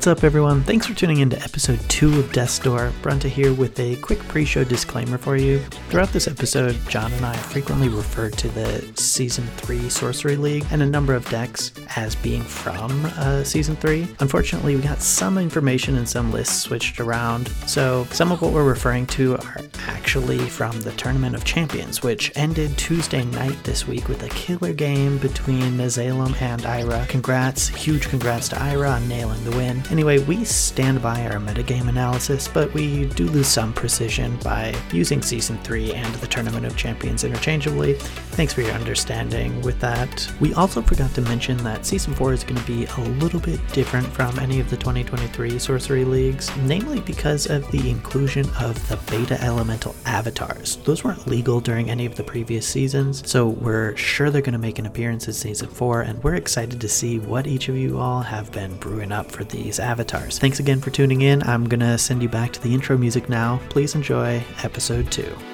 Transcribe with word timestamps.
What's 0.00 0.06
up, 0.06 0.24
everyone? 0.24 0.62
Thanks 0.62 0.86
for 0.86 0.94
tuning 0.94 1.18
in 1.20 1.28
to 1.28 1.42
episode 1.42 1.78
2 1.90 2.20
of 2.20 2.32
Death's 2.32 2.58
Door. 2.58 2.90
Bronte 3.02 3.28
here 3.28 3.52
with 3.52 3.78
a 3.78 3.96
quick 3.96 4.18
pre 4.20 4.46
show 4.46 4.64
disclaimer 4.64 5.18
for 5.18 5.36
you. 5.36 5.58
Throughout 5.90 6.08
this 6.08 6.26
episode, 6.26 6.74
John 6.88 7.12
and 7.12 7.26
I 7.26 7.36
frequently 7.36 7.90
refer 7.90 8.30
to 8.30 8.48
the 8.48 8.80
Season 8.98 9.46
3 9.58 9.90
Sorcery 9.90 10.36
League 10.36 10.64
and 10.70 10.80
a 10.80 10.86
number 10.86 11.12
of 11.12 11.28
decks 11.28 11.72
as 11.96 12.14
being 12.14 12.40
from 12.40 13.04
uh, 13.18 13.44
Season 13.44 13.76
3. 13.76 14.08
Unfortunately, 14.20 14.74
we 14.74 14.80
got 14.80 15.02
some 15.02 15.36
information 15.36 15.98
and 15.98 16.08
some 16.08 16.32
lists 16.32 16.62
switched 16.62 16.98
around, 16.98 17.48
so 17.66 18.06
some 18.10 18.32
of 18.32 18.40
what 18.40 18.54
we're 18.54 18.64
referring 18.64 19.06
to 19.08 19.36
are 19.36 19.56
actually 19.86 20.38
from 20.38 20.80
the 20.80 20.92
Tournament 20.92 21.34
of 21.34 21.44
Champions, 21.44 22.02
which 22.02 22.32
ended 22.36 22.74
Tuesday 22.78 23.26
night 23.26 23.62
this 23.64 23.86
week 23.86 24.08
with 24.08 24.22
a 24.22 24.30
killer 24.30 24.72
game 24.72 25.18
between 25.18 25.76
Nazalem 25.76 26.34
and 26.40 26.64
Ira. 26.64 27.04
Congrats, 27.10 27.68
huge 27.68 28.08
congrats 28.08 28.48
to 28.48 28.62
Ira 28.62 28.88
on 28.88 29.06
nailing 29.06 29.44
the 29.44 29.50
win. 29.50 29.82
Anyway, 29.90 30.20
we 30.20 30.44
stand 30.44 31.02
by 31.02 31.26
our 31.26 31.40
metagame 31.40 31.88
analysis, 31.88 32.46
but 32.46 32.72
we 32.72 33.06
do 33.06 33.26
lose 33.26 33.48
some 33.48 33.72
precision 33.72 34.36
by 34.36 34.72
using 34.92 35.20
Season 35.20 35.58
3 35.58 35.94
and 35.94 36.14
the 36.16 36.28
Tournament 36.28 36.64
of 36.64 36.76
Champions 36.76 37.24
interchangeably. 37.24 37.94
Thanks 37.94 38.52
for 38.52 38.60
your 38.62 38.70
understanding 38.70 39.60
with 39.62 39.80
that. 39.80 40.30
We 40.38 40.54
also 40.54 40.80
forgot 40.80 41.12
to 41.14 41.22
mention 41.22 41.56
that 41.64 41.84
Season 41.84 42.14
4 42.14 42.32
is 42.32 42.44
going 42.44 42.60
to 42.60 42.66
be 42.68 42.84
a 42.84 43.00
little 43.18 43.40
bit 43.40 43.60
different 43.72 44.06
from 44.06 44.38
any 44.38 44.60
of 44.60 44.70
the 44.70 44.76
2023 44.76 45.58
Sorcery 45.58 46.04
Leagues, 46.04 46.56
namely 46.58 47.00
because 47.00 47.50
of 47.50 47.68
the 47.72 47.90
inclusion 47.90 48.48
of 48.60 48.88
the 48.88 48.96
Beta 49.10 49.42
Elemental 49.42 49.96
avatars. 50.06 50.76
Those 50.84 51.02
weren't 51.02 51.26
legal 51.26 51.60
during 51.60 51.90
any 51.90 52.06
of 52.06 52.14
the 52.14 52.22
previous 52.22 52.64
seasons, 52.64 53.28
so 53.28 53.48
we're 53.48 53.96
sure 53.96 54.30
they're 54.30 54.40
going 54.40 54.52
to 54.52 54.58
make 54.58 54.78
an 54.78 54.86
appearance 54.86 55.26
in 55.26 55.32
Season 55.32 55.68
4, 55.68 56.02
and 56.02 56.22
we're 56.22 56.36
excited 56.36 56.80
to 56.80 56.88
see 56.88 57.18
what 57.18 57.48
each 57.48 57.68
of 57.68 57.76
you 57.76 57.98
all 57.98 58.22
have 58.22 58.52
been 58.52 58.76
brewing 58.76 59.10
up 59.10 59.32
for 59.32 59.42
these 59.42 59.79
avatars. 59.80 60.38
Thanks 60.38 60.60
again 60.60 60.80
for 60.80 60.90
tuning 60.90 61.22
in. 61.22 61.42
I'm 61.42 61.68
going 61.68 61.80
to 61.80 61.98
send 61.98 62.22
you 62.22 62.28
back 62.28 62.52
to 62.52 62.62
the 62.62 62.72
intro 62.74 62.96
music 62.96 63.28
now. 63.28 63.60
Please 63.68 63.94
enjoy 63.94 64.42
episode 64.62 65.10
2. 65.10 65.49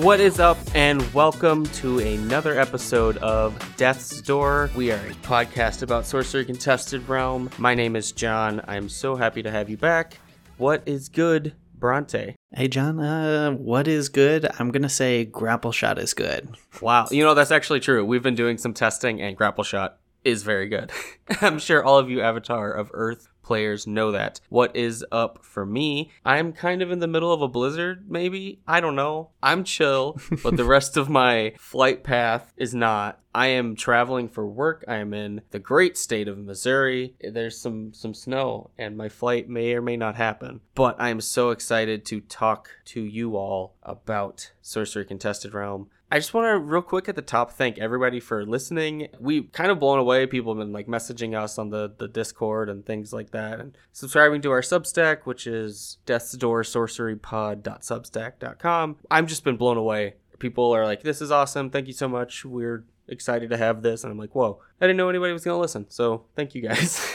What 0.00 0.18
is 0.18 0.40
up, 0.40 0.56
and 0.74 1.02
welcome 1.12 1.66
to 1.66 1.98
another 1.98 2.58
episode 2.58 3.18
of 3.18 3.54
Death's 3.76 4.22
Door. 4.22 4.70
We 4.74 4.90
are 4.90 4.96
a 4.96 5.12
podcast 5.16 5.82
about 5.82 6.06
Sorcery 6.06 6.46
Contested 6.46 7.06
Realm. 7.06 7.50
My 7.58 7.74
name 7.74 7.94
is 7.94 8.10
John. 8.10 8.62
I'm 8.66 8.88
so 8.88 9.14
happy 9.14 9.42
to 9.42 9.50
have 9.50 9.68
you 9.68 9.76
back. 9.76 10.16
What 10.56 10.82
is 10.86 11.10
good, 11.10 11.52
Bronte? 11.74 12.34
Hey 12.54 12.66
John, 12.68 12.98
uh, 12.98 13.50
what 13.50 13.86
is 13.86 14.08
good? 14.08 14.48
I'm 14.58 14.70
gonna 14.70 14.88
say 14.88 15.26
grapple 15.26 15.70
shot 15.70 15.98
is 15.98 16.14
good. 16.14 16.48
Wow, 16.80 17.06
you 17.10 17.22
know, 17.22 17.34
that's 17.34 17.50
actually 17.50 17.80
true. 17.80 18.02
We've 18.02 18.22
been 18.22 18.34
doing 18.34 18.56
some 18.56 18.72
testing, 18.72 19.20
and 19.20 19.36
Grapple 19.36 19.64
Shot 19.64 19.98
is 20.24 20.42
very 20.44 20.70
good. 20.70 20.92
I'm 21.42 21.58
sure 21.58 21.84
all 21.84 21.98
of 21.98 22.08
you 22.08 22.22
Avatar 22.22 22.72
of 22.72 22.90
Earth 22.94 23.28
players 23.50 23.84
know 23.84 24.12
that. 24.12 24.40
What 24.48 24.76
is 24.76 25.04
up 25.10 25.44
for 25.44 25.66
me? 25.66 26.12
I'm 26.24 26.52
kind 26.52 26.82
of 26.82 26.92
in 26.92 27.00
the 27.00 27.08
middle 27.08 27.32
of 27.32 27.42
a 27.42 27.48
blizzard, 27.48 28.08
maybe? 28.08 28.60
I 28.64 28.78
don't 28.78 28.94
know. 28.94 29.30
I'm 29.42 29.64
chill, 29.64 30.20
but 30.44 30.56
the 30.56 30.64
rest 30.64 30.96
of 30.96 31.10
my 31.10 31.54
flight 31.58 32.04
path 32.04 32.54
is 32.56 32.76
not. 32.76 33.18
I 33.34 33.48
am 33.48 33.74
traveling 33.74 34.28
for 34.28 34.46
work. 34.46 34.84
I 34.86 34.96
am 34.96 35.12
in 35.14 35.42
the 35.50 35.58
great 35.58 35.96
state 35.96 36.28
of 36.28 36.38
Missouri. 36.38 37.14
There's 37.20 37.58
some 37.58 37.92
some 37.92 38.14
snow 38.14 38.70
and 38.78 38.96
my 38.96 39.08
flight 39.08 39.48
may 39.48 39.72
or 39.74 39.82
may 39.82 39.96
not 39.96 40.16
happen. 40.16 40.60
But 40.74 40.96
I 41.00 41.10
am 41.10 41.20
so 41.20 41.50
excited 41.50 42.04
to 42.06 42.20
talk 42.20 42.70
to 42.86 43.00
you 43.00 43.36
all 43.36 43.74
about 43.82 44.52
Sorcery 44.62 45.04
Contested 45.04 45.54
Realm. 45.54 45.88
I 46.12 46.18
just 46.18 46.34
want 46.34 46.46
to 46.46 46.58
real 46.58 46.82
quick 46.82 47.08
at 47.08 47.14
the 47.14 47.22
top 47.22 47.52
thank 47.52 47.78
everybody 47.78 48.18
for 48.18 48.44
listening. 48.44 49.06
We 49.20 49.44
kind 49.44 49.70
of 49.70 49.78
blown 49.78 50.00
away. 50.00 50.26
People 50.26 50.52
have 50.52 50.58
been 50.58 50.72
like 50.72 50.88
messaging 50.88 51.40
us 51.40 51.56
on 51.56 51.70
the 51.70 51.94
the 51.96 52.08
Discord 52.08 52.68
and 52.68 52.84
things 52.84 53.12
like 53.12 53.30
that, 53.30 53.60
and 53.60 53.78
subscribing 53.92 54.42
to 54.42 54.50
our 54.50 54.60
Substack, 54.60 55.18
which 55.24 55.46
is 55.46 55.98
Death's 56.06 56.32
Door 56.32 56.64
Sorcerypod.substack.com. 56.64 58.96
I've 59.08 59.26
just 59.26 59.44
been 59.44 59.56
blown 59.56 59.76
away. 59.76 60.14
People 60.40 60.74
are 60.74 60.84
like, 60.84 61.02
"This 61.02 61.22
is 61.22 61.30
awesome! 61.30 61.70
Thank 61.70 61.86
you 61.86 61.92
so 61.92 62.08
much. 62.08 62.44
We're 62.44 62.84
excited 63.06 63.50
to 63.50 63.56
have 63.56 63.82
this." 63.82 64.02
And 64.02 64.10
I'm 64.10 64.18
like, 64.18 64.34
"Whoa! 64.34 64.60
I 64.80 64.86
didn't 64.86 64.96
know 64.96 65.10
anybody 65.10 65.32
was 65.32 65.44
gonna 65.44 65.60
listen." 65.60 65.86
So 65.90 66.24
thank 66.34 66.56
you 66.56 66.62
guys. 66.62 67.08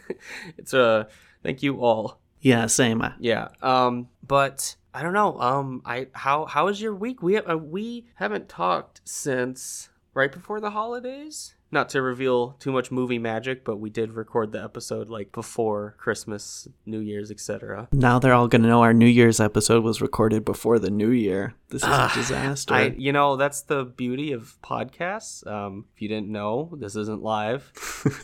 it's 0.56 0.72
a 0.72 0.82
uh, 0.82 1.04
thank 1.42 1.62
you 1.62 1.82
all. 1.82 2.18
Yeah, 2.40 2.64
same. 2.66 3.02
Yeah. 3.18 3.48
Um, 3.60 4.08
but 4.26 4.76
I 4.98 5.02
don't 5.02 5.12
know. 5.12 5.38
Um, 5.40 5.80
I 5.84 6.08
how 6.12 6.46
how 6.46 6.64
was 6.64 6.80
your 6.80 6.92
week? 6.92 7.22
We 7.22 7.36
uh, 7.36 7.54
we 7.56 8.08
haven't 8.16 8.48
talked 8.48 9.00
since 9.04 9.90
right 10.12 10.32
before 10.32 10.58
the 10.58 10.70
holidays. 10.72 11.54
Not 11.70 11.90
to 11.90 12.00
reveal 12.00 12.56
too 12.60 12.72
much 12.72 12.90
movie 12.90 13.18
magic, 13.18 13.62
but 13.64 13.76
we 13.76 13.90
did 13.90 14.12
record 14.12 14.52
the 14.52 14.62
episode 14.62 15.08
like 15.10 15.32
before 15.32 15.94
Christmas, 15.98 16.66
New 16.86 17.00
Year's, 17.00 17.30
etc. 17.30 17.88
Now 17.92 18.18
they're 18.18 18.32
all 18.32 18.48
gonna 18.48 18.68
know 18.68 18.80
our 18.82 18.94
New 18.94 19.06
Year's 19.06 19.38
episode 19.38 19.84
was 19.84 20.00
recorded 20.00 20.44
before 20.44 20.78
the 20.78 20.90
New 20.90 21.10
Year. 21.10 21.54
This 21.68 21.82
is 21.82 21.88
Ah, 21.90 22.10
a 22.10 22.14
disaster. 22.16 22.72
I, 22.74 22.94
you 22.96 23.12
know, 23.12 23.36
that's 23.36 23.60
the 23.60 23.84
beauty 23.84 24.32
of 24.32 24.56
podcasts. 24.62 25.46
Um, 25.46 25.84
if 25.94 26.00
you 26.00 26.08
didn't 26.08 26.28
know, 26.30 26.70
this 26.78 26.96
isn't 26.96 27.22
live. 27.22 27.70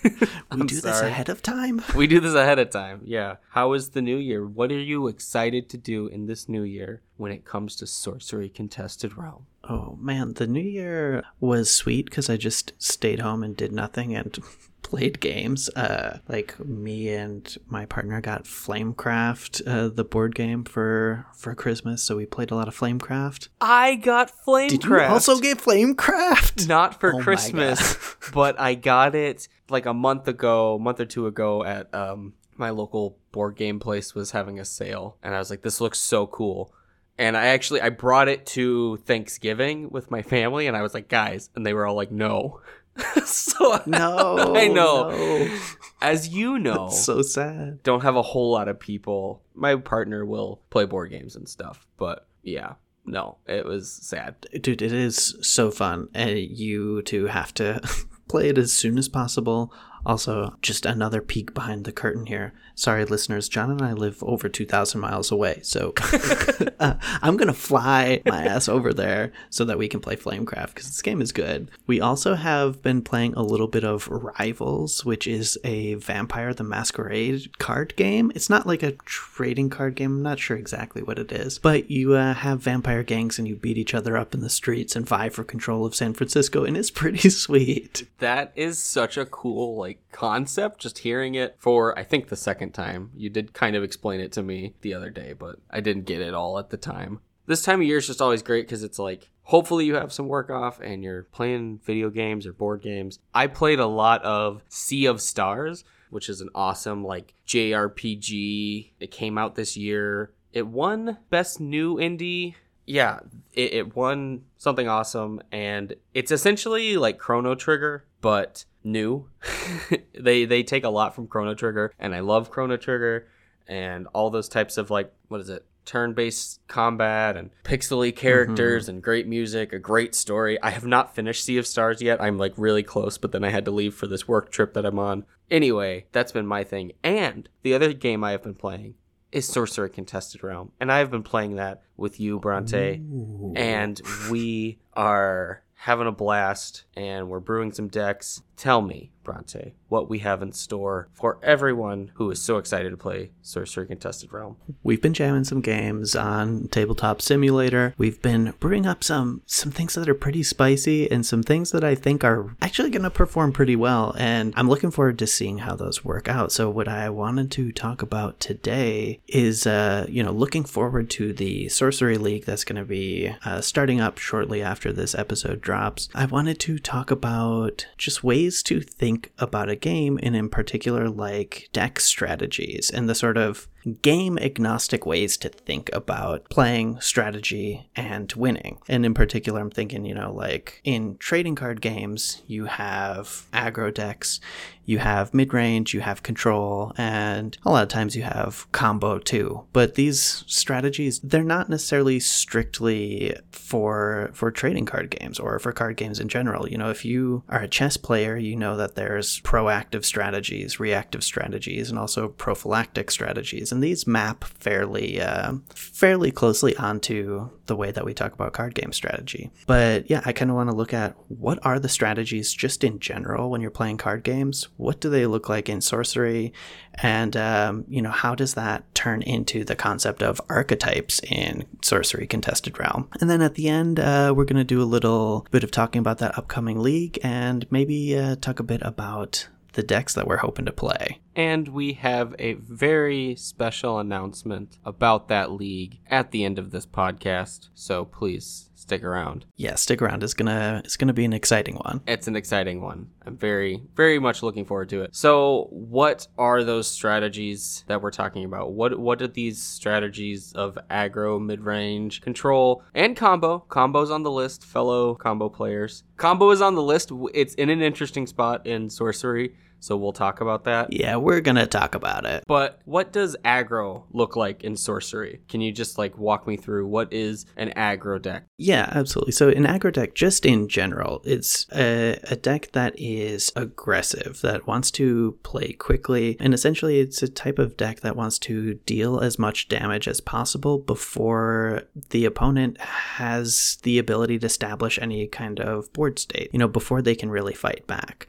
we 0.54 0.64
do 0.66 0.80
this 0.80 1.00
ahead 1.00 1.28
of 1.28 1.42
time. 1.42 1.82
We 1.94 2.06
do 2.06 2.20
this 2.20 2.34
ahead 2.34 2.58
of 2.58 2.70
time. 2.70 3.02
Yeah. 3.04 3.36
How 3.50 3.74
is 3.74 3.90
the 3.90 4.00
new 4.02 4.16
year? 4.16 4.46
What 4.46 4.72
are 4.72 4.78
you 4.80 5.08
excited 5.08 5.68
to 5.70 5.76
do 5.76 6.06
in 6.06 6.26
this 6.26 6.48
new 6.48 6.62
year 6.62 7.02
when 7.16 7.32
it 7.32 7.44
comes 7.44 7.76
to 7.76 7.86
Sorcery 7.86 8.48
Contested 8.48 9.16
Realm? 9.16 9.46
Oh 9.62 9.96
man, 10.00 10.34
the 10.34 10.46
new 10.46 10.60
year 10.60 11.24
was 11.40 11.70
sweet 11.70 12.06
because 12.06 12.28
I 12.28 12.36
just 12.36 12.72
stayed 12.78 13.20
home 13.20 13.42
and 13.42 13.56
did 13.56 13.72
nothing 13.72 14.14
and 14.14 14.38
played 14.82 15.20
games. 15.20 15.68
Uh, 15.70 16.18
like 16.28 16.58
me 16.60 17.08
and 17.08 17.56
my 17.66 17.86
partner 17.86 18.20
got 18.20 18.44
Flamecraft, 18.44 19.62
uh, 19.66 19.88
the 19.88 20.04
board 20.04 20.34
game 20.34 20.64
for 20.64 21.26
for 21.34 21.54
Christmas, 21.54 22.02
so 22.02 22.16
we 22.16 22.26
played 22.26 22.50
a 22.50 22.54
lot 22.54 22.68
of 22.68 22.78
Flamecraft. 22.78 23.48
I 23.60 23.96
got 23.96 24.30
Flamecraft. 24.46 24.68
Did 24.68 24.84
you 24.84 25.00
also 25.00 25.38
get 25.38 25.58
Flamecraft? 25.58 26.68
not 26.68 27.00
for 27.00 27.14
Oh 27.14 27.20
Christmas, 27.22 28.16
but 28.32 28.58
I 28.60 28.74
got 28.74 29.14
it 29.14 29.48
like 29.70 29.86
a 29.86 29.94
month 29.94 30.28
ago, 30.28 30.74
a 30.74 30.78
month 30.78 31.00
or 31.00 31.06
two 31.06 31.26
ago 31.26 31.64
at 31.64 31.94
um 31.94 32.34
my 32.56 32.70
local 32.70 33.18
board 33.32 33.56
game 33.56 33.80
place 33.80 34.14
was 34.14 34.30
having 34.30 34.60
a 34.60 34.64
sale 34.64 35.16
and 35.24 35.34
I 35.34 35.38
was 35.38 35.50
like 35.50 35.62
this 35.62 35.80
looks 35.80 35.98
so 35.98 36.26
cool. 36.26 36.72
And 37.18 37.36
I 37.36 37.46
actually 37.46 37.80
I 37.80 37.90
brought 37.90 38.28
it 38.28 38.44
to 38.46 38.96
Thanksgiving 38.98 39.90
with 39.90 40.10
my 40.10 40.22
family 40.22 40.66
and 40.66 40.76
I 40.76 40.82
was 40.82 40.94
like 40.94 41.08
guys 41.08 41.50
and 41.54 41.64
they 41.64 41.72
were 41.74 41.86
all 41.86 41.94
like 41.94 42.10
no. 42.10 42.60
so 43.24 43.80
No, 43.86 44.54
I 44.56 44.68
know. 44.68 45.10
no. 45.10 45.58
as 46.00 46.28
you 46.28 46.58
know, 46.58 46.88
So 46.88 47.22
sad. 47.22 47.82
don't 47.82 48.02
have 48.02 48.16
a 48.16 48.22
whole 48.22 48.50
lot 48.52 48.68
of 48.68 48.78
people. 48.78 49.42
My 49.54 49.76
partner 49.76 50.24
will 50.24 50.62
play 50.70 50.84
board 50.86 51.10
games 51.10 51.34
and 51.36 51.48
stuff, 51.48 51.86
but 51.96 52.26
yeah, 52.42 52.74
no, 53.04 53.38
it 53.46 53.64
was 53.64 53.90
sad. 53.92 54.34
Dude, 54.60 54.82
it 54.82 54.92
is 54.92 55.36
so 55.42 55.70
fun. 55.70 56.08
And 56.14 56.38
you 56.38 57.02
two 57.02 57.26
have 57.26 57.52
to 57.54 57.80
play 58.28 58.48
it 58.48 58.58
as 58.58 58.72
soon 58.72 58.96
as 58.98 59.08
possible. 59.08 59.72
Also, 60.06 60.56
just 60.62 60.86
another 60.86 61.20
peek 61.20 61.54
behind 61.54 61.84
the 61.84 61.92
curtain 61.92 62.26
here. 62.26 62.52
Sorry, 62.74 63.04
listeners, 63.04 63.48
John 63.48 63.70
and 63.70 63.82
I 63.82 63.92
live 63.92 64.22
over 64.22 64.48
2,000 64.48 65.00
miles 65.00 65.30
away. 65.30 65.60
So 65.62 65.94
uh, 66.80 66.94
I'm 67.22 67.36
going 67.36 67.48
to 67.48 67.54
fly 67.54 68.22
my 68.26 68.44
ass 68.44 68.68
over 68.68 68.92
there 68.92 69.32
so 69.50 69.64
that 69.64 69.78
we 69.78 69.88
can 69.88 70.00
play 70.00 70.16
Flamecraft 70.16 70.68
because 70.68 70.86
this 70.86 71.02
game 71.02 71.20
is 71.20 71.32
good. 71.32 71.70
We 71.86 72.00
also 72.00 72.34
have 72.34 72.82
been 72.82 73.02
playing 73.02 73.34
a 73.34 73.42
little 73.42 73.68
bit 73.68 73.84
of 73.84 74.08
Rivals, 74.08 75.04
which 75.04 75.26
is 75.26 75.58
a 75.64 75.94
Vampire 75.94 76.54
the 76.54 76.64
Masquerade 76.64 77.58
card 77.58 77.96
game. 77.96 78.32
It's 78.34 78.50
not 78.50 78.66
like 78.66 78.82
a 78.82 78.92
trading 79.04 79.70
card 79.70 79.94
game. 79.94 80.16
I'm 80.16 80.22
not 80.22 80.38
sure 80.38 80.56
exactly 80.56 81.02
what 81.02 81.18
it 81.18 81.32
is, 81.32 81.58
but 81.58 81.90
you 81.90 82.14
uh, 82.14 82.34
have 82.34 82.60
vampire 82.60 83.02
gangs 83.02 83.38
and 83.38 83.46
you 83.46 83.56
beat 83.56 83.78
each 83.78 83.94
other 83.94 84.16
up 84.16 84.34
in 84.34 84.40
the 84.40 84.50
streets 84.50 84.96
and 84.96 85.06
vie 85.06 85.28
for 85.28 85.44
control 85.44 85.84
of 85.84 85.94
San 85.94 86.14
Francisco, 86.14 86.64
and 86.64 86.76
it's 86.76 86.90
pretty 86.90 87.28
sweet. 87.30 88.08
That 88.18 88.52
is 88.54 88.78
such 88.78 89.16
a 89.16 89.26
cool 89.26 89.76
like 89.76 89.93
concept. 90.12 90.80
Just 90.80 90.98
hearing 90.98 91.34
it 91.34 91.56
for 91.58 91.98
I 91.98 92.02
think 92.02 92.28
the 92.28 92.36
second 92.36 92.72
time. 92.72 93.10
You 93.14 93.30
did 93.30 93.52
kind 93.52 93.76
of 93.76 93.82
explain 93.82 94.20
it 94.20 94.32
to 94.32 94.42
me 94.42 94.74
the 94.80 94.94
other 94.94 95.10
day, 95.10 95.32
but 95.32 95.56
I 95.70 95.80
didn't 95.80 96.06
get 96.06 96.20
it 96.20 96.34
all 96.34 96.58
at 96.58 96.70
the 96.70 96.76
time. 96.76 97.20
This 97.46 97.62
time 97.62 97.80
of 97.80 97.86
year 97.86 97.98
is 97.98 98.06
just 98.06 98.22
always 98.22 98.42
great 98.42 98.66
because 98.66 98.82
it's 98.82 98.98
like 98.98 99.30
hopefully 99.42 99.84
you 99.84 99.94
have 99.94 100.12
some 100.12 100.28
work 100.28 100.50
off 100.50 100.80
and 100.80 101.04
you're 101.04 101.24
playing 101.24 101.80
video 101.84 102.10
games 102.10 102.46
or 102.46 102.52
board 102.52 102.82
games. 102.82 103.18
I 103.34 103.46
played 103.46 103.80
a 103.80 103.86
lot 103.86 104.22
of 104.22 104.62
Sea 104.68 105.06
of 105.06 105.20
Stars, 105.20 105.84
which 106.10 106.28
is 106.28 106.40
an 106.40 106.48
awesome 106.54 107.04
like 107.04 107.34
JRPG. 107.46 108.92
It 108.98 109.10
came 109.10 109.36
out 109.36 109.54
this 109.54 109.76
year. 109.76 110.32
It 110.52 110.66
won 110.66 111.18
best 111.30 111.60
new 111.60 111.96
indie 111.96 112.54
yeah, 112.86 113.20
it, 113.52 113.72
it 113.72 113.96
won 113.96 114.42
something 114.58 114.88
awesome, 114.88 115.40
and 115.50 115.94
it's 116.12 116.30
essentially 116.30 116.96
like 116.96 117.18
Chrono 117.18 117.54
Trigger, 117.54 118.04
but 118.24 118.64
new. 118.82 119.28
they 120.18 120.46
they 120.46 120.62
take 120.62 120.84
a 120.84 120.88
lot 120.88 121.14
from 121.14 121.26
Chrono 121.26 121.54
Trigger, 121.54 121.92
and 121.98 122.14
I 122.14 122.20
love 122.20 122.50
Chrono 122.50 122.78
Trigger 122.78 123.28
and 123.68 124.06
all 124.14 124.30
those 124.30 124.48
types 124.48 124.78
of 124.78 124.90
like 124.90 125.12
what 125.28 125.42
is 125.42 125.50
it 125.50 125.66
turn-based 125.84 126.66
combat 126.66 127.36
and 127.36 127.50
pixely 127.62 128.16
characters 128.16 128.84
mm-hmm. 128.84 128.92
and 128.92 129.02
great 129.02 129.26
music, 129.26 129.74
a 129.74 129.78
great 129.78 130.14
story. 130.14 130.60
I 130.62 130.70
have 130.70 130.86
not 130.86 131.14
finished 131.14 131.44
Sea 131.44 131.58
of 131.58 131.66
Stars 131.66 132.00
yet. 132.00 132.22
I'm 132.22 132.38
like 132.38 132.54
really 132.56 132.82
close, 132.82 133.18
but 133.18 133.32
then 133.32 133.44
I 133.44 133.50
had 133.50 133.66
to 133.66 133.70
leave 133.70 133.94
for 133.94 134.06
this 134.06 134.26
work 134.26 134.50
trip 134.50 134.72
that 134.72 134.86
I'm 134.86 134.98
on. 134.98 135.26
Anyway, 135.50 136.06
that's 136.12 136.32
been 136.32 136.46
my 136.46 136.64
thing. 136.64 136.92
And 137.02 137.46
the 137.62 137.74
other 137.74 137.92
game 137.92 138.24
I 138.24 138.30
have 138.30 138.42
been 138.42 138.54
playing 138.54 138.94
is 139.32 139.46
Sorcery 139.46 139.90
Contested 139.90 140.42
Realm, 140.42 140.72
and 140.80 140.90
I 140.90 141.00
have 141.00 141.10
been 141.10 141.22
playing 141.22 141.56
that 141.56 141.82
with 141.98 142.18
you, 142.18 142.38
Bronte, 142.38 143.00
Ooh. 143.00 143.52
and 143.54 144.00
we 144.30 144.78
are 144.94 145.63
having 145.84 146.06
a 146.06 146.12
blast 146.12 146.84
and 146.96 147.28
we're 147.28 147.38
brewing 147.38 147.70
some 147.70 147.88
decks. 147.88 148.40
Tell 148.56 148.80
me, 148.80 149.10
Bronte, 149.24 149.74
what 149.88 150.08
we 150.08 150.20
have 150.20 150.42
in 150.42 150.52
store 150.52 151.08
for 151.12 151.38
everyone 151.42 152.12
who 152.14 152.30
is 152.30 152.40
so 152.40 152.58
excited 152.58 152.90
to 152.90 152.96
play 152.96 153.30
Sorcery 153.42 153.86
Contested 153.86 154.32
Realm. 154.32 154.56
We've 154.82 155.02
been 155.02 155.14
jamming 155.14 155.44
some 155.44 155.60
games 155.60 156.14
on 156.14 156.68
Tabletop 156.68 157.22
Simulator. 157.22 157.94
We've 157.98 158.20
been 158.20 158.54
brewing 158.60 158.86
up 158.86 159.02
some 159.02 159.42
some 159.46 159.72
things 159.72 159.94
that 159.94 160.08
are 160.08 160.14
pretty 160.14 160.42
spicy 160.42 161.10
and 161.10 161.24
some 161.24 161.42
things 161.42 161.70
that 161.70 161.84
I 161.84 161.94
think 161.94 162.22
are 162.22 162.54
actually 162.60 162.90
going 162.90 163.02
to 163.02 163.10
perform 163.10 163.52
pretty 163.52 163.76
well. 163.76 164.14
And 164.18 164.52
I'm 164.56 164.68
looking 164.68 164.90
forward 164.90 165.18
to 165.20 165.26
seeing 165.26 165.58
how 165.58 165.74
those 165.74 166.04
work 166.04 166.28
out. 166.28 166.52
So 166.52 166.68
what 166.68 166.88
I 166.88 167.08
wanted 167.10 167.50
to 167.52 167.72
talk 167.72 168.02
about 168.02 168.40
today 168.40 169.20
is, 169.28 169.66
uh, 169.66 170.06
you 170.08 170.22
know, 170.22 170.32
looking 170.32 170.64
forward 170.64 171.10
to 171.10 171.32
the 171.32 171.68
Sorcery 171.68 172.18
League 172.18 172.44
that's 172.44 172.64
going 172.64 172.80
to 172.80 172.84
be 172.84 173.34
uh, 173.44 173.60
starting 173.60 174.00
up 174.00 174.18
shortly 174.18 174.62
after 174.62 174.92
this 174.92 175.14
episode 175.14 175.60
drops. 175.60 176.08
I 176.14 176.26
wanted 176.26 176.58
to 176.60 176.78
talk 176.78 177.10
about 177.10 177.86
just 177.96 178.24
ways 178.24 178.62
to 178.64 178.80
think 178.80 179.13
about 179.38 179.68
a 179.68 179.76
game, 179.76 180.18
and 180.22 180.34
in 180.36 180.48
particular, 180.48 181.08
like 181.08 181.68
deck 181.72 182.00
strategies 182.00 182.90
and 182.90 183.08
the 183.08 183.14
sort 183.14 183.36
of 183.36 183.68
game 184.02 184.38
agnostic 184.38 185.06
ways 185.06 185.36
to 185.38 185.48
think 185.48 185.90
about 185.92 186.48
playing 186.50 187.00
strategy 187.00 187.88
and 187.94 188.32
winning. 188.32 188.78
And 188.88 189.04
in 189.04 189.14
particular, 189.14 189.60
I'm 189.60 189.70
thinking, 189.70 190.04
you 190.04 190.14
know, 190.14 190.32
like 190.32 190.80
in 190.84 191.16
trading 191.18 191.54
card 191.54 191.80
games, 191.80 192.42
you 192.46 192.66
have 192.66 193.46
aggro 193.52 193.92
decks, 193.92 194.40
you 194.86 194.98
have 194.98 195.32
mid 195.32 195.52
range, 195.54 195.94
you 195.94 196.00
have 196.00 196.22
control, 196.22 196.92
and 196.96 197.56
a 197.64 197.70
lot 197.70 197.82
of 197.82 197.88
times 197.88 198.14
you 198.14 198.22
have 198.22 198.70
combo 198.72 199.18
too. 199.18 199.64
But 199.72 199.94
these 199.94 200.44
strategies, 200.46 201.20
they're 201.20 201.42
not 201.42 201.70
necessarily 201.70 202.20
strictly 202.20 203.36
for 203.50 204.30
for 204.34 204.50
trading 204.50 204.86
card 204.86 205.10
games 205.10 205.38
or 205.38 205.58
for 205.58 205.72
card 205.72 205.96
games 205.96 206.20
in 206.20 206.28
general. 206.28 206.68
You 206.68 206.78
know, 206.78 206.90
if 206.90 207.04
you 207.04 207.44
are 207.48 207.62
a 207.62 207.68
chess 207.68 207.96
player, 207.96 208.36
you 208.36 208.56
know 208.56 208.76
that 208.76 208.94
there's 208.94 209.40
proactive 209.40 210.04
strategies, 210.04 210.78
reactive 210.78 211.24
strategies, 211.24 211.90
and 211.90 211.98
also 211.98 212.28
prophylactic 212.28 213.10
strategies 213.10 213.72
and 213.74 213.82
these 213.82 214.06
map 214.06 214.44
fairly 214.44 215.20
uh, 215.20 215.54
fairly 215.74 216.30
closely 216.30 216.76
onto 216.76 217.50
the 217.66 217.76
way 217.76 217.90
that 217.90 218.04
we 218.04 218.14
talk 218.14 218.32
about 218.32 218.52
card 218.52 218.74
game 218.74 218.92
strategy. 218.92 219.50
But 219.66 220.08
yeah, 220.08 220.22
I 220.24 220.32
kind 220.32 220.50
of 220.50 220.56
want 220.56 220.70
to 220.70 220.76
look 220.76 220.94
at 220.94 221.16
what 221.28 221.58
are 221.66 221.78
the 221.78 221.88
strategies 221.88 222.52
just 222.52 222.84
in 222.84 223.00
general 223.00 223.50
when 223.50 223.60
you're 223.60 223.70
playing 223.70 223.98
card 223.98 224.22
games. 224.22 224.68
What 224.76 225.00
do 225.00 225.10
they 225.10 225.26
look 225.26 225.48
like 225.48 225.68
in 225.68 225.80
sorcery, 225.80 226.52
and 226.94 227.36
um, 227.36 227.84
you 227.88 228.00
know 228.00 228.10
how 228.10 228.34
does 228.34 228.54
that 228.54 228.94
turn 228.94 229.22
into 229.22 229.64
the 229.64 229.76
concept 229.76 230.22
of 230.22 230.40
archetypes 230.48 231.20
in 231.28 231.66
sorcery 231.82 232.26
contested 232.26 232.78
realm? 232.78 233.08
And 233.20 233.28
then 233.28 233.42
at 233.42 233.54
the 233.54 233.68
end, 233.68 233.98
uh, 233.98 234.32
we're 234.34 234.44
going 234.44 234.56
to 234.56 234.64
do 234.64 234.80
a 234.80 234.84
little 234.84 235.46
bit 235.50 235.64
of 235.64 235.70
talking 235.70 235.98
about 235.98 236.18
that 236.18 236.38
upcoming 236.38 236.78
league 236.78 237.18
and 237.22 237.66
maybe 237.70 238.16
uh, 238.16 238.36
talk 238.36 238.60
a 238.60 238.64
bit 238.64 238.80
about 238.82 239.48
the 239.72 239.82
decks 239.82 240.14
that 240.14 240.26
we're 240.26 240.36
hoping 240.38 240.64
to 240.66 240.72
play. 240.72 241.20
And 241.36 241.68
we 241.68 241.94
have 241.94 242.34
a 242.38 242.54
very 242.54 243.34
special 243.36 243.98
announcement 243.98 244.78
about 244.84 245.28
that 245.28 245.52
league 245.52 245.98
at 246.08 246.30
the 246.30 246.44
end 246.44 246.58
of 246.58 246.70
this 246.70 246.86
podcast. 246.86 247.68
So 247.74 248.04
please 248.04 248.70
stick 248.84 249.02
around. 249.02 249.46
Yeah, 249.56 249.74
stick 249.76 250.02
around. 250.02 250.22
It's 250.22 250.34
gonna 250.34 250.82
it's 250.84 250.96
gonna 250.96 251.14
be 251.14 251.24
an 251.24 251.32
exciting 251.32 251.76
one. 251.76 252.02
It's 252.06 252.28
an 252.28 252.36
exciting 252.36 252.82
one. 252.82 253.10
I'm 253.26 253.36
very 253.36 253.82
very 253.96 254.18
much 254.18 254.42
looking 254.42 254.64
forward 254.64 254.90
to 254.90 255.02
it. 255.02 255.16
So, 255.16 255.68
what 255.70 256.28
are 256.38 256.62
those 256.62 256.86
strategies 256.86 257.84
that 257.88 258.02
we're 258.02 258.10
talking 258.10 258.44
about? 258.44 258.72
What 258.72 258.98
what 258.98 259.22
are 259.22 259.28
these 259.28 259.60
strategies 259.60 260.52
of 260.52 260.78
aggro, 260.90 261.44
mid 261.44 261.60
range, 261.62 262.20
control, 262.20 262.82
and 262.94 263.16
combo? 263.16 263.64
Combo's 263.68 264.10
on 264.10 264.22
the 264.22 264.30
list, 264.30 264.64
fellow 264.64 265.14
combo 265.14 265.48
players. 265.48 266.04
Combo 266.16 266.50
is 266.50 266.60
on 266.60 266.74
the 266.74 266.82
list. 266.82 267.10
It's 267.32 267.54
in 267.54 267.70
an 267.70 267.80
interesting 267.80 268.26
spot 268.26 268.66
in 268.66 268.90
sorcery 268.90 269.54
so 269.84 269.98
we'll 269.98 270.12
talk 270.12 270.40
about 270.40 270.64
that. 270.64 270.92
Yeah, 270.92 271.16
we're 271.16 271.42
gonna 271.42 271.66
talk 271.66 271.94
about 271.94 272.24
it. 272.24 272.44
But 272.46 272.80
what 272.86 273.12
does 273.12 273.36
aggro 273.44 274.04
look 274.12 274.34
like 274.34 274.64
in 274.64 274.76
sorcery? 274.76 275.42
Can 275.48 275.60
you 275.60 275.72
just 275.72 275.98
like 275.98 276.16
walk 276.16 276.46
me 276.46 276.56
through 276.56 276.86
what 276.86 277.12
is 277.12 277.44
an 277.58 277.70
aggro 277.76 278.20
deck? 278.20 278.46
Yeah, 278.56 278.88
absolutely. 278.92 279.32
So 279.32 279.50
an 279.50 279.64
aggro 279.64 279.92
deck, 279.92 280.14
just 280.14 280.46
in 280.46 280.68
general, 280.68 281.20
it's 281.24 281.66
a, 281.74 282.18
a 282.24 282.36
deck 282.36 282.72
that 282.72 282.94
is 282.96 283.52
aggressive, 283.56 284.40
that 284.40 284.66
wants 284.66 284.90
to 284.92 285.38
play 285.42 285.72
quickly, 285.72 286.38
and 286.40 286.54
essentially 286.54 287.00
it's 287.00 287.22
a 287.22 287.28
type 287.28 287.58
of 287.58 287.76
deck 287.76 288.00
that 288.00 288.16
wants 288.16 288.38
to 288.40 288.74
deal 288.86 289.20
as 289.20 289.38
much 289.38 289.68
damage 289.68 290.08
as 290.08 290.20
possible 290.20 290.78
before 290.78 291.82
the 292.08 292.24
opponent 292.24 292.80
has 292.80 293.76
the 293.82 293.98
ability 293.98 294.38
to 294.38 294.46
establish 294.46 294.98
any 294.98 295.26
kind 295.26 295.60
of 295.60 295.92
board 295.92 296.18
state, 296.18 296.48
you 296.54 296.58
know, 296.58 296.68
before 296.68 297.02
they 297.02 297.14
can 297.14 297.28
really 297.28 297.54
fight 297.54 297.86
back. 297.86 298.26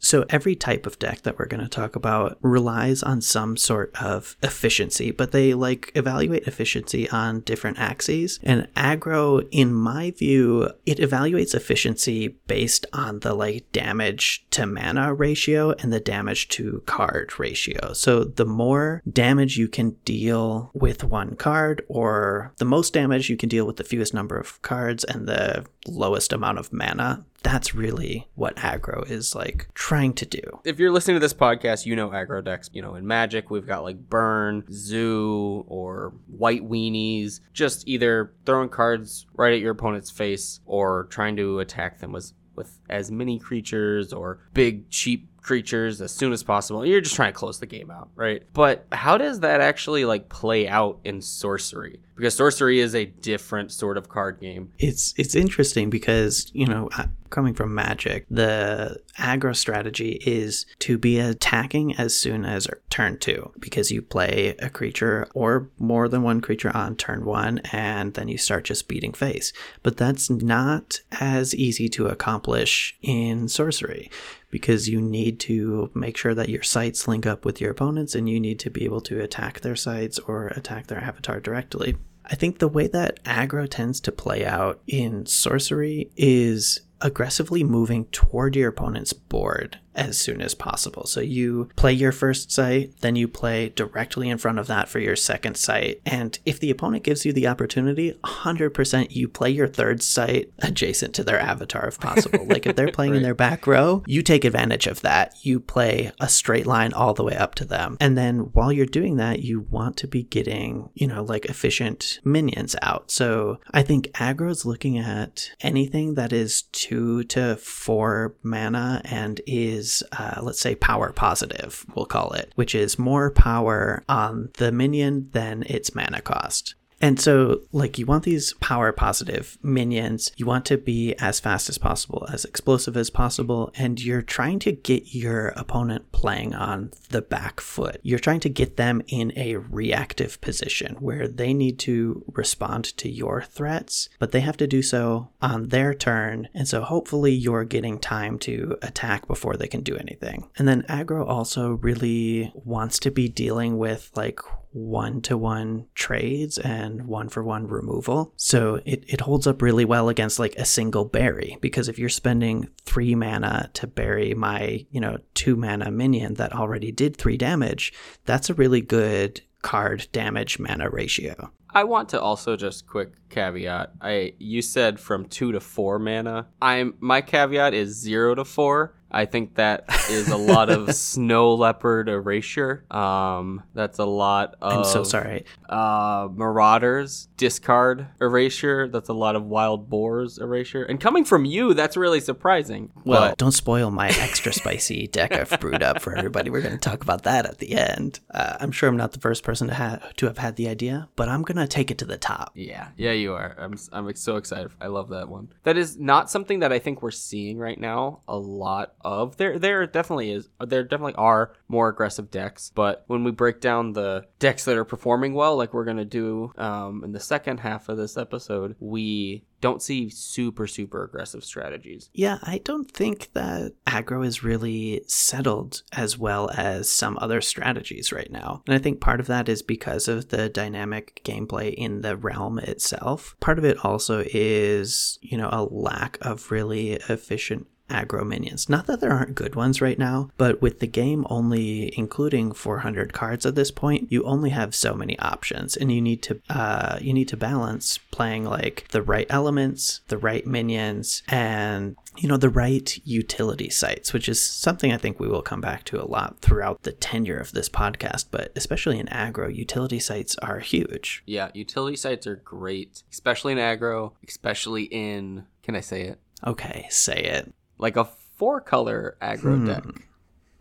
So, 0.00 0.24
every 0.28 0.54
type 0.54 0.86
of 0.86 0.98
deck 0.98 1.22
that 1.22 1.38
we're 1.38 1.46
going 1.46 1.62
to 1.62 1.68
talk 1.68 1.96
about 1.96 2.38
relies 2.40 3.02
on 3.02 3.20
some 3.20 3.56
sort 3.56 3.94
of 4.00 4.36
efficiency, 4.42 5.10
but 5.10 5.32
they 5.32 5.54
like 5.54 5.90
evaluate 5.94 6.46
efficiency 6.46 7.08
on 7.10 7.40
different 7.40 7.78
axes. 7.78 8.38
And 8.42 8.68
aggro, 8.74 9.46
in 9.50 9.74
my 9.74 10.12
view, 10.12 10.70
it 10.86 10.98
evaluates 10.98 11.54
efficiency 11.54 12.28
based 12.46 12.86
on 12.92 13.20
the 13.20 13.34
like 13.34 13.70
damage 13.72 14.46
to 14.50 14.66
mana 14.66 15.12
ratio 15.14 15.72
and 15.72 15.92
the 15.92 16.00
damage 16.00 16.48
to 16.50 16.82
card 16.86 17.38
ratio. 17.38 17.92
So, 17.92 18.24
the 18.24 18.46
more 18.46 19.02
damage 19.10 19.58
you 19.58 19.68
can 19.68 19.90
deal 20.04 20.70
with 20.74 21.04
one 21.04 21.34
card, 21.34 21.84
or 21.88 22.52
the 22.58 22.64
most 22.64 22.92
damage 22.92 23.28
you 23.28 23.36
can 23.36 23.48
deal 23.48 23.66
with 23.66 23.76
the 23.76 23.84
fewest 23.84 24.14
number 24.14 24.38
of 24.38 24.60
cards 24.62 25.02
and 25.04 25.26
the 25.26 25.66
lowest 25.86 26.32
amount 26.32 26.58
of 26.58 26.72
mana, 26.72 27.24
that's 27.42 27.74
really 27.74 28.28
what 28.34 28.56
aggro 28.56 29.08
is 29.08 29.34
like 29.34 29.68
trying 29.74 30.12
to 30.14 30.26
do. 30.26 30.60
If 30.64 30.78
you're 30.78 30.90
listening 30.90 31.16
to 31.16 31.20
this 31.20 31.34
podcast, 31.34 31.86
you 31.86 31.96
know 31.96 32.10
aggro 32.10 32.44
decks. 32.44 32.68
You 32.72 32.82
know, 32.82 32.94
in 32.94 33.06
Magic, 33.06 33.50
we've 33.50 33.66
got 33.66 33.84
like 33.84 34.08
Burn, 34.08 34.64
Zoo, 34.70 35.64
or 35.68 36.12
White 36.26 36.68
Weenies. 36.68 37.40
Just 37.52 37.86
either 37.88 38.32
throwing 38.44 38.68
cards 38.68 39.26
right 39.34 39.52
at 39.52 39.60
your 39.60 39.72
opponent's 39.72 40.10
face 40.10 40.60
or 40.66 41.06
trying 41.10 41.36
to 41.36 41.60
attack 41.60 42.00
them 42.00 42.12
with, 42.12 42.32
with 42.54 42.78
as 42.90 43.10
many 43.10 43.38
creatures 43.38 44.12
or 44.12 44.40
big, 44.52 44.90
cheap 44.90 45.28
creatures 45.40 46.02
as 46.02 46.12
soon 46.12 46.32
as 46.32 46.42
possible. 46.42 46.84
You're 46.84 47.00
just 47.00 47.14
trying 47.14 47.32
to 47.32 47.38
close 47.38 47.58
the 47.58 47.66
game 47.66 47.90
out, 47.90 48.10
right? 48.14 48.42
But 48.52 48.86
how 48.92 49.16
does 49.16 49.40
that 49.40 49.60
actually 49.62 50.04
like 50.04 50.28
play 50.28 50.68
out 50.68 50.98
in 51.04 51.22
sorcery? 51.22 52.00
Because 52.18 52.34
sorcery 52.34 52.80
is 52.80 52.94
a 52.94 53.06
different 53.06 53.70
sort 53.70 53.96
of 53.96 54.08
card 54.08 54.40
game. 54.40 54.72
It's 54.78 55.14
it's 55.16 55.36
interesting 55.36 55.88
because, 55.88 56.50
you 56.52 56.66
know, 56.66 56.90
coming 57.30 57.54
from 57.54 57.74
magic, 57.74 58.26
the 58.30 59.00
aggro 59.18 59.54
strategy 59.54 60.20
is 60.26 60.66
to 60.80 60.98
be 60.98 61.18
attacking 61.18 61.94
as 61.96 62.16
soon 62.16 62.44
as 62.44 62.66
er, 62.66 62.80
turn 62.90 63.18
2 63.18 63.52
because 63.60 63.92
you 63.92 64.02
play 64.02 64.56
a 64.58 64.68
creature 64.68 65.28
or 65.34 65.70
more 65.78 66.08
than 66.08 66.22
one 66.22 66.40
creature 66.40 66.74
on 66.76 66.96
turn 66.96 67.24
1 67.24 67.58
and 67.72 68.14
then 68.14 68.28
you 68.28 68.38
start 68.38 68.64
just 68.64 68.88
beating 68.88 69.12
face. 69.12 69.52
But 69.82 69.96
that's 69.96 70.28
not 70.28 71.00
as 71.20 71.54
easy 71.54 71.88
to 71.90 72.06
accomplish 72.06 72.96
in 73.02 73.48
sorcery 73.48 74.10
because 74.50 74.88
you 74.88 75.00
need 75.00 75.38
to 75.40 75.90
make 75.94 76.16
sure 76.16 76.34
that 76.34 76.48
your 76.48 76.62
sites 76.62 77.06
link 77.06 77.26
up 77.26 77.44
with 77.44 77.60
your 77.60 77.70
opponents 77.70 78.14
and 78.14 78.28
you 78.28 78.40
need 78.40 78.58
to 78.60 78.70
be 78.70 78.84
able 78.84 79.02
to 79.02 79.20
attack 79.20 79.60
their 79.60 79.76
sites 79.76 80.18
or 80.20 80.48
attack 80.48 80.86
their 80.86 81.00
avatar 81.00 81.38
directly. 81.38 81.96
I 82.30 82.34
think 82.34 82.58
the 82.58 82.68
way 82.68 82.86
that 82.88 83.22
aggro 83.24 83.68
tends 83.68 84.00
to 84.00 84.12
play 84.12 84.44
out 84.44 84.80
in 84.86 85.26
sorcery 85.26 86.10
is 86.16 86.80
aggressively 87.00 87.64
moving 87.64 88.06
toward 88.06 88.56
your 88.56 88.68
opponent's 88.68 89.12
board 89.12 89.78
as 89.98 90.18
soon 90.18 90.40
as 90.40 90.54
possible. 90.54 91.04
So 91.06 91.20
you 91.20 91.68
play 91.74 91.92
your 91.92 92.12
first 92.12 92.52
site, 92.52 93.00
then 93.00 93.16
you 93.16 93.26
play 93.26 93.68
directly 93.70 94.30
in 94.30 94.38
front 94.38 94.60
of 94.60 94.68
that 94.68 94.88
for 94.88 95.00
your 95.00 95.16
second 95.16 95.56
site. 95.56 96.00
And 96.06 96.38
if 96.46 96.60
the 96.60 96.70
opponent 96.70 97.02
gives 97.02 97.26
you 97.26 97.32
the 97.32 97.48
opportunity, 97.48 98.12
100% 98.24 99.10
you 99.10 99.28
play 99.28 99.50
your 99.50 99.66
third 99.66 100.02
site 100.02 100.52
adjacent 100.60 101.14
to 101.16 101.24
their 101.24 101.40
avatar 101.40 101.88
if 101.88 101.98
possible. 101.98 102.46
like 102.46 102.64
if 102.64 102.76
they're 102.76 102.92
playing 102.92 103.12
right. 103.12 103.16
in 103.18 103.22
their 103.24 103.34
back 103.34 103.66
row, 103.66 104.04
you 104.06 104.22
take 104.22 104.44
advantage 104.44 104.86
of 104.86 105.02
that. 105.02 105.34
You 105.42 105.58
play 105.58 106.12
a 106.20 106.28
straight 106.28 106.66
line 106.66 106.92
all 106.92 107.12
the 107.12 107.24
way 107.24 107.36
up 107.36 107.56
to 107.56 107.64
them. 107.64 107.96
And 108.00 108.16
then 108.16 108.50
while 108.52 108.70
you're 108.70 108.86
doing 108.86 109.16
that, 109.16 109.40
you 109.40 109.66
want 109.68 109.96
to 109.98 110.06
be 110.06 110.22
getting, 110.22 110.90
you 110.94 111.08
know, 111.08 111.24
like 111.24 111.46
efficient 111.46 112.20
minions 112.24 112.76
out. 112.82 113.10
So 113.10 113.58
I 113.72 113.82
think 113.82 114.06
aggro 114.12 114.50
is 114.50 114.64
looking 114.64 114.96
at 114.96 115.50
anything 115.60 116.14
that 116.14 116.32
is 116.32 116.62
two 116.88 117.22
to 117.24 117.54
four 117.56 118.34
mana 118.42 119.02
and 119.04 119.42
is 119.46 120.02
uh, 120.12 120.40
let's 120.42 120.60
say, 120.60 120.74
power 120.74 121.12
positive, 121.12 121.84
we'll 121.94 122.06
call 122.06 122.32
it, 122.32 122.50
which 122.54 122.74
is 122.74 122.98
more 122.98 123.30
power 123.30 124.02
on 124.08 124.48
the 124.56 124.72
minion 124.72 125.28
than 125.32 125.62
its 125.64 125.94
mana 125.94 126.20
cost. 126.22 126.74
And 127.00 127.20
so, 127.20 127.60
like, 127.72 127.98
you 127.98 128.06
want 128.06 128.24
these 128.24 128.54
power 128.54 128.90
positive 128.92 129.56
minions. 129.62 130.32
You 130.36 130.46
want 130.46 130.64
to 130.66 130.76
be 130.76 131.14
as 131.16 131.38
fast 131.38 131.68
as 131.68 131.78
possible, 131.78 132.26
as 132.32 132.44
explosive 132.44 132.96
as 132.96 133.08
possible, 133.08 133.72
and 133.76 134.02
you're 134.02 134.22
trying 134.22 134.58
to 134.60 134.72
get 134.72 135.14
your 135.14 135.48
opponent 135.48 136.10
playing 136.10 136.54
on 136.54 136.90
the 137.10 137.22
back 137.22 137.60
foot. 137.60 138.00
You're 138.02 138.18
trying 138.18 138.40
to 138.40 138.48
get 138.48 138.76
them 138.76 139.02
in 139.06 139.32
a 139.36 139.56
reactive 139.56 140.40
position 140.40 140.96
where 140.96 141.28
they 141.28 141.54
need 141.54 141.78
to 141.80 142.24
respond 142.32 142.84
to 142.98 143.08
your 143.08 143.42
threats, 143.42 144.08
but 144.18 144.32
they 144.32 144.40
have 144.40 144.56
to 144.56 144.66
do 144.66 144.82
so 144.82 145.28
on 145.40 145.68
their 145.68 145.94
turn. 145.94 146.48
And 146.52 146.66
so, 146.66 146.82
hopefully, 146.82 147.32
you're 147.32 147.64
getting 147.64 147.98
time 147.98 148.38
to 148.40 148.76
attack 148.82 149.28
before 149.28 149.56
they 149.56 149.68
can 149.68 149.82
do 149.82 149.96
anything. 149.96 150.48
And 150.56 150.66
then, 150.66 150.82
aggro 150.82 151.26
also 151.26 151.74
really 151.74 152.52
wants 152.54 152.98
to 153.00 153.10
be 153.10 153.28
dealing 153.28 153.78
with, 153.78 154.10
like, 154.16 154.40
one 154.70 155.20
to 155.22 155.36
one 155.36 155.86
trades 155.94 156.58
and 156.58 157.06
one 157.06 157.28
for 157.28 157.42
one 157.42 157.66
removal. 157.66 158.32
So 158.36 158.80
it, 158.84 159.04
it 159.06 159.20
holds 159.20 159.46
up 159.46 159.62
really 159.62 159.84
well 159.84 160.08
against 160.08 160.38
like 160.38 160.54
a 160.56 160.64
single 160.64 161.04
bury 161.04 161.56
because 161.60 161.88
if 161.88 161.98
you're 161.98 162.08
spending 162.08 162.68
three 162.84 163.14
mana 163.14 163.70
to 163.74 163.86
bury 163.86 164.34
my, 164.34 164.86
you 164.90 165.00
know, 165.00 165.18
two 165.34 165.56
mana 165.56 165.90
minion 165.90 166.34
that 166.34 166.52
already 166.52 166.92
did 166.92 167.16
three 167.16 167.36
damage, 167.36 167.92
that's 168.24 168.50
a 168.50 168.54
really 168.54 168.80
good 168.80 169.40
card 169.62 170.06
damage 170.12 170.58
mana 170.58 170.88
ratio. 170.90 171.50
I 171.70 171.84
want 171.84 172.08
to 172.10 172.20
also 172.20 172.56
just 172.56 172.86
quick 172.86 173.12
caveat. 173.28 173.92
I 174.00 174.34
you 174.38 174.62
said 174.62 174.98
from 174.98 175.26
two 175.26 175.52
to 175.52 175.60
four 175.60 175.98
mana. 175.98 176.48
I'm 176.62 176.94
my 177.00 177.20
caveat 177.20 177.74
is 177.74 177.94
zero 177.94 178.34
to 178.34 178.44
four. 178.44 178.94
I 179.10 179.24
think 179.24 179.54
that 179.54 179.84
is 180.10 180.28
a 180.28 180.36
lot 180.36 180.70
of 180.70 180.94
snow 180.94 181.54
leopard 181.54 182.08
erasure. 182.08 182.84
Um, 182.90 183.62
that's 183.74 183.98
a 183.98 184.04
lot 184.04 184.56
of. 184.60 184.78
I'm 184.78 184.84
so 184.84 185.02
sorry. 185.04 185.44
Uh, 185.68 186.28
marauders 186.32 187.28
discard 187.36 188.06
erasure. 188.20 188.88
That's 188.88 189.08
a 189.08 189.14
lot 189.14 189.36
of 189.36 189.44
wild 189.44 189.88
boars 189.88 190.38
erasure. 190.38 190.82
And 190.82 191.00
coming 191.00 191.24
from 191.24 191.44
you, 191.44 191.74
that's 191.74 191.96
really 191.96 192.20
surprising. 192.20 192.90
Well, 193.04 193.30
but- 193.30 193.38
don't 193.38 193.52
spoil 193.52 193.90
my 193.90 194.08
extra 194.08 194.52
spicy 194.52 195.06
deck 195.06 195.32
I've 195.32 195.58
brewed 195.60 195.82
up 195.82 196.00
for 196.02 196.14
everybody. 196.14 196.50
We're 196.50 196.62
going 196.62 196.72
to 196.74 196.78
talk 196.78 197.02
about 197.02 197.22
that 197.22 197.46
at 197.46 197.58
the 197.58 197.72
end. 197.74 198.20
Uh, 198.30 198.56
I'm 198.60 198.72
sure 198.72 198.88
I'm 198.88 198.96
not 198.96 199.12
the 199.12 199.20
first 199.20 199.42
person 199.42 199.68
to 199.68 199.74
have 199.74 200.14
to 200.16 200.26
have 200.26 200.38
had 200.38 200.56
the 200.56 200.68
idea, 200.68 201.08
but 201.16 201.28
I'm 201.28 201.42
going 201.42 201.56
to 201.56 201.66
take 201.66 201.90
it 201.90 201.98
to 201.98 202.04
the 202.04 202.18
top. 202.18 202.52
Yeah, 202.54 202.88
yeah, 202.96 203.12
you 203.12 203.34
are. 203.34 203.54
I'm, 203.58 203.74
I'm 203.92 204.14
so 204.16 204.36
excited. 204.36 204.70
I 204.80 204.88
love 204.88 205.08
that 205.10 205.28
one. 205.28 205.48
That 205.62 205.76
is 205.76 205.98
not 205.98 206.30
something 206.30 206.60
that 206.60 206.72
I 206.72 206.78
think 206.78 207.02
we're 207.02 207.10
seeing 207.10 207.58
right 207.58 207.78
now 207.78 208.20
a 208.28 208.36
lot 208.36 208.94
of. 209.02 209.36
There, 209.36 209.58
there 209.58 209.86
definitely 209.86 210.30
is. 210.32 210.48
There 210.60 210.82
definitely 210.82 211.14
are 211.14 211.52
more 211.68 211.88
aggressive 211.88 212.30
decks, 212.30 212.72
but 212.74 213.04
when 213.06 213.24
we 213.24 213.30
break 213.30 213.60
down 213.60 213.92
the 213.92 214.26
decks 214.38 214.64
that 214.64 214.76
are 214.76 214.84
performing 214.84 215.34
well, 215.34 215.56
like 215.56 215.74
we're 215.74 215.84
gonna 215.84 216.04
do 216.04 216.52
um, 216.56 217.04
in 217.04 217.12
the 217.12 217.20
second 217.20 217.60
half 217.60 217.88
of 217.88 217.96
this 217.96 218.16
episode, 218.16 218.76
we 218.80 219.44
don't 219.60 219.82
see 219.82 220.08
super 220.08 220.66
super 220.66 221.04
aggressive 221.04 221.44
strategies. 221.44 222.10
Yeah, 222.12 222.38
I 222.42 222.58
don't 222.58 222.90
think 222.90 223.32
that 223.32 223.72
aggro 223.86 224.24
is 224.24 224.44
really 224.44 225.02
settled 225.06 225.82
as 225.92 226.16
well 226.16 226.50
as 226.56 226.90
some 226.90 227.18
other 227.20 227.40
strategies 227.40 228.12
right 228.12 228.30
now. 228.30 228.62
And 228.66 228.74
I 228.74 228.78
think 228.78 229.00
part 229.00 229.20
of 229.20 229.26
that 229.26 229.48
is 229.48 229.62
because 229.62 230.08
of 230.08 230.28
the 230.28 230.48
dynamic 230.48 231.20
gameplay 231.24 231.74
in 231.74 232.02
the 232.02 232.16
realm 232.16 232.58
itself. 232.58 233.36
Part 233.40 233.58
of 233.58 233.64
it 233.64 233.84
also 233.84 234.24
is, 234.32 235.18
you 235.22 235.36
know, 235.36 235.48
a 235.50 235.64
lack 235.64 236.18
of 236.20 236.50
really 236.50 236.92
efficient 236.92 237.66
aggro 237.88 238.26
minions. 238.26 238.68
Not 238.68 238.86
that 238.86 239.00
there 239.00 239.12
aren't 239.12 239.34
good 239.34 239.54
ones 239.54 239.80
right 239.80 239.98
now, 239.98 240.30
but 240.36 240.60
with 240.60 240.80
the 240.80 240.86
game 240.86 241.26
only 241.30 241.92
including 241.98 242.52
400 242.52 243.12
cards 243.12 243.46
at 243.46 243.54
this 243.54 243.70
point, 243.70 244.10
you 244.10 244.22
only 244.24 244.50
have 244.50 244.74
so 244.74 244.94
many 244.94 245.18
options, 245.18 245.76
and 245.76 245.92
you 245.92 246.00
need 246.00 246.22
to 246.22 246.40
uh, 246.50 246.98
you 247.00 247.12
need 247.12 247.28
to 247.28 247.36
balance 247.36 247.98
playing 248.10 248.44
like 248.44 248.86
the 248.90 249.02
right 249.02 249.26
elements, 249.30 250.00
the 250.08 250.18
right 250.18 250.46
minions, 250.46 251.22
and 251.28 251.96
you 252.16 252.28
know 252.28 252.36
the 252.36 252.48
right 252.48 253.00
utility 253.04 253.70
sites, 253.70 254.12
which 254.12 254.28
is 254.28 254.40
something 254.40 254.92
I 254.92 254.98
think 254.98 255.18
we 255.18 255.28
will 255.28 255.42
come 255.42 255.60
back 255.60 255.84
to 255.84 256.02
a 256.02 256.06
lot 256.06 256.40
throughout 256.40 256.82
the 256.82 256.92
tenure 256.92 257.38
of 257.38 257.52
this 257.52 257.68
podcast. 257.68 258.26
But 258.30 258.52
especially 258.56 258.98
in 258.98 259.06
aggro, 259.06 259.54
utility 259.54 259.98
sites 259.98 260.36
are 260.38 260.58
huge. 260.58 261.22
Yeah, 261.26 261.50
utility 261.54 261.96
sites 261.96 262.26
are 262.26 262.36
great, 262.36 263.02
especially 263.10 263.52
in 263.52 263.58
aggro, 263.58 264.12
especially 264.26 264.84
in. 264.84 265.44
Can 265.62 265.76
I 265.76 265.80
say 265.80 266.02
it? 266.02 266.18
Okay, 266.46 266.86
say 266.90 267.20
it. 267.22 267.52
Like 267.78 267.96
a 267.96 268.04
four 268.04 268.60
color 268.60 269.16
aggro 269.22 269.56
Hmm. 269.58 269.66
deck, 269.66 269.84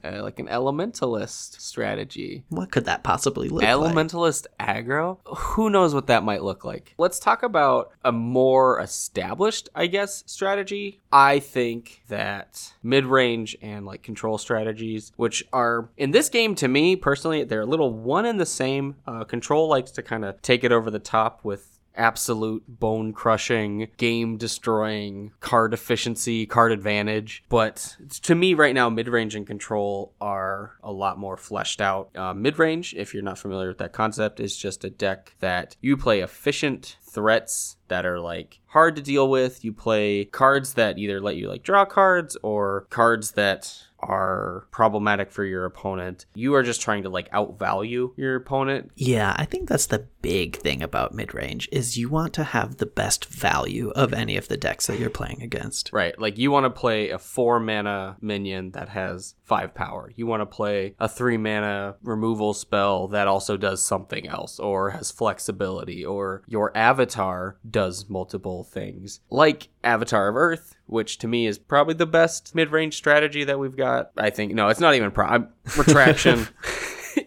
uh, 0.04 0.24
like 0.24 0.40
an 0.40 0.48
elementalist 0.48 1.60
strategy. 1.60 2.44
What 2.50 2.72
could 2.72 2.86
that 2.86 3.04
possibly 3.04 3.50
look 3.50 3.62
like? 3.64 3.70
Elementalist 3.72 4.48
aggro? 4.60 5.18
Who 5.26 5.70
knows 5.70 5.94
what 5.94 6.08
that 6.08 6.24
might 6.24 6.44
look 6.44 6.64
like? 6.64 6.94
Let's 6.98 7.20
talk 7.20 7.44
about 7.44 7.92
a 8.04 8.12
more 8.12 8.80
established, 8.80 9.70
I 9.76 9.88
guess, 9.88 10.24
strategy. 10.26 11.00
I 11.12 11.40
think 11.40 12.02
that 12.08 12.74
mid 12.84 13.06
range 13.06 13.58
and 13.62 13.86
like 13.86 14.02
control 14.04 14.38
strategies, 14.38 15.12
which 15.18 15.44
are 15.54 15.90
in 15.98 16.12
this 16.12 16.30
game 16.30 16.56
to 16.56 16.68
me 16.68 16.96
personally, 16.96 17.44
they're 17.44 17.62
a 17.62 17.66
little 17.66 17.94
one 17.94 18.26
and 18.26 18.40
the 18.40 18.46
same. 18.46 18.96
Uh, 19.06 19.24
control 19.24 19.68
likes 19.68 19.92
to 19.92 20.02
kind 20.04 20.24
of 20.26 20.42
take 20.42 20.64
it 20.64 20.72
over 20.72 20.90
the 20.92 21.00
top 21.00 21.44
with 21.44 21.77
absolute 21.98 22.64
bone 22.68 23.14
crushing, 23.14 23.88
game 23.98 24.38
destroying 24.38 25.32
card 25.40 25.74
efficiency, 25.74 26.46
card 26.46 26.72
advantage. 26.72 27.44
But 27.50 27.98
to 28.24 28.36
me, 28.36 28.54
right 28.54 28.76
now, 28.76 28.90
mid 28.90 29.08
range 29.08 29.36
and 29.36 29.46
control 29.46 30.14
are 30.22 30.74
a 30.84 30.92
lot 30.92 31.18
more 31.18 31.38
fleshed 31.38 31.82
out. 31.82 32.10
Uh, 32.16 32.34
mid 32.34 32.60
range, 32.60 32.94
if 32.96 33.14
you're 33.14 33.24
not 33.24 33.40
familiar 33.40 33.68
with 33.68 33.80
that 33.80 33.94
concept, 33.94 34.40
is 34.40 34.56
just 34.56 34.84
a 34.84 34.90
deck 34.90 35.36
that 35.40 35.76
you 35.82 35.98
play 35.98 36.22
efficient 36.22 36.98
threats 37.02 37.78
that 37.88 38.06
are 38.06 38.20
like 38.20 38.60
hard 38.68 38.96
to 38.96 39.02
deal 39.02 39.30
with. 39.30 39.64
You 39.66 39.74
play 39.74 40.26
cards 40.26 40.74
that 40.74 40.98
either 40.98 41.20
let 41.20 41.36
you 41.36 41.50
like 41.50 41.64
draw 41.64 41.86
cards 41.86 42.38
or 42.44 42.86
cards 42.90 43.32
that 43.32 43.88
are 44.00 44.68
problematic 44.72 45.32
for 45.32 45.44
your 45.44 45.66
opponent. 45.66 46.26
You 46.36 46.54
are 46.54 46.64
just 46.64 46.82
trying 46.82 47.04
to 47.04 47.10
like 47.10 47.32
outvalue 47.32 48.12
your 48.16 48.36
opponent. 48.36 48.92
Yeah, 48.96 49.34
I 49.38 49.46
think 49.46 49.68
that's 49.68 49.88
the 49.88 50.06
big 50.28 50.58
thing 50.58 50.84
about 50.84 51.14
mid 51.14 51.34
range 51.34 51.70
is 51.72 51.98
you 51.98 52.10
want 52.10 52.34
to 52.34 52.44
have 52.44 52.76
the 52.78 52.86
best 52.86 53.24
value 53.24 53.92
of 53.92 54.12
any 54.12 54.36
of 54.36 54.50
the 54.50 54.58
decks 54.58 54.88
that 54.88 55.00
you're 55.00 55.10
playing 55.10 55.42
against. 55.42 55.90
Right. 55.94 56.20
Like 56.20 56.38
you 56.38 56.52
want 56.52 56.66
to 56.66 56.70
play 56.70 57.12
a 57.12 57.18
four 57.18 57.62
mana 57.62 58.18
minion 58.20 58.72
that 58.72 58.90
has 58.90 59.36
five 59.46 59.74
power. 59.74 60.12
You 60.18 60.28
want 60.28 60.42
to 60.42 60.46
play 60.46 60.96
a 61.00 61.08
three 61.08 61.38
mana 61.38 61.96
removal 62.04 62.54
spell 62.54 63.08
that 63.08 63.30
also 63.30 63.56
does 63.56 63.82
something 63.82 64.28
else 64.28 64.60
or 64.60 64.90
has 64.90 65.12
flexibility 65.12 66.04
or 66.04 66.44
your 66.46 66.76
avatar 66.76 67.58
does 67.70 68.10
multiple 68.10 68.66
things. 68.66 69.22
Like 69.30 69.70
Avatar 69.82 70.28
of 70.28 70.36
Earth, 70.36 70.76
which 70.88 71.20
to 71.20 71.28
me 71.30 71.48
is 71.48 71.58
probably 71.58 71.94
the 71.94 72.06
best 72.06 72.54
mid 72.54 72.74
range 72.74 72.96
strategy 72.98 73.46
that 73.46 73.60
we've 73.60 73.78
got. 73.78 74.12
I 74.18 74.30
think, 74.30 74.54
no, 74.54 74.68
it's 74.68 74.82
not 74.82 74.94
even 74.94 75.10
pro. 75.12 75.48
Retraction. 75.78 76.50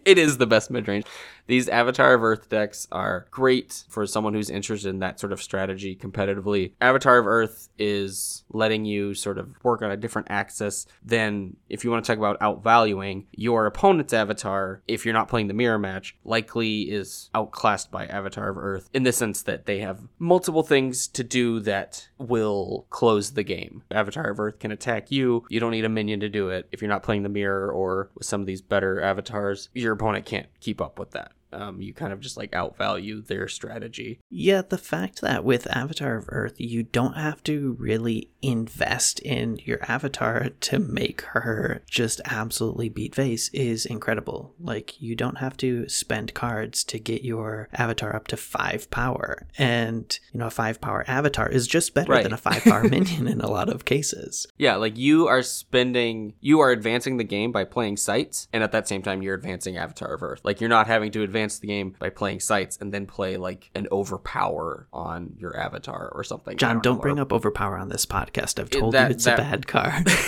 it 0.04 0.18
is 0.18 0.36
the 0.36 0.46
best 0.46 0.70
mid 0.70 0.86
range. 0.86 1.06
These 1.50 1.68
Avatar 1.68 2.14
of 2.14 2.22
Earth 2.22 2.48
decks 2.48 2.86
are 2.92 3.26
great 3.32 3.82
for 3.88 4.06
someone 4.06 4.34
who's 4.34 4.50
interested 4.50 4.88
in 4.88 5.00
that 5.00 5.18
sort 5.18 5.32
of 5.32 5.42
strategy 5.42 5.96
competitively. 5.96 6.74
Avatar 6.80 7.18
of 7.18 7.26
Earth 7.26 7.70
is 7.76 8.44
letting 8.52 8.84
you 8.84 9.14
sort 9.14 9.36
of 9.36 9.56
work 9.64 9.82
on 9.82 9.90
a 9.90 9.96
different 9.96 10.28
axis 10.30 10.86
than 11.04 11.56
if 11.68 11.82
you 11.82 11.90
want 11.90 12.04
to 12.04 12.08
talk 12.08 12.18
about 12.18 12.38
outvaluing 12.38 13.24
your 13.32 13.66
opponent's 13.66 14.12
avatar. 14.12 14.80
If 14.86 15.04
you're 15.04 15.12
not 15.12 15.26
playing 15.26 15.48
the 15.48 15.54
mirror 15.54 15.76
match, 15.76 16.16
likely 16.22 16.82
is 16.82 17.30
outclassed 17.34 17.90
by 17.90 18.06
Avatar 18.06 18.50
of 18.50 18.56
Earth 18.56 18.88
in 18.94 19.02
the 19.02 19.12
sense 19.12 19.42
that 19.42 19.66
they 19.66 19.80
have 19.80 20.06
multiple 20.20 20.62
things 20.62 21.08
to 21.08 21.24
do 21.24 21.58
that 21.62 22.10
will 22.16 22.86
close 22.90 23.32
the 23.32 23.42
game. 23.42 23.82
Avatar 23.90 24.30
of 24.30 24.38
Earth 24.38 24.60
can 24.60 24.70
attack 24.70 25.10
you. 25.10 25.44
You 25.48 25.58
don't 25.58 25.72
need 25.72 25.84
a 25.84 25.88
minion 25.88 26.20
to 26.20 26.28
do 26.28 26.50
it. 26.50 26.68
If 26.70 26.80
you're 26.80 26.88
not 26.88 27.02
playing 27.02 27.24
the 27.24 27.28
mirror 27.28 27.72
or 27.72 28.12
with 28.14 28.28
some 28.28 28.40
of 28.40 28.46
these 28.46 28.62
better 28.62 29.00
avatars, 29.00 29.68
your 29.74 29.94
opponent 29.94 30.26
can't 30.26 30.46
keep 30.60 30.80
up 30.80 30.96
with 30.96 31.10
that. 31.10 31.32
Um, 31.52 31.80
you 31.80 31.92
kind 31.92 32.12
of 32.12 32.20
just 32.20 32.36
like 32.36 32.52
outvalue 32.52 33.26
their 33.26 33.48
strategy. 33.48 34.20
Yeah, 34.30 34.62
the 34.62 34.78
fact 34.78 35.20
that 35.20 35.44
with 35.44 35.66
Avatar 35.74 36.16
of 36.16 36.26
Earth, 36.28 36.54
you 36.60 36.82
don't 36.82 37.14
have 37.14 37.42
to 37.44 37.76
really 37.78 38.30
invest 38.42 39.20
in 39.20 39.58
your 39.64 39.78
avatar 39.90 40.48
to 40.60 40.78
make 40.78 41.20
her 41.22 41.82
just 41.88 42.20
absolutely 42.24 42.88
beat 42.88 43.14
face 43.14 43.48
is 43.52 43.84
incredible. 43.86 44.54
Like, 44.60 45.00
you 45.00 45.14
don't 45.16 45.38
have 45.38 45.56
to 45.58 45.88
spend 45.88 46.34
cards 46.34 46.84
to 46.84 46.98
get 46.98 47.22
your 47.22 47.68
avatar 47.72 48.14
up 48.14 48.28
to 48.28 48.36
five 48.36 48.90
power. 48.90 49.46
And, 49.58 50.18
you 50.32 50.38
know, 50.40 50.46
a 50.46 50.50
five 50.50 50.80
power 50.80 51.04
avatar 51.06 51.48
is 51.48 51.66
just 51.66 51.94
better 51.94 52.10
Right. 52.12 52.22
than 52.22 52.32
a 52.32 52.36
five 52.36 52.62
power 52.64 52.84
minion 52.88 53.26
in 53.26 53.40
a 53.40 53.50
lot 53.50 53.68
of 53.68 53.84
cases. 53.84 54.46
Yeah, 54.58 54.76
like 54.76 54.96
you 54.96 55.26
are 55.28 55.42
spending, 55.42 56.34
you 56.40 56.60
are 56.60 56.70
advancing 56.70 57.16
the 57.16 57.24
game 57.24 57.52
by 57.52 57.64
playing 57.64 57.96
sites, 57.96 58.48
and 58.52 58.62
at 58.62 58.72
that 58.72 58.88
same 58.88 59.02
time, 59.02 59.22
you're 59.22 59.34
advancing 59.34 59.76
Avatar 59.76 60.14
of 60.14 60.22
Earth. 60.22 60.40
Like 60.44 60.60
you're 60.60 60.68
not 60.70 60.86
having 60.86 61.10
to 61.12 61.22
advance 61.22 61.39
the 61.60 61.66
game 61.66 61.94
by 61.98 62.10
playing 62.10 62.40
sites 62.40 62.76
and 62.80 62.92
then 62.92 63.06
play 63.06 63.36
like 63.36 63.70
an 63.74 63.88
overpower 63.90 64.86
on 64.92 65.34
your 65.38 65.56
avatar 65.56 66.10
or 66.14 66.22
something. 66.22 66.56
John, 66.56 66.76
know, 66.76 66.82
don't 66.82 67.02
bring 67.02 67.18
up 67.18 67.32
overpower 67.32 67.76
on 67.78 67.88
this 67.88 68.06
podcast. 68.06 68.58
I've 68.60 68.70
told 68.70 68.94
that- 68.94 69.08
you 69.10 69.14
it's 69.14 69.24
that- 69.24 69.38
a 69.38 69.42
bad 69.42 69.66
card. 69.66 70.08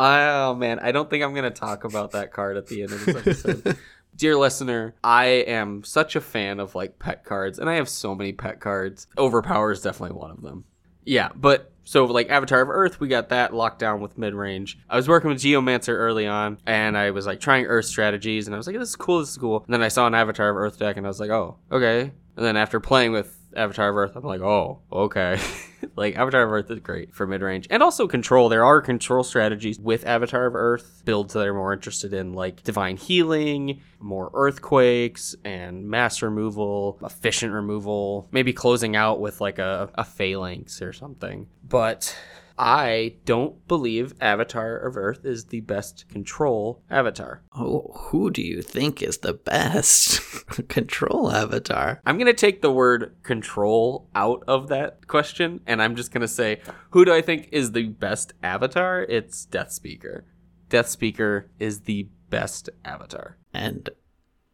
Oh 0.00 0.54
man, 0.54 0.78
I 0.78 0.92
don't 0.92 1.10
think 1.10 1.24
I'm 1.24 1.34
gonna 1.34 1.50
talk 1.50 1.82
about 1.82 2.12
that 2.12 2.32
card 2.32 2.56
at 2.56 2.68
the 2.68 2.82
end 2.82 2.92
of 2.92 3.04
this 3.04 3.16
episode. 3.44 3.76
Dear 4.16 4.36
listener, 4.36 4.94
I 5.02 5.24
am 5.26 5.82
such 5.82 6.14
a 6.14 6.20
fan 6.20 6.60
of 6.60 6.76
like 6.76 7.00
pet 7.00 7.24
cards, 7.24 7.58
and 7.58 7.68
I 7.68 7.74
have 7.74 7.88
so 7.88 8.14
many 8.14 8.32
pet 8.32 8.60
cards. 8.60 9.08
Overpower 9.18 9.72
is 9.72 9.82
definitely 9.82 10.16
one 10.16 10.30
of 10.30 10.40
them. 10.42 10.64
Yeah, 11.08 11.30
but 11.34 11.72
so 11.84 12.04
like 12.04 12.28
Avatar 12.28 12.60
of 12.60 12.68
Earth, 12.68 13.00
we 13.00 13.08
got 13.08 13.30
that 13.30 13.54
locked 13.54 13.78
down 13.78 14.02
with 14.02 14.18
mid 14.18 14.34
range. 14.34 14.78
I 14.90 14.96
was 14.96 15.08
working 15.08 15.30
with 15.30 15.38
Geomancer 15.38 15.88
early 15.88 16.26
on, 16.26 16.58
and 16.66 16.98
I 16.98 17.12
was 17.12 17.26
like 17.26 17.40
trying 17.40 17.64
Earth 17.64 17.86
strategies, 17.86 18.46
and 18.46 18.54
I 18.54 18.58
was 18.58 18.66
like, 18.66 18.76
this 18.78 18.90
is 18.90 18.96
cool, 18.96 19.20
this 19.20 19.30
is 19.30 19.38
cool. 19.38 19.64
And 19.64 19.72
then 19.72 19.82
I 19.82 19.88
saw 19.88 20.06
an 20.06 20.14
Avatar 20.14 20.50
of 20.50 20.56
Earth 20.58 20.78
deck, 20.78 20.98
and 20.98 21.06
I 21.06 21.08
was 21.08 21.18
like, 21.18 21.30
oh, 21.30 21.56
okay. 21.72 22.12
And 22.36 22.44
then 22.44 22.58
after 22.58 22.78
playing 22.78 23.12
with 23.12 23.37
Avatar 23.56 23.88
of 23.88 23.96
Earth, 23.96 24.16
I'm 24.16 24.24
like, 24.24 24.40
oh, 24.40 24.80
okay. 24.92 25.40
like 25.96 26.16
Avatar 26.16 26.42
of 26.42 26.52
Earth 26.52 26.70
is 26.70 26.80
great 26.80 27.14
for 27.14 27.26
mid 27.26 27.42
range. 27.42 27.66
And 27.70 27.82
also 27.82 28.06
control. 28.06 28.48
There 28.48 28.64
are 28.64 28.80
control 28.80 29.24
strategies 29.24 29.78
with 29.78 30.06
Avatar 30.06 30.46
of 30.46 30.54
Earth, 30.54 31.02
builds 31.04 31.34
that 31.34 31.46
are 31.46 31.54
more 31.54 31.72
interested 31.72 32.12
in 32.12 32.34
like 32.34 32.62
divine 32.62 32.96
healing, 32.96 33.80
more 34.00 34.30
earthquakes, 34.34 35.34
and 35.44 35.88
mass 35.88 36.22
removal, 36.22 36.98
efficient 37.02 37.52
removal, 37.52 38.28
maybe 38.30 38.52
closing 38.52 38.96
out 38.96 39.20
with 39.20 39.40
like 39.40 39.58
a, 39.58 39.90
a 39.94 40.04
phalanx 40.04 40.82
or 40.82 40.92
something. 40.92 41.48
But 41.66 42.16
I 42.58 43.14
don't 43.24 43.66
believe 43.68 44.14
Avatar 44.20 44.76
of 44.76 44.96
Earth 44.96 45.24
is 45.24 45.46
the 45.46 45.60
best 45.60 46.08
control 46.08 46.82
avatar. 46.90 47.42
Oh, 47.54 47.92
who 47.94 48.30
do 48.30 48.42
you 48.42 48.62
think 48.62 49.02
is 49.02 49.18
the 49.18 49.34
best 49.34 50.20
control 50.68 51.30
avatar? 51.30 52.00
I'm 52.04 52.16
going 52.16 52.26
to 52.26 52.32
take 52.34 52.60
the 52.60 52.72
word 52.72 53.14
control 53.22 54.08
out 54.14 54.42
of 54.48 54.68
that 54.68 55.06
question 55.06 55.60
and 55.66 55.80
I'm 55.80 55.94
just 55.94 56.12
going 56.12 56.22
to 56.22 56.28
say, 56.28 56.60
who 56.90 57.04
do 57.04 57.14
I 57.14 57.22
think 57.22 57.48
is 57.52 57.72
the 57.72 57.84
best 57.84 58.32
avatar? 58.42 59.02
It's 59.02 59.44
Death 59.44 59.72
Speaker. 59.72 60.24
Death 60.68 60.88
Speaker 60.88 61.50
is 61.58 61.82
the 61.82 62.08
best 62.28 62.68
avatar. 62.84 63.38
And 63.54 63.88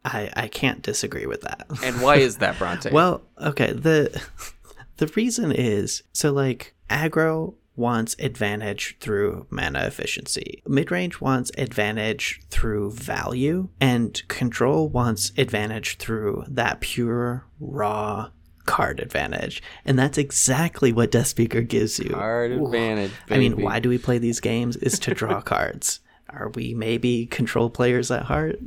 I 0.05 0.29
I 0.35 0.47
can't 0.47 0.81
disagree 0.81 1.25
with 1.25 1.41
that. 1.41 1.65
And 1.83 2.01
why 2.01 2.17
is 2.17 2.37
that, 2.37 2.57
Bronte? 2.59 2.91
well, 2.91 3.23
okay, 3.41 3.73
the 3.73 4.21
the 4.97 5.07
reason 5.07 5.51
is 5.51 6.03
so 6.13 6.31
like 6.31 6.75
aggro 6.89 7.55
wants 7.75 8.15
advantage 8.19 8.97
through 8.99 9.47
mana 9.49 9.85
efficiency. 9.85 10.61
Midrange 10.67 11.21
wants 11.21 11.51
advantage 11.57 12.41
through 12.49 12.91
value, 12.91 13.69
and 13.79 14.21
control 14.27 14.87
wants 14.87 15.31
advantage 15.37 15.97
through 15.97 16.45
that 16.47 16.79
pure 16.79 17.45
raw 17.59 18.29
card 18.65 18.99
advantage. 18.99 19.61
And 19.85 19.97
that's 19.97 20.17
exactly 20.17 20.91
what 20.91 21.11
Death 21.11 21.27
Speaker 21.27 21.61
gives 21.61 21.99
you. 21.99 22.09
Card 22.09 22.51
advantage. 22.51 23.11
I 23.29 23.37
mean, 23.37 23.61
why 23.61 23.79
do 23.79 23.89
we 23.89 23.97
play 23.97 24.17
these 24.17 24.39
games? 24.39 24.75
Is 24.77 24.99
to 24.99 25.13
draw 25.13 25.41
cards. 25.41 25.99
Are 26.29 26.49
we 26.49 26.73
maybe 26.73 27.27
control 27.27 27.69
players 27.69 28.09
at 28.11 28.23
heart? 28.23 28.57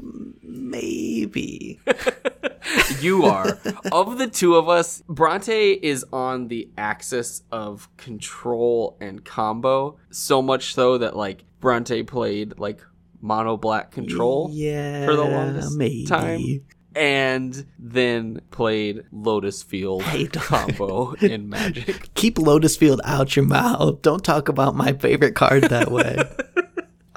Maybe. 0.43 1.81
you 3.01 3.25
are. 3.25 3.59
of 3.93 4.19
the 4.19 4.29
two 4.29 4.55
of 4.57 4.69
us, 4.69 5.03
Bronte 5.09 5.73
is 5.73 6.05
on 6.13 6.49
the 6.49 6.69
axis 6.79 7.43
of 7.51 7.89
control 7.97 8.97
and 9.01 9.25
combo, 9.25 9.99
so 10.11 10.41
much 10.41 10.75
so 10.75 10.99
that 10.99 11.17
like 11.17 11.45
Bronte 11.61 12.03
played 12.05 12.59
like 12.59 12.81
mono 13.21 13.57
black 13.57 13.91
control 13.91 14.51
yeah, 14.53 15.05
for 15.05 15.17
the 15.17 15.25
longest 15.25 15.77
maybe. 15.77 16.07
time. 16.07 16.65
And 16.95 17.67
then 17.79 18.41
played 18.51 19.05
Lotus 19.13 19.63
Field 19.63 20.03
combo 20.33 21.13
in 21.21 21.49
Magic. 21.49 22.13
Keep 22.15 22.39
Lotus 22.39 22.77
Field 22.77 23.01
out 23.05 23.37
your 23.37 23.45
mouth. 23.45 24.03
Don't 24.03 24.25
talk 24.25 24.49
about 24.49 24.75
my 24.75 24.95
favorite 24.95 25.35
card 25.35 25.65
that 25.65 25.93
way. 25.93 26.19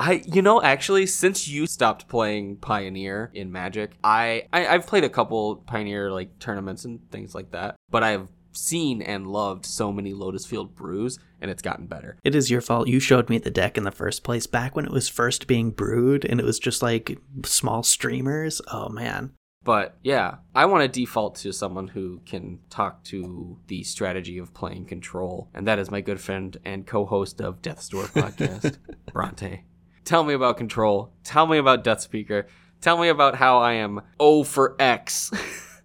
I, 0.02 0.24
you 0.26 0.42
know, 0.42 0.60
actually, 0.64 1.06
since 1.06 1.48
you 1.48 1.68
stopped 1.68 2.08
playing 2.08 2.56
Pioneer 2.58 3.30
in 3.36 3.52
Magic, 3.52 3.92
I, 4.04 4.48
I 4.52 4.66
I've 4.66 4.88
played 4.88 5.04
a 5.04 5.10
couple 5.10 5.58
Pioneer 5.58 6.12
like 6.12 6.40
tournaments 6.40 6.86
and 6.86 7.00
things 7.12 7.36
like 7.36 7.52
that, 7.52 7.76
but 7.92 8.02
I've 8.02 8.28
seen 8.52 9.04
and 9.04 9.28
loved 9.28 9.64
so 9.64 9.94
many 9.94 10.14
Lotus 10.14 10.44
Field 10.44 10.76
brews, 10.76 11.20
and 11.40 11.52
it's 11.52 11.62
gotten 11.62 11.86
better. 11.86 12.18
It 12.24 12.34
is 12.34 12.50
your 12.50 12.62
fault. 12.62 12.88
You 12.88 13.00
showed 13.00 13.30
me 13.30 13.38
the 13.38 13.52
deck 13.52 13.78
in 13.78 13.84
the 13.84 13.92
first 13.92 14.24
place 14.24 14.48
back 14.48 14.76
when 14.76 14.86
it 14.86 14.92
was 14.92 15.08
first 15.08 15.46
being 15.46 15.70
brewed 15.70 16.26
and 16.26 16.40
it 16.40 16.46
was 16.46 16.58
just 16.58 16.82
like 16.82 17.20
small 17.46 17.84
streamers. 17.84 18.60
Oh 18.72 18.90
man. 18.90 19.34
But 19.64 19.98
yeah, 20.02 20.38
I 20.56 20.66
want 20.66 20.82
to 20.82 21.00
default 21.00 21.36
to 21.36 21.54
someone 21.54 21.90
who 21.90 22.22
can 22.26 22.58
talk 22.72 23.04
to 23.06 23.60
the 23.68 23.84
strategy 23.84 24.40
of 24.40 24.56
playing 24.56 24.86
control, 24.86 25.52
and 25.54 25.68
that 25.68 25.78
is 25.78 25.92
my 25.92 26.02
good 26.02 26.20
friend 26.20 26.58
and 26.66 26.88
co-host 26.88 27.40
of 27.40 27.62
Death's 27.62 27.88
Door 27.88 28.06
podcast, 28.06 28.80
Bronte. 29.14 29.66
Tell 30.06 30.24
me 30.24 30.34
about 30.34 30.58
control. 30.58 31.12
Tell 31.24 31.48
me 31.48 31.58
about 31.58 31.84
Death 31.84 32.02
Speaker. 32.02 32.48
Tell 32.82 32.98
me 32.98 33.10
about 33.10 33.36
how 33.36 33.60
I 33.60 33.74
am 33.74 34.02
O 34.20 34.44
for 34.44 34.76
X 34.80 35.32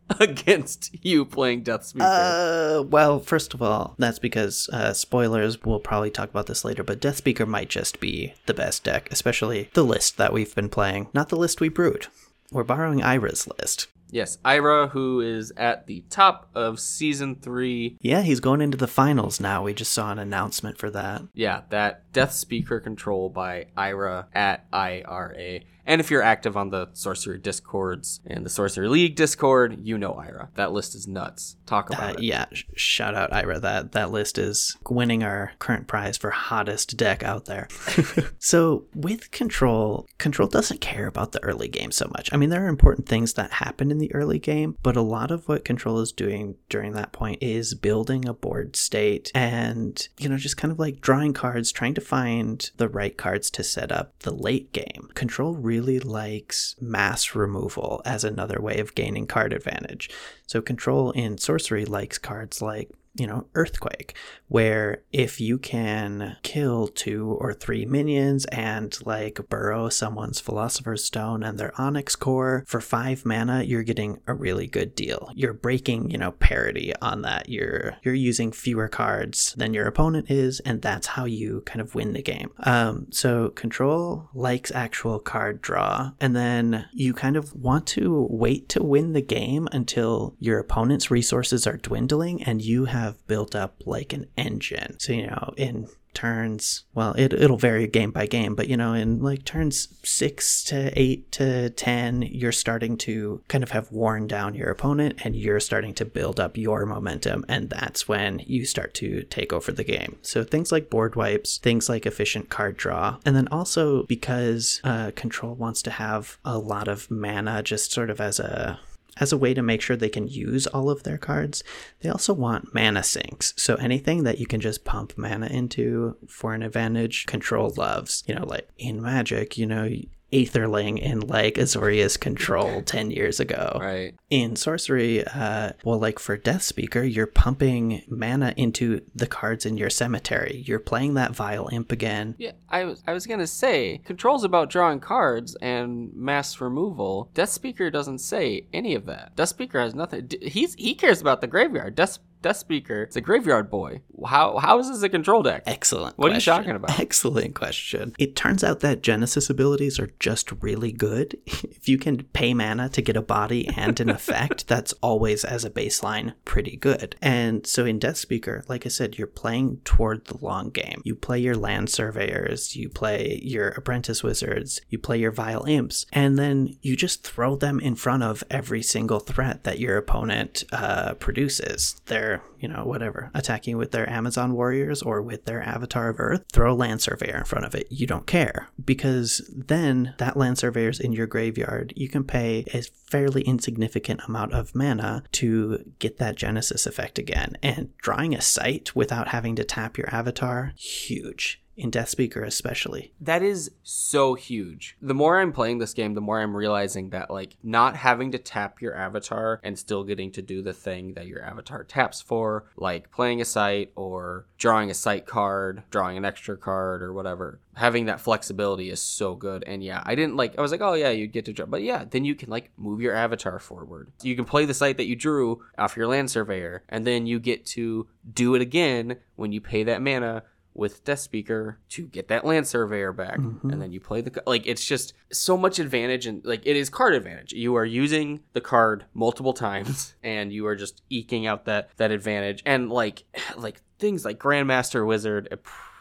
against 0.21 1.05
you 1.05 1.25
playing 1.25 1.63
Death 1.63 1.85
Speaker. 1.85 2.07
Uh, 2.07 2.83
well, 2.83 3.21
first 3.21 3.55
of 3.55 3.61
all, 3.61 3.95
that's 3.99 4.19
because 4.19 4.69
uh, 4.73 4.93
spoilers. 4.95 5.63
We'll 5.63 5.81
probably 5.81 6.11
talk 6.11 6.31
about 6.31 6.47
this 6.47 6.65
later, 6.65 6.83
but 6.83 7.01
Death 7.01 7.17
Speaker 7.17 7.45
might 7.45 7.69
just 7.69 8.01
be 8.01 8.35
the 8.47 8.55
best 8.55 8.85
deck, 8.85 9.09
especially 9.11 9.71
the 9.75 9.85
list 9.85 10.17
that 10.17 10.33
we've 10.33 10.55
been 10.55 10.69
playing, 10.71 11.09
not 11.13 11.29
the 11.29 11.37
list 11.37 11.61
we 11.61 11.69
brewed. 11.69 12.07
We're 12.51 12.65
borrowing 12.65 13.03
Ira's 13.03 13.49
list. 13.59 13.89
Yes, 14.11 14.39
Ira, 14.45 14.89
who 14.89 15.21
is 15.21 15.53
at 15.57 15.87
the 15.87 16.05
top 16.11 16.49
of 16.55 16.81
season 16.81 17.37
three. 17.37 17.97
Yeah, 18.01 18.23
he's 18.23 18.41
going 18.41 18.61
into 18.61 18.77
the 18.77 18.87
finals 18.87 19.41
now. 19.41 19.63
We 19.63 19.75
just 19.75 19.93
saw 19.93 20.13
an 20.13 20.19
announcement 20.19 20.79
for 20.79 20.91
that. 20.91 21.23
Yeah, 21.35 21.63
that 21.71 22.13
Death 22.13 22.33
Speaker 22.33 22.81
control 22.81 23.29
by 23.29 23.67
Ira 23.77 24.29
at 24.35 24.67
IRA. 24.73 25.61
And 25.87 26.01
if 26.01 26.11
you're 26.11 26.23
active 26.23 26.57
on 26.57 26.71
the 26.71 26.89
Sorcery 26.93 27.39
Discords 27.39 28.21
and 28.27 28.45
the 28.45 28.51
Sorcery 28.51 28.89
League 28.89 29.15
Discord, 29.17 29.79
you 29.81 29.97
know 29.97 30.13
Ira. 30.13 30.51
That 30.57 30.73
list 30.73 30.95
is 30.95 31.07
nuts. 31.07 31.57
Talk 31.67 31.91
Uh, 31.91 31.95
about 31.95 32.15
it. 32.17 32.23
yeah, 32.23 32.47
shout 32.75 33.15
out 33.15 33.33
Ira. 33.33 33.61
That 33.61 33.93
that 33.93 34.11
list 34.11 34.37
is 34.39 34.77
winning 34.89 35.23
our 35.23 35.53
current 35.59 35.87
prize 35.87 36.17
for 36.17 36.31
hottest 36.31 36.97
deck 36.97 37.23
out 37.23 37.45
there. 37.47 37.69
so 38.39 38.85
with 38.95 39.31
control, 39.31 40.07
control 40.19 40.49
doesn't 40.49 40.81
care 40.81 41.07
about 41.07 41.33
the 41.33 41.43
early 41.43 41.69
game 41.69 41.93
so 41.93 42.07
much. 42.17 42.29
I 42.33 42.37
mean, 42.37 42.51
there 42.51 42.65
are 42.65 42.69
important 42.69 43.09
things 43.09 43.35
that 43.35 43.53
happen 43.53 43.91
in 43.91 43.99
the 43.99 44.13
early 44.15 44.39
game, 44.39 44.77
but 44.83 44.97
a 44.97 45.03
lot 45.03 45.31
of 45.31 45.49
what 45.49 45.65
control 45.65 46.01
is 46.01 46.13
doing 46.13 46.57
during 46.69 46.93
that 46.93 47.13
point 47.13 47.43
is 47.43 47.75
building 47.75 48.27
a 48.29 48.35
board 48.35 48.75
state 48.77 49.31
and 49.35 50.09
you 50.19 50.29
know 50.29 50.37
just 50.37 50.57
kind 50.57 50.73
of 50.73 50.79
like 50.79 51.01
drawing 51.01 51.33
cards, 51.33 51.71
trying 51.71 51.95
to 51.95 52.01
find 52.01 52.71
the 52.77 52.89
right 52.89 53.17
cards 53.17 53.51
to 53.51 53.63
set 53.63 53.93
up 53.93 54.19
the 54.21 54.33
late 54.35 54.73
game. 54.73 55.09
Control 55.15 55.55
really 55.55 55.76
likes 55.81 56.77
mass 56.81 57.35
removal 57.35 58.03
as 58.05 58.25
another 58.25 58.61
way 58.61 58.79
of 58.79 58.95
gaining 58.95 59.27
card 59.27 59.53
advantage. 59.53 60.11
So 60.47 60.61
control 60.61 61.11
in 61.13 61.39
sorcery 61.39 61.85
likes 61.85 62.19
cards 62.19 62.63
like 62.63 62.91
you 63.17 63.27
know, 63.27 63.47
Earthquake, 63.55 64.15
where 64.49 65.03
if 65.13 65.41
you 65.41 65.59
can 65.59 66.37
kill 66.43 66.89
two 66.89 67.37
or 67.41 67.53
three 67.53 67.85
minions 67.85 68.45
and 68.47 68.97
like 69.07 69.41
burrow 69.49 69.89
someone's 69.89 70.41
Philosopher's 70.41 71.05
Stone 71.05 71.43
and 71.43 71.59
their 71.59 71.79
Onyx 71.81 72.17
Core 72.17 72.65
for 72.67 72.81
five 72.81 73.25
mana, 73.25 73.63
you're 73.63 73.83
getting 73.83 74.21
a 74.27 74.35
really 74.35 74.67
good 74.67 74.95
deal. 74.95 75.31
You're 75.35 75.53
breaking, 75.53 76.11
you 76.11 76.19
know, 76.19 76.33
parity 76.33 76.93
on 77.01 77.23
that. 77.23 77.49
You're 77.49 77.97
you're 78.03 78.15
using 78.15 78.53
fewer 78.53 78.89
cards 78.89 79.55
than 79.57 79.75
your 79.75 79.87
opponent 79.87 80.31
is, 80.31 80.61
and 80.61 80.83
that's 80.83 81.09
how 81.09 81.25
you 81.25 81.63
kind 81.67 81.81
of 81.81 81.95
win 81.95 82.13
the 82.13 82.23
game. 82.23 82.51
Um, 82.61 83.07
so 83.11 83.51
control 83.51 84.29
likes 84.35 84.71
actual 84.71 85.19
card 85.19 85.63
draw, 85.63 86.13
and 86.21 86.37
then 86.37 86.87
you 86.93 87.15
kind 87.15 87.37
of 87.37 87.55
want 87.55 87.87
to 87.89 88.27
wait 88.31 88.69
to 88.71 88.83
win 88.83 89.13
the 89.13 89.23
game 89.23 89.69
until 89.73 90.35
your 90.39 90.59
opponent's 90.59 91.11
resources 91.11 91.67
are 91.67 91.77
dwindling 91.77 92.43
and 92.43 92.63
you 92.63 92.87
have 92.87 93.06
built 93.27 93.55
up 93.55 93.83
like 93.87 94.13
an 94.13 94.27
engine. 94.37 94.99
So, 94.99 95.13
you 95.13 95.27
know, 95.27 95.55
in 95.57 95.89
turns, 96.17 96.85
well, 96.95 97.13
it, 97.13 97.35
it'll 97.35 97.59
vary 97.59 97.87
game 97.87 98.11
by 98.11 98.27
game, 98.27 98.55
but 98.55 98.69
you 98.69 98.77
know, 98.77 98.95
in 98.95 99.23
like 99.23 99.45
turns 99.45 99.89
six 100.03 100.65
to 100.65 100.91
eight 100.99 101.31
to 101.31 101.69
10, 101.71 102.23
you're 102.23 102.53
starting 102.53 102.97
to 102.97 103.43
kind 103.49 103.63
of 103.63 103.71
have 103.71 103.93
worn 103.93 104.27
down 104.27 104.55
your 104.55 104.71
opponent 104.71 105.21
and 105.25 105.37
you're 105.37 105.61
starting 105.61 105.93
to 105.93 106.07
build 106.07 106.41
up 106.41 106.57
your 106.57 106.87
momentum. 106.87 107.45
And 107.49 107.69
that's 107.69 108.09
when 108.09 108.41
you 108.47 108.65
start 108.65 108.95
to 108.95 109.23
take 109.25 109.53
over 109.53 109.71
the 109.71 109.85
game. 109.85 110.17
So 110.23 110.43
things 110.43 110.73
like 110.73 110.89
board 110.89 111.15
wipes, 111.17 111.59
things 111.59 111.89
like 111.89 112.07
efficient 112.07 112.49
card 112.49 112.79
draw, 112.79 113.19
and 113.27 113.37
then 113.37 113.49
also 113.49 114.05
because 114.05 114.81
uh, 114.85 115.11
control 115.15 115.55
wants 115.55 115.83
to 115.83 115.91
have 115.91 116.39
a 116.45 116.59
lot 116.59 116.89
of 116.89 117.11
mana 117.11 117.63
just 117.63 117.93
sort 117.93 118.09
of 118.09 118.21
as 118.23 118.41
a 118.41 118.81
as 119.19 119.33
a 119.33 119.39
way 119.39 119.55
to 119.55 119.63
make 119.63 119.81
sure 119.81 119.97
they 119.97 120.09
can 120.09 120.29
use 120.29 120.67
all 120.67 120.91
of 120.91 121.03
their 121.03 121.19
cards, 121.19 121.65
they 122.01 122.09
also 122.09 122.35
want 122.35 122.75
mana 122.75 123.03
sinks. 123.03 123.55
So 123.57 123.77
anything 123.77 124.25
that 124.25 124.39
you 124.39 124.47
can 124.47 124.61
just 124.61 124.85
pump 124.85 125.17
mana 125.17 125.47
into 125.47 126.17
for 126.29 126.55
an 126.55 126.63
advantage, 126.63 127.27
control 127.27 127.73
loves. 127.77 128.23
You 128.27 128.35
know, 128.35 128.45
like 128.45 128.69
in 128.79 129.03
Magic, 129.03 129.57
you 129.57 129.67
know, 129.67 129.89
aetherling 130.33 130.99
in 131.01 131.21
like 131.21 131.55
Azorius 131.55 132.19
Control 132.19 132.83
10 132.83 133.11
years 133.11 133.39
ago. 133.41 133.79
Right. 133.81 134.15
In 134.29 134.57
sorcery, 134.57 135.25
uh, 135.27 135.73
well, 135.85 135.99
like 136.01 136.19
for 136.19 136.37
Death 136.37 136.63
Speaker, 136.63 137.03
you're 137.03 137.27
pumping 137.29 138.03
mana 138.09 138.53
into 138.57 139.01
the 139.15 139.27
cards 139.27 139.65
in 139.65 139.77
your 139.77 139.91
cemetery. 139.91 140.65
You're 140.67 140.81
playing 140.81 141.15
that 141.15 141.35
Vile 141.35 141.69
Imp 141.73 141.93
again. 141.93 142.35
Yeah, 142.39 142.53
I 142.69 142.85
was 142.85 143.03
I 143.07 143.13
was 143.13 143.27
gonna 143.27 143.47
say 143.47 143.99
controls 144.05 144.43
about 144.45 144.69
drawing 144.71 145.01
cards 145.01 145.55
and 145.63 146.13
mass 146.15 146.61
removal. 146.61 147.31
Death 147.35 147.51
Speaker 147.51 147.91
doesn't 147.91 148.19
say 148.19 148.67
any 148.73 148.95
of 148.95 149.07
that. 149.07 149.37
Death 149.37 149.51
Speaker 149.51 149.81
has 149.81 149.95
nothing. 149.95 150.27
d- 150.27 150.49
He's 150.49 150.75
he 150.75 150.95
cares 150.95 151.21
about 151.21 151.41
the 151.41 151.47
graveyard. 151.47 151.95
Death 151.95 152.19
Death 152.47 152.59
Speaker 152.59 153.03
It's 153.03 153.17
a 153.17 153.21
graveyard 153.21 153.69
boy. 153.69 154.03
How 154.25 154.59
how 154.59 154.79
is 154.79 154.89
this 154.89 155.03
a 155.03 155.09
control 155.09 155.43
deck? 155.43 155.65
Excellent. 155.67 156.17
What 156.17 156.31
are 156.31 156.37
you 156.37 156.41
talking 156.41 156.77
about? 156.77 157.01
Excellent 157.01 157.57
question. 157.57 158.15
It 158.21 158.37
turns 158.37 158.63
out 158.63 158.79
that 158.81 159.03
Genesis 159.03 159.51
abilities 159.51 159.99
are 159.99 160.13
just 160.21 160.53
really 160.63 160.93
good. 160.93 161.37
if 161.47 161.89
you 161.89 161.99
can 161.99 162.23
pay 162.23 162.55
mana 162.55 162.89
to 162.91 163.03
get 163.03 163.17
a 163.17 163.21
body 163.21 163.67
and 163.77 163.99
an 163.99 164.09
effect, 164.09 164.69
that's 164.69 164.93
always 165.03 165.45
as 165.45 165.65
a 165.65 165.71
baseline 165.71 166.35
pretty 166.45 166.77
good. 166.77 167.17
And 167.21 167.67
so 167.67 167.85
in 167.85 167.99
Death 167.99 168.19
Speaker, 168.19 168.63
like 168.69 168.87
I 168.87 168.91
said, 168.91 169.19
you're 169.19 169.27
playing 169.27 169.81
toward 169.85 170.27
the 170.27 170.37
long 170.37 170.71
game. 170.71 171.03
You 171.05 171.17
play 171.17 171.41
your 171.41 171.57
land 171.57 171.91
surveyors, 171.91 172.77
you 172.77 172.89
play 172.89 173.41
your 173.43 173.71
apprentice 173.71 174.23
wizards, 174.23 174.81
you 174.89 175.01
play 175.01 175.19
your 175.19 175.33
vile 175.33 175.65
imps, 175.65 176.07
and 176.13 176.39
then 176.39 176.77
you 176.81 176.95
just 176.95 177.25
throw 177.25 177.57
them 177.57 177.81
in 177.81 177.97
front 177.97 178.23
of 178.23 178.45
every 178.53 178.83
single 178.83 179.19
threat 179.19 179.65
that 179.65 179.81
your 179.81 179.97
opponent 179.97 180.63
uh, 180.71 181.15
produces. 181.15 182.01
They're, 182.07 182.36
you 182.59 182.69
know, 182.69 182.85
whatever, 182.85 183.31
attacking 183.35 183.77
with 183.77 183.93
their 183.93 184.09
Amazon 184.09 184.53
warriors 184.53 185.03
or 185.03 185.23
with 185.23 185.45
their 185.45 185.63
Avatar 185.63 186.09
of 186.09 186.21
Earth, 186.21 186.45
throw 186.53 186.73
a 186.73 186.75
land 186.75 187.01
surveyor 187.01 187.39
in 187.39 187.45
front 187.45 187.65
of 187.65 187.75
it. 187.75 187.87
You 187.91 188.07
don't 188.07 188.27
care 188.27 188.69
because 188.85 189.49
then 189.55 190.15
that 190.19 190.37
land 190.37 190.59
surveyor's 190.59 191.01
in 191.01 191.13
your 191.13 191.27
graveyard. 191.27 191.93
You 191.97 192.09
can 192.09 192.25
pay 192.25 192.65
a 192.73 192.83
fairly 192.83 193.43
insignificant 193.43 194.21
amount 194.27 194.53
of 194.53 194.75
mana 194.75 195.25
to 195.33 195.85
get 195.99 196.19
that 196.19 196.37
Genesis 196.37 196.87
effect 196.87 197.19
again. 197.19 197.57
And 197.63 197.97
drawing 197.99 198.35
a 198.35 198.41
site 198.41 198.95
without 198.95 199.29
having 199.29 199.57
to 199.57 199.65
tap 199.65 199.97
your 199.97 200.13
avatar, 200.15 200.73
huge. 200.77 201.63
In 201.77 201.91
Death 201.91 202.09
Speaker, 202.09 202.43
especially. 202.43 203.13
That 203.21 203.43
is 203.43 203.71
so 203.83 204.33
huge. 204.33 204.97
The 205.03 205.13
more 205.13 205.39
I'm 205.39 205.53
playing 205.53 205.77
this 205.77 205.93
game, 205.93 206.15
the 206.15 206.23
more 206.23 206.41
I'm 206.41 206.57
realizing 206.57 207.11
that 207.11 207.31
like 207.31 207.59
not 207.63 207.97
having 207.97 208.33
to 208.33 208.39
tap 208.39 208.81
your 208.81 208.97
avatar 208.97 209.61
and 209.63 209.79
still 209.79 210.03
getting 210.03 210.33
to 210.33 210.43
do 210.43 210.63
the 210.63 210.73
thing 210.73 211.13
that 211.15 211.27
your 211.27 211.45
avatar 211.45 211.85
taps 211.85 212.23
for, 212.23 212.65
like 212.77 213.11
playing 213.11 213.43
a 213.43 213.45
site 213.45 213.93
or 213.95 214.47
drawing 214.57 214.91
a 214.91 214.95
site 214.95 215.27
card, 215.27 215.83
drawing 215.91 216.17
an 216.17 216.25
extra 216.25 216.57
card 216.57 217.03
or 217.03 217.13
whatever. 217.13 217.61
Having 217.75 218.07
that 218.07 218.23
flexibility 218.23 218.89
is 218.89 219.03
so 219.03 219.35
good. 219.35 219.63
And 219.67 219.85
yeah, 219.85 220.03
I 220.07 220.15
didn't 220.15 220.37
like 220.37 220.59
I 220.59 220.63
was 220.63 220.71
like, 220.71 220.81
"Oh 220.81 220.95
yeah, 220.95 221.11
you'd 221.11 221.33
get 221.33 221.45
to 221.45 221.53
draw." 221.53 221.67
But 221.67 221.83
yeah, 221.83 222.07
then 222.09 222.25
you 222.25 222.35
can 222.35 222.49
like 222.49 222.71
move 222.79 223.03
your 223.03 223.15
avatar 223.15 223.59
forward. 223.59 224.11
You 224.23 224.35
can 224.35 224.47
play 224.47 224.65
the 224.65 224.73
site 224.73 224.97
that 224.97 225.07
you 225.07 225.15
drew 225.15 225.63
off 225.77 225.95
your 225.95 226.07
land 226.07 226.31
surveyor 226.31 226.85
and 226.89 227.07
then 227.07 227.27
you 227.27 227.39
get 227.39 227.67
to 227.67 228.09
do 228.33 228.55
it 228.55 228.63
again 228.63 229.19
when 229.35 229.53
you 229.53 229.61
pay 229.61 229.85
that 229.85 230.01
mana 230.01 230.43
with 230.77 231.05
Death 231.05 231.21
Speaker 231.21 231.79
to 231.91 232.07
get 232.07 232.29
that 232.29 232.45
land 232.45 232.67
surveyor 232.67 233.13
back, 233.13 233.39
and 233.39 233.81
then 233.83 233.93
you 233.93 234.01
play 234.01 234.21
the 234.21 234.43
like. 234.47 234.67
It's 234.67 234.85
just 234.85 235.15
so 235.33 235.57
much 235.57 235.79
advantage, 235.79 236.27
and 236.27 236.45
like 236.45 236.63
it 236.67 236.77
is 236.77 236.89
card 236.91 237.15
advantage. 237.15 237.53
You 237.53 237.75
are 237.77 237.85
using 237.85 238.41
the 238.53 238.61
card 238.61 239.05
multiple 239.15 239.53
times, 239.67 240.15
and 240.23 240.53
you 240.53 240.67
are 240.67 240.77
just 240.77 241.03
eking 241.11 241.47
out 241.47 241.65
that 241.65 241.91
that 241.97 242.11
advantage. 242.11 242.63
And 242.67 242.91
like 242.91 243.25
like 243.57 243.81
things 243.99 244.25
like 244.25 244.39
Grandmaster 244.39 245.07
Wizard, 245.07 245.59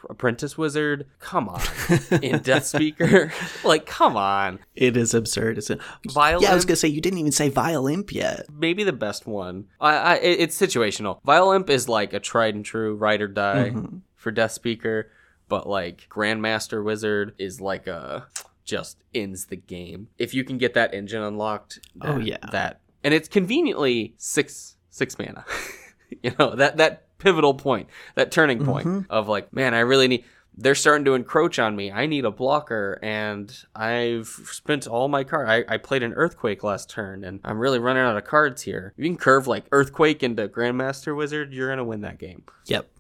Apprentice 0.10 0.58
Wizard, 0.58 1.08
come 1.20 1.48
on, 1.50 1.62
in 2.22 2.40
Death 2.40 2.66
Speaker, 2.66 3.32
like 3.64 3.86
come 3.86 4.18
on, 4.18 4.60
It 4.76 4.98
is 4.98 5.14
absurd. 5.14 5.58
Isn't 5.58 5.80
it? 5.80 6.12
Vile 6.12 6.42
Yeah, 6.44 6.52
I 6.52 6.56
was 6.56 6.66
gonna 6.66 6.76
say 6.76 6.90
you 6.90 7.02
didn't 7.02 7.20
even 7.20 7.32
say 7.32 7.50
Vile 7.50 7.88
Imp 7.88 8.12
yet. 8.12 8.46
maybe 8.54 8.84
the 8.84 8.94
best 8.94 9.26
one. 9.26 9.66
I, 9.80 9.96
I 9.96 10.16
it's 10.18 10.60
situational. 10.60 11.22
Vile 11.24 11.52
Imp 11.54 11.70
is 11.70 11.88
like 11.90 12.14
a 12.14 12.20
tried 12.20 12.54
and 12.56 12.66
true 12.66 12.96
ride 12.96 13.22
or 13.22 13.28
die 13.28 13.72
Mm-hmm. 13.74 13.98
For 14.26 14.32
Death 14.32 14.54
Speaker, 14.54 15.12
but 15.48 15.70
like 15.70 16.08
Grandmaster 16.10 16.84
Wizard 16.84 17.36
is 17.38 17.62
like 17.62 17.86
a 17.86 18.26
just 18.64 18.98
ends 19.14 19.46
the 19.46 19.56
game 19.56 20.08
if 20.18 20.34
you 20.34 20.44
can 20.44 20.58
get 20.58 20.74
that 20.74 20.96
engine 20.96 21.22
unlocked. 21.22 21.78
Oh, 22.02 22.18
yeah. 22.18 22.38
that 22.52 22.82
and 23.04 23.14
it's 23.14 23.28
conveniently 23.30 24.16
six 24.18 24.78
six 24.90 25.20
mana. 25.20 25.46
you 26.24 26.32
know 26.40 26.56
that 26.56 26.78
that 26.78 27.04
pivotal 27.20 27.54
point, 27.54 27.88
that 28.16 28.32
turning 28.32 28.66
point 28.66 28.88
Mm-hmm. 28.88 29.12
of 29.12 29.28
like, 29.28 29.54
man, 29.54 29.76
I 29.76 29.82
really 29.82 30.08
need. 30.08 30.26
They're 30.58 30.74
starting 30.74 31.04
to 31.04 31.16
encroach 31.16 31.60
on 31.60 31.76
me. 31.76 31.92
I 31.92 32.06
need 32.06 32.24
a 32.24 32.32
blocker, 32.32 32.98
and 33.04 33.54
I've 33.76 34.28
spent 34.28 34.88
all 34.88 35.10
my 35.10 35.26
card. 35.26 35.50
I, 35.50 35.66
I 35.68 35.76
played 35.78 36.02
an 36.02 36.14
earthquake 36.14 36.64
last 36.64 36.90
turn, 36.90 37.26
and 37.26 37.42
I'm 37.44 37.60
really 37.60 37.78
running 37.78 38.04
out 38.04 38.16
of 38.16 38.24
cards 38.24 38.62
here. 38.62 38.94
If 38.98 39.04
you 39.04 39.10
can 39.10 39.18
curve 39.18 39.48
like 39.48 39.66
earthquake 39.74 40.24
into 40.24 40.48
Grandmaster 40.48 41.14
Wizard, 41.14 41.52
you're 41.52 41.68
gonna 41.68 41.84
win 41.84 42.02
that 42.02 42.20
game. 42.20 42.44
Yep. 42.66 42.90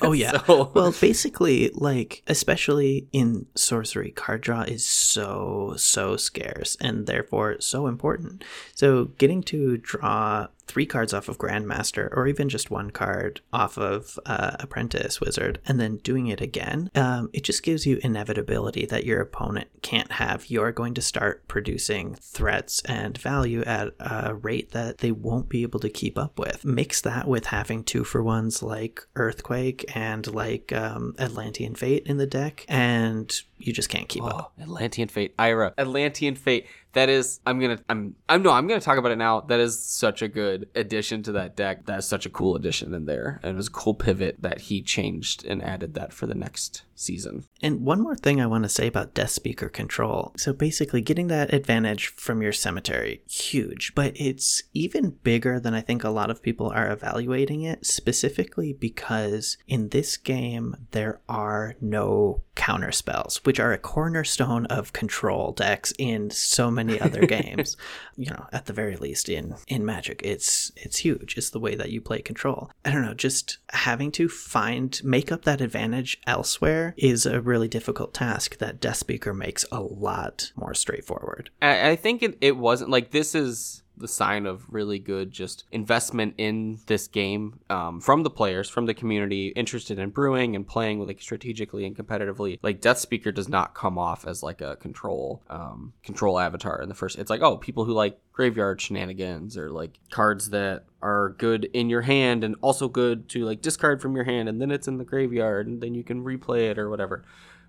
Oh 0.00 0.12
yeah. 0.12 0.44
So- 0.46 0.70
Well, 0.74 0.94
basically, 1.00 1.70
like 1.74 2.22
especially 2.26 3.08
in 3.12 3.46
sorcery, 3.54 4.10
card 4.10 4.40
draw 4.42 4.62
is 4.62 4.86
so 4.86 5.74
so 5.76 6.16
scarce 6.16 6.76
and 6.80 7.06
therefore 7.06 7.60
so 7.60 7.86
important. 7.86 8.44
So 8.74 9.06
getting 9.18 9.42
to 9.44 9.78
draw 9.78 10.48
three 10.66 10.86
cards 10.86 11.12
off 11.12 11.28
of 11.28 11.36
Grandmaster, 11.38 12.08
or 12.16 12.26
even 12.26 12.48
just 12.48 12.70
one 12.70 12.90
card 12.90 13.40
off 13.52 13.76
of 13.76 14.18
uh, 14.24 14.56
Apprentice 14.60 15.20
Wizard, 15.20 15.58
and 15.66 15.78
then 15.78 15.96
doing 15.98 16.28
it 16.28 16.40
again, 16.40 16.90
um, 16.94 17.28
it 17.34 17.44
just 17.44 17.62
gives 17.62 17.84
you 17.86 17.98
inevitability 18.02 18.86
that 18.86 19.04
your 19.04 19.20
opponent 19.20 19.68
can't 19.82 20.12
have. 20.12 20.48
You're 20.50 20.72
going 20.72 20.94
to 20.94 21.02
start 21.02 21.46
producing 21.48 22.14
threats 22.14 22.80
and 22.86 23.18
value 23.18 23.62
at 23.64 23.92
a 24.00 24.34
rate 24.34 24.70
that 24.72 24.98
they 24.98 25.12
won't 25.12 25.48
be 25.50 25.62
able 25.62 25.80
to 25.80 25.90
keep 25.90 26.16
up 26.18 26.38
with. 26.38 26.64
Mix 26.64 27.00
that 27.02 27.28
with 27.28 27.46
having 27.46 27.84
two 27.84 28.04
for 28.04 28.22
ones 28.22 28.62
like 28.62 28.93
Earthquake 29.16 29.84
and 29.94 30.26
like 30.26 30.72
um, 30.72 31.14
Atlantean 31.18 31.74
Fate 31.74 32.06
in 32.06 32.16
the 32.16 32.26
deck, 32.26 32.64
and 32.68 33.32
you 33.58 33.72
just 33.72 33.88
can't 33.88 34.08
keep 34.08 34.22
up. 34.22 34.52
Oh, 34.58 34.62
Atlantean 34.62 35.08
Fate, 35.08 35.34
Ira, 35.38 35.74
Atlantean 35.78 36.34
Fate. 36.36 36.66
That 36.92 37.08
is, 37.08 37.40
I'm 37.44 37.58
gonna, 37.58 37.80
I'm, 37.88 38.14
I'm 38.28 38.42
no, 38.42 38.50
I'm 38.50 38.68
gonna 38.68 38.80
talk 38.80 38.98
about 38.98 39.10
it 39.10 39.18
now. 39.18 39.40
That 39.40 39.58
is 39.58 39.84
such 39.84 40.22
a 40.22 40.28
good 40.28 40.68
addition 40.76 41.24
to 41.24 41.32
that 41.32 41.56
deck. 41.56 41.86
That 41.86 41.98
is 41.98 42.06
such 42.06 42.24
a 42.24 42.30
cool 42.30 42.54
addition 42.54 42.94
in 42.94 43.06
there, 43.06 43.40
and 43.42 43.52
it 43.52 43.56
was 43.56 43.66
a 43.66 43.72
cool 43.72 43.94
pivot 43.94 44.36
that 44.40 44.62
he 44.62 44.80
changed 44.80 45.44
and 45.44 45.62
added 45.62 45.94
that 45.94 46.12
for 46.12 46.26
the 46.26 46.36
next 46.36 46.84
season. 46.94 47.44
And 47.60 47.80
one 47.80 48.00
more 48.00 48.14
thing 48.14 48.40
I 48.40 48.46
want 48.46 48.62
to 48.62 48.68
say 48.68 48.86
about 48.86 49.14
Death 49.14 49.30
Speaker 49.30 49.68
control. 49.68 50.32
So 50.36 50.52
basically, 50.52 51.00
getting 51.00 51.26
that 51.28 51.52
advantage 51.52 52.08
from 52.08 52.42
your 52.42 52.52
cemetery, 52.52 53.22
huge, 53.28 53.92
but 53.96 54.12
it's 54.14 54.62
even 54.72 55.18
bigger 55.24 55.58
than 55.58 55.74
I 55.74 55.80
think 55.80 56.04
a 56.04 56.10
lot 56.10 56.30
of 56.30 56.42
people 56.42 56.70
are 56.70 56.92
evaluating 56.92 57.62
it, 57.62 57.86
specifically 57.86 58.72
because 58.72 59.56
in 59.66 59.88
this 59.88 60.16
game, 60.16 60.76
there 60.92 61.20
are 61.28 61.74
no 61.80 62.42
counter 62.54 62.92
spells, 62.92 63.40
which 63.46 63.60
are 63.60 63.72
a 63.72 63.78
cornerstone 63.78 64.66
of 64.66 64.92
control 64.92 65.52
decks 65.52 65.92
in 65.98 66.30
so 66.30 66.70
many 66.70 67.00
other 67.00 67.26
games. 67.26 67.76
You 68.16 68.30
know, 68.30 68.46
at 68.52 68.66
the 68.66 68.72
very 68.72 68.96
least 68.96 69.28
in 69.28 69.54
in 69.68 69.84
Magic, 69.84 70.20
it's 70.24 70.72
it's 70.76 70.98
huge. 70.98 71.36
It's 71.36 71.50
the 71.50 71.60
way 71.60 71.74
that 71.74 71.90
you 71.90 72.00
play 72.00 72.20
control. 72.22 72.70
I 72.84 72.90
don't 72.90 73.04
know, 73.04 73.14
just 73.14 73.58
having 73.70 74.10
to 74.12 74.28
find 74.28 75.00
make 75.04 75.30
up 75.30 75.44
that 75.44 75.60
advantage 75.60 76.20
elsewhere 76.26 76.94
is 76.96 77.26
a 77.26 77.40
really 77.40 77.68
difficult 77.68 78.14
task 78.14 78.58
that 78.58 78.80
Death 78.80 78.96
Speaker 78.96 79.34
makes 79.34 79.64
a 79.70 79.80
lot 79.80 80.52
more 80.56 80.74
straightforward. 80.74 81.50
I, 81.62 81.90
I 81.90 81.96
think 81.96 82.22
it, 82.22 82.38
it 82.40 82.56
wasn't 82.56 82.90
like 82.90 83.10
this 83.10 83.34
is 83.34 83.83
the 83.96 84.08
sign 84.08 84.46
of 84.46 84.64
really 84.72 84.98
good 84.98 85.30
just 85.30 85.64
investment 85.70 86.34
in 86.36 86.78
this 86.86 87.06
game 87.06 87.60
um, 87.70 88.00
from 88.00 88.22
the 88.22 88.30
players 88.30 88.68
from 88.68 88.86
the 88.86 88.94
community 88.94 89.48
interested 89.48 89.98
in 89.98 90.10
brewing 90.10 90.56
and 90.56 90.66
playing 90.66 91.06
like 91.06 91.20
strategically 91.20 91.86
and 91.86 91.96
competitively. 91.96 92.58
Like 92.62 92.80
death 92.80 92.98
speaker 92.98 93.30
does 93.30 93.48
not 93.48 93.74
come 93.74 93.98
off 93.98 94.26
as 94.26 94.42
like 94.42 94.60
a 94.60 94.76
control 94.76 95.42
um, 95.48 95.92
control 96.02 96.38
avatar 96.38 96.80
in 96.82 96.88
the 96.88 96.94
first 96.94 97.18
it's 97.18 97.30
like 97.30 97.42
oh 97.42 97.56
people 97.56 97.84
who 97.84 97.92
like 97.92 98.18
graveyard 98.32 98.80
shenanigans 98.80 99.56
or 99.56 99.70
like 99.70 99.98
cards 100.10 100.50
that 100.50 100.84
are 101.00 101.30
good 101.38 101.66
in 101.72 101.88
your 101.88 102.02
hand 102.02 102.42
and 102.42 102.56
also 102.62 102.88
good 102.88 103.28
to 103.28 103.44
like 103.44 103.62
discard 103.62 104.02
from 104.02 104.16
your 104.16 104.24
hand 104.24 104.48
and 104.48 104.60
then 104.60 104.70
it's 104.70 104.88
in 104.88 104.98
the 104.98 105.04
graveyard 105.04 105.66
and 105.66 105.80
then 105.80 105.94
you 105.94 106.02
can 106.02 106.24
replay 106.24 106.70
it 106.70 106.78
or 106.78 106.90
whatever. 106.90 107.24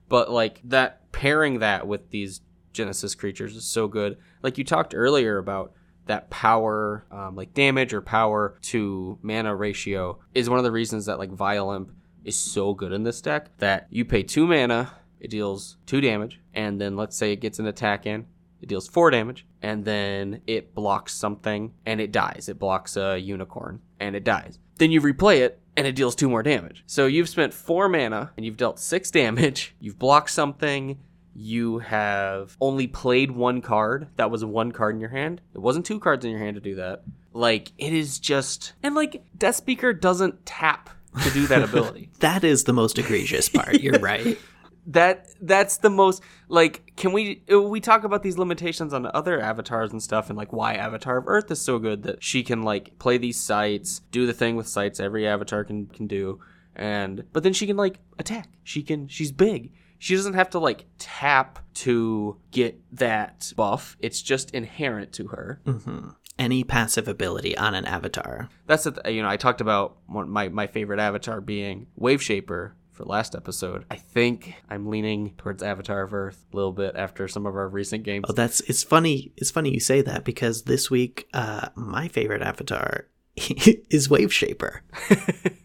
But 0.10 0.32
like 0.32 0.62
that 0.66 1.12
pairing 1.12 1.60
that 1.60 1.88
with 1.88 2.10
these 2.10 2.42
genesis 2.74 3.16
creatures 3.16 3.56
is 3.56 3.66
so 3.66 3.88
good. 3.88 4.18
Like 4.44 4.58
you 4.58 4.64
talked 4.64 4.94
earlier 4.94 5.38
about 5.38 5.74
that 6.06 6.30
power 6.30 7.06
um, 7.12 7.36
like 7.36 7.54
damage 7.54 7.94
or 7.94 8.02
power 8.02 8.58
to 8.62 9.18
mana 9.22 9.56
ratio 9.56 10.20
is 10.34 10.50
one 10.50 10.60
of 10.60 10.64
the 10.64 10.72
reasons 10.72 11.06
that 11.06 11.20
like 11.20 11.32
Vile 11.32 11.72
Imp 11.72 11.92
is 12.24 12.36
so 12.36 12.74
good 12.74 12.92
in 12.92 13.04
this 13.04 13.22
deck 13.22 13.56
that 13.58 13.88
you 13.90 14.06
pay 14.06 14.24
two 14.24 14.48
mana 14.48 14.92
it 15.20 15.30
deals 15.30 15.78
two 15.86 16.02
damage 16.02 16.40
and 16.54 16.80
then 16.80 16.96
let's 16.96 17.16
say 17.18 17.32
it 17.32 17.42
gets 17.42 17.60
an 17.60 17.68
attack 17.68 18.06
in 18.06 18.26
it 18.62 18.70
deals 18.70 18.88
four 18.88 19.12
damage 19.12 19.46
and 19.62 19.86
then 19.86 20.42
it 20.48 20.74
blocks 20.74 21.14
something 21.14 21.74
and 21.86 22.02
it 22.02 22.12
dies. 22.12 22.48
It 22.50 22.58
blocks 22.60 22.98
a 22.98 23.18
unicorn 23.18 23.82
and 24.00 24.16
it 24.16 24.24
dies. 24.24 24.60
Then 24.78 24.92
you 24.92 25.02
replay 25.02 25.42
it 25.42 25.62
and 25.78 25.86
it 25.86 25.96
deals 25.96 26.16
two 26.16 26.30
more 26.30 26.42
damage. 26.42 26.84
So 26.88 27.06
you've 27.06 27.30
spent 27.30 27.54
four 27.54 27.90
mana 27.90 28.32
and 28.38 28.46
you've 28.46 28.58
dealt 28.58 28.80
six 28.80 29.12
damage 29.12 29.76
you've 29.80 30.00
blocked 30.00 30.32
something 30.32 31.00
you 31.36 31.80
have 31.80 32.56
only 32.62 32.88
played 32.88 33.32
one 33.32 33.62
card. 33.62 34.08
That 34.16 34.32
was 34.32 34.44
one 34.46 34.72
card 34.72 34.96
in 34.96 35.02
your 35.02 35.10
hand. 35.10 35.42
It 35.54 35.60
wasn't 35.60 35.86
two 35.86 36.00
cards 36.00 36.24
in 36.24 36.32
your 36.32 36.40
hand 36.40 36.56
to 36.56 36.62
do 36.62 36.76
that. 36.76 37.04
Like 37.34 37.74
it 37.78 37.94
is 37.94 38.18
just 38.20 38.74
and 38.82 38.96
like 38.96 39.24
Death 39.38 39.56
Speaker 39.56 39.94
doesn't 39.94 40.46
tap 40.46 40.90
to 41.24 41.30
do 41.32 41.46
that 41.48 41.62
ability. 41.70 42.10
That 42.20 42.44
is 42.46 42.64
the 42.64 42.74
most 42.74 42.98
egregious 42.98 43.50
part. 43.50 43.82
You're 43.82 44.00
right. 44.00 44.38
that 44.88 45.28
that's 45.42 45.78
the 45.78 45.90
most 45.90 46.24
like 46.48 46.94
can 46.96 47.12
we 47.12 47.44
uh, 47.52 47.60
we 47.60 47.82
talk 47.82 48.04
about 48.06 48.24
these 48.24 48.38
limitations 48.38 48.94
on 48.94 49.06
other 49.14 49.42
avatars 49.42 49.92
and 49.92 50.02
stuff 50.02 50.30
and 50.30 50.38
like 50.38 50.54
why 50.54 50.76
avatar 50.76 51.18
of 51.18 51.28
earth 51.28 51.50
is 51.52 51.60
so 51.60 51.80
good 51.80 52.04
that 52.04 52.24
she 52.24 52.44
can 52.44 52.62
like 52.62 52.98
play 53.00 53.18
these 53.18 53.40
sites 53.40 54.02
do 54.12 54.26
the 54.28 54.34
thing 54.34 54.56
with 54.56 54.68
sites 54.68 55.00
every 55.00 55.28
avatar 55.28 55.64
can 55.64 55.88
can 55.88 56.06
do 56.06 56.40
and 56.76 57.24
but 57.34 57.42
then 57.42 57.52
she 57.52 57.66
can 57.66 57.76
like 57.76 58.00
attack 58.20 58.48
she 58.64 58.84
can 58.84 59.08
she's 59.08 59.32
big 59.32 59.72
she 60.06 60.16
doesn't 60.16 60.36
have 60.36 60.52
to 60.52 60.60
like 60.60 60.86
tap 61.00 61.58
to 61.74 62.38
get 62.52 62.80
that 62.92 63.52
buff 63.56 63.98
it's 64.00 64.22
just 64.22 64.52
inherent 64.52 65.12
to 65.12 65.28
her 65.28 65.60
hmm 65.66 66.10
Any 66.38 66.64
passive 66.64 67.08
ability 67.08 67.58
on 67.58 67.74
an 67.76 67.86
avatar. 67.86 68.50
that's 68.68 68.84
the 68.84 68.92
th- 68.92 69.16
you 69.16 69.22
know 69.24 69.30
I 69.30 69.38
talked 69.38 69.62
about 69.62 69.98
one, 70.06 70.30
my 70.30 70.50
my 70.50 70.68
favorite 70.68 71.00
avatar 71.00 71.42
being 71.42 71.88
Wave 71.96 72.22
Shaper 72.22 72.76
for 72.92 73.04
last 73.06 73.36
episode. 73.36 73.84
I 73.92 73.96
think 73.98 74.54
I'm 74.70 74.88
leaning 74.88 75.34
towards 75.38 75.62
Avatar 75.64 76.04
of 76.04 76.14
Earth 76.14 76.46
a 76.54 76.56
little 76.56 76.72
bit 76.72 76.96
after 76.96 77.28
some 77.28 77.46
of 77.46 77.54
our 77.56 77.68
recent 77.68 78.04
games. 78.04 78.26
Oh, 78.30 78.34
that's 78.34 78.62
it's 78.70 78.84
funny. 78.84 79.34
It's 79.38 79.52
funny 79.52 79.72
you 79.74 79.82
say 79.82 80.02
that 80.02 80.24
because 80.24 80.62
this 80.64 80.90
week, 80.90 81.28
uh, 81.34 81.68
my 81.76 82.08
favorite 82.08 82.42
avatar 82.42 83.08
is 83.90 84.10
Wave 84.10 84.32
Shaper. 84.34 84.82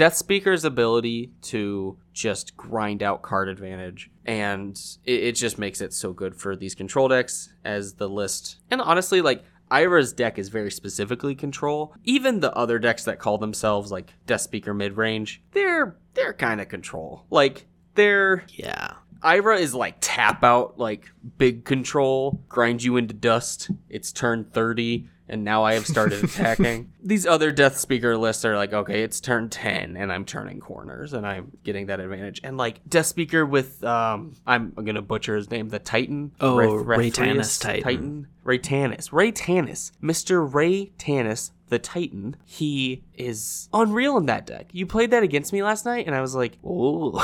Death 0.00 0.16
Speaker's 0.16 0.64
ability 0.64 1.30
to 1.42 1.98
just 2.14 2.56
grind 2.56 3.02
out 3.02 3.20
card 3.20 3.50
advantage, 3.50 4.10
and 4.24 4.74
it, 5.04 5.24
it 5.24 5.32
just 5.32 5.58
makes 5.58 5.82
it 5.82 5.92
so 5.92 6.14
good 6.14 6.34
for 6.34 6.56
these 6.56 6.74
control 6.74 7.06
decks 7.06 7.52
as 7.66 7.92
the 7.92 8.08
list. 8.08 8.60
And 8.70 8.80
honestly, 8.80 9.20
like 9.20 9.44
Ira's 9.70 10.14
deck 10.14 10.38
is 10.38 10.48
very 10.48 10.70
specifically 10.70 11.34
control. 11.34 11.94
Even 12.02 12.40
the 12.40 12.50
other 12.56 12.78
decks 12.78 13.04
that 13.04 13.18
call 13.18 13.36
themselves 13.36 13.92
like 13.92 14.14
Death 14.24 14.40
Speaker 14.40 14.72
mid 14.72 14.96
range, 14.96 15.42
they're 15.52 15.98
they're 16.14 16.32
kind 16.32 16.62
of 16.62 16.70
control. 16.70 17.26
Like 17.28 17.66
they're 17.94 18.44
Yeah. 18.54 18.94
Ira 19.22 19.58
is 19.58 19.74
like 19.74 19.96
tap 20.00 20.42
out, 20.42 20.78
like 20.78 21.10
big 21.36 21.66
control, 21.66 22.42
grind 22.48 22.82
you 22.82 22.96
into 22.96 23.12
dust. 23.12 23.70
It's 23.90 24.12
turn 24.12 24.44
30, 24.44 25.10
and 25.30 25.44
now 25.44 25.62
I 25.64 25.74
have 25.74 25.86
started 25.86 26.22
attacking. 26.24 26.92
These 27.02 27.24
other 27.24 27.52
Death 27.52 27.78
Speaker 27.78 28.16
lists 28.16 28.44
are 28.44 28.56
like, 28.56 28.72
okay, 28.72 29.02
it's 29.02 29.20
turn 29.20 29.48
10, 29.48 29.96
and 29.96 30.12
I'm 30.12 30.24
turning 30.24 30.60
corners, 30.60 31.12
and 31.14 31.26
I'm 31.26 31.52
getting 31.64 31.86
that 31.86 32.00
advantage. 32.00 32.40
And 32.44 32.58
like 32.58 32.80
Death 32.88 33.06
Speaker 33.06 33.46
with, 33.46 33.82
um, 33.84 34.34
I'm 34.46 34.72
gonna 34.72 35.02
butcher 35.02 35.36
his 35.36 35.50
name, 35.50 35.68
the 35.68 35.78
Titan. 35.78 36.32
Oh, 36.40 36.56
Ray 36.56 37.10
Tannis 37.10 37.58
Titan. 37.58 37.82
Titan. 37.82 38.26
Ray 38.44 38.58
Tannis. 38.58 39.12
Ray 39.12 39.30
Tannis. 39.30 39.92
Mr. 40.02 40.52
Ray 40.52 40.86
Tannis, 40.98 41.52
the 41.68 41.78
Titan. 41.78 42.36
He 42.44 43.04
is 43.20 43.68
unreal 43.72 44.16
in 44.16 44.26
that 44.26 44.46
deck. 44.46 44.66
You 44.72 44.86
played 44.86 45.10
that 45.10 45.22
against 45.22 45.52
me 45.52 45.62
last 45.62 45.84
night, 45.84 46.06
and 46.06 46.14
I 46.14 46.20
was 46.20 46.34
like, 46.34 46.58
oh. 46.64 47.20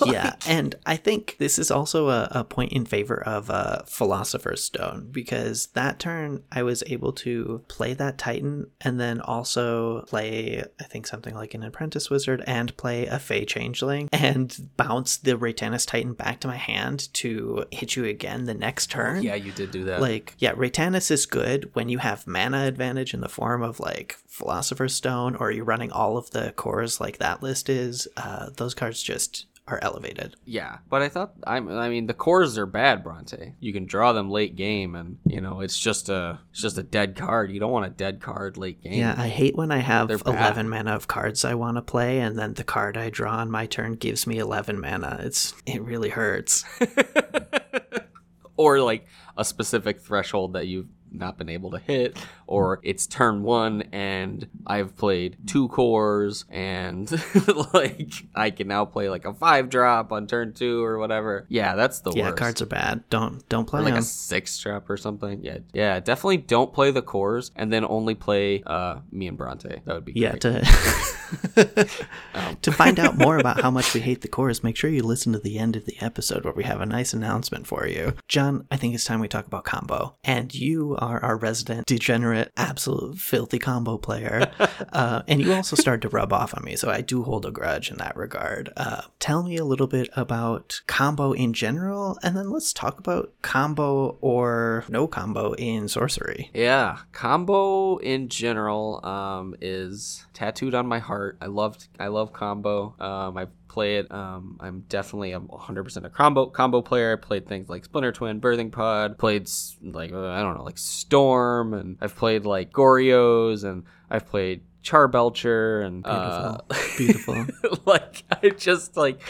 yeah, 0.06 0.34
and 0.46 0.74
I 0.86 0.96
think 0.96 1.36
this 1.38 1.58
is 1.58 1.70
also 1.70 2.08
a, 2.08 2.28
a 2.30 2.44
point 2.44 2.72
in 2.72 2.84
favor 2.84 3.22
of 3.22 3.50
uh, 3.50 3.82
Philosopher's 3.86 4.62
Stone 4.62 5.08
because 5.10 5.66
that 5.68 5.98
turn 5.98 6.42
I 6.50 6.62
was 6.62 6.82
able 6.86 7.12
to 7.12 7.62
play 7.68 7.94
that 7.94 8.18
Titan 8.18 8.70
and 8.80 9.00
then 9.00 9.20
also 9.20 10.02
play, 10.02 10.64
I 10.80 10.84
think, 10.84 11.06
something 11.06 11.34
like 11.34 11.54
an 11.54 11.62
Apprentice 11.62 12.10
Wizard 12.10 12.42
and 12.46 12.76
play 12.76 13.06
a 13.06 13.18
Fey 13.18 13.44
Changeling 13.44 14.08
and 14.12 14.70
bounce 14.76 15.16
the 15.16 15.32
Raytanis 15.32 15.86
Titan 15.86 16.14
back 16.14 16.40
to 16.40 16.48
my 16.48 16.56
hand 16.56 17.12
to 17.14 17.64
hit 17.70 17.96
you 17.96 18.04
again 18.04 18.44
the 18.44 18.54
next 18.54 18.90
turn. 18.90 19.22
yeah, 19.22 19.34
you 19.34 19.52
did 19.52 19.70
do 19.70 19.84
that. 19.84 20.00
Like, 20.00 20.34
yeah, 20.38 20.52
Raytanis 20.52 21.10
is 21.10 21.26
good 21.26 21.70
when 21.74 21.88
you 21.88 21.98
have 21.98 22.26
mana 22.26 22.66
advantage 22.66 23.14
in 23.14 23.20
the 23.20 23.28
form 23.28 23.62
of 23.62 23.80
like 23.80 24.16
Philosopher's 24.26 24.94
Stone 24.94 25.33
or 25.36 25.50
you're 25.50 25.64
running 25.64 25.92
all 25.92 26.16
of 26.16 26.30
the 26.30 26.52
cores 26.52 27.00
like 27.00 27.18
that 27.18 27.42
list 27.42 27.68
is. 27.68 28.08
Uh, 28.16 28.50
those 28.56 28.74
cards 28.74 29.02
just 29.02 29.46
are 29.66 29.78
elevated. 29.80 30.36
Yeah, 30.44 30.78
but 30.90 31.00
I 31.00 31.08
thought 31.08 31.34
I, 31.46 31.56
I 31.56 31.88
mean 31.88 32.06
the 32.06 32.14
cores 32.14 32.58
are 32.58 32.66
bad, 32.66 33.02
Bronte. 33.02 33.54
You 33.60 33.72
can 33.72 33.86
draw 33.86 34.12
them 34.12 34.30
late 34.30 34.56
game, 34.56 34.94
and 34.94 35.18
you 35.26 35.40
know 35.40 35.60
it's 35.60 35.78
just 35.78 36.08
a 36.08 36.40
it's 36.50 36.60
just 36.60 36.78
a 36.78 36.82
dead 36.82 37.16
card. 37.16 37.50
You 37.50 37.60
don't 37.60 37.72
want 37.72 37.86
a 37.86 37.90
dead 37.90 38.20
card 38.20 38.56
late 38.56 38.82
game. 38.82 38.94
Yeah, 38.94 39.14
I 39.16 39.28
hate 39.28 39.56
when 39.56 39.72
I 39.72 39.78
have. 39.78 40.10
11 40.10 40.68
mana 40.68 40.94
of 40.94 41.08
cards 41.08 41.44
I 41.44 41.54
want 41.54 41.76
to 41.76 41.82
play 41.82 42.20
and 42.20 42.38
then 42.38 42.54
the 42.54 42.64
card 42.64 42.96
I 42.96 43.10
draw 43.10 43.36
on 43.36 43.50
my 43.50 43.66
turn 43.66 43.94
gives 43.94 44.26
me 44.26 44.38
11 44.38 44.80
mana. 44.80 45.20
It's 45.22 45.54
it 45.66 45.82
really 45.82 46.10
hurts. 46.10 46.64
or 48.56 48.80
like 48.80 49.06
a 49.36 49.44
specific 49.44 50.00
threshold 50.00 50.52
that 50.54 50.66
you've 50.66 50.88
not 51.14 51.38
been 51.38 51.48
able 51.48 51.70
to 51.70 51.78
hit, 51.78 52.16
or 52.46 52.80
it's 52.82 53.06
turn 53.06 53.42
one 53.42 53.82
and 53.92 54.48
I've 54.66 54.96
played 54.96 55.36
two 55.46 55.68
cores 55.68 56.44
and 56.50 57.10
like 57.74 58.12
I 58.34 58.50
can 58.50 58.68
now 58.68 58.84
play 58.84 59.08
like 59.08 59.24
a 59.24 59.32
five 59.34 59.68
drop 59.70 60.12
on 60.12 60.26
turn 60.26 60.52
two 60.52 60.82
or 60.84 60.98
whatever. 60.98 61.46
Yeah, 61.48 61.74
that's 61.76 62.00
the 62.00 62.10
worst. 62.10 62.16
yeah, 62.18 62.24
worst. 62.26 62.36
cards 62.38 62.62
are 62.62 62.66
bad. 62.66 63.04
Don't 63.10 63.48
don't 63.48 63.66
play 63.66 63.80
or 63.80 63.84
like 63.84 63.94
them. 63.94 64.02
a 64.02 64.06
six 64.06 64.58
drop 64.58 64.88
or 64.90 64.96
something. 64.96 65.42
Yeah, 65.44 65.58
yeah. 65.72 66.00
Definitely 66.00 66.38
don't 66.38 66.72
play 66.72 66.90
the 66.90 67.02
cores 67.02 67.50
and 67.56 67.72
then 67.72 67.84
only 67.88 68.14
play 68.14 68.62
uh 68.66 69.00
me 69.12 69.28
and 69.28 69.36
Bronte. 69.38 69.80
That 69.84 69.94
would 69.94 70.04
be 70.04 70.12
Yeah, 70.14 70.30
great. 70.36 70.42
to 70.42 70.64
to 72.62 72.72
find 72.72 72.98
out 72.98 73.16
more 73.18 73.38
about 73.38 73.60
how 73.60 73.70
much 73.70 73.92
we 73.94 74.00
hate 74.00 74.20
the 74.20 74.28
cores, 74.28 74.62
make 74.62 74.76
sure 74.76 74.90
you 74.90 75.02
listen 75.02 75.32
to 75.32 75.38
the 75.38 75.58
end 75.58 75.76
of 75.76 75.84
the 75.84 75.96
episode 76.00 76.44
where 76.44 76.52
we 76.52 76.64
have 76.64 76.80
a 76.80 76.86
nice 76.86 77.12
announcement 77.12 77.66
for 77.66 77.86
you. 77.86 78.14
John, 78.28 78.66
I 78.70 78.76
think 78.76 78.94
it's 78.94 79.04
time 79.04 79.20
we 79.20 79.28
talk 79.28 79.46
about 79.46 79.64
combo. 79.64 80.16
And 80.24 80.54
you 80.54 80.96
our 81.04 81.36
resident 81.36 81.86
degenerate, 81.86 82.52
absolute 82.56 83.18
filthy 83.18 83.58
combo 83.58 83.98
player. 83.98 84.50
uh, 84.92 85.22
and 85.28 85.40
you 85.40 85.52
also 85.52 85.76
started 85.76 86.02
to 86.02 86.08
rub 86.08 86.32
off 86.32 86.54
on 86.56 86.64
me, 86.64 86.76
so 86.76 86.90
I 86.90 87.00
do 87.00 87.22
hold 87.22 87.46
a 87.46 87.50
grudge 87.50 87.90
in 87.90 87.98
that 87.98 88.16
regard. 88.16 88.72
Uh, 88.76 89.02
tell 89.18 89.42
me 89.42 89.56
a 89.56 89.64
little 89.64 89.86
bit 89.86 90.08
about 90.16 90.80
combo 90.86 91.32
in 91.32 91.52
general, 91.52 92.18
and 92.22 92.36
then 92.36 92.50
let's 92.50 92.72
talk 92.72 92.98
about 92.98 93.32
combo 93.42 94.18
or 94.20 94.84
no 94.88 95.06
combo 95.06 95.52
in 95.54 95.88
sorcery. 95.88 96.50
Yeah, 96.54 96.98
combo 97.12 97.98
in 97.98 98.28
general 98.28 99.04
um, 99.04 99.54
is 99.60 100.26
tattooed 100.32 100.74
on 100.74 100.86
my 100.86 100.98
heart. 100.98 101.36
I 101.40 101.46
loved, 101.46 101.88
I 101.98 102.08
love 102.08 102.32
combo. 102.32 102.94
Um, 102.98 103.36
I 103.36 103.46
play 103.74 103.96
it. 103.96 104.10
Um, 104.12 104.56
I'm 104.60 104.84
definitely 104.88 105.32
a 105.32 105.40
100% 105.40 106.04
a 106.04 106.10
combo 106.10 106.46
combo 106.46 106.80
player. 106.80 107.12
I 107.12 107.16
played 107.16 107.46
things 107.48 107.68
like 107.68 107.84
Splinter 107.84 108.12
Twin, 108.12 108.40
Birthing 108.40 108.70
Pod. 108.70 109.18
Played 109.18 109.50
like 109.82 110.12
uh, 110.12 110.28
I 110.28 110.42
don't 110.42 110.56
know, 110.56 110.62
like 110.62 110.78
Storm, 110.78 111.74
and 111.74 111.98
I've 112.00 112.14
played 112.14 112.44
like 112.46 112.72
Goryo's, 112.72 113.64
and 113.64 113.82
I've 114.08 114.26
played 114.26 114.62
Charbelcher, 114.84 115.84
and 115.84 116.06
uh, 116.06 116.58
Beautiful. 116.96 117.46
like 117.86 118.22
I 118.30 118.50
just 118.50 118.96
like 118.96 119.20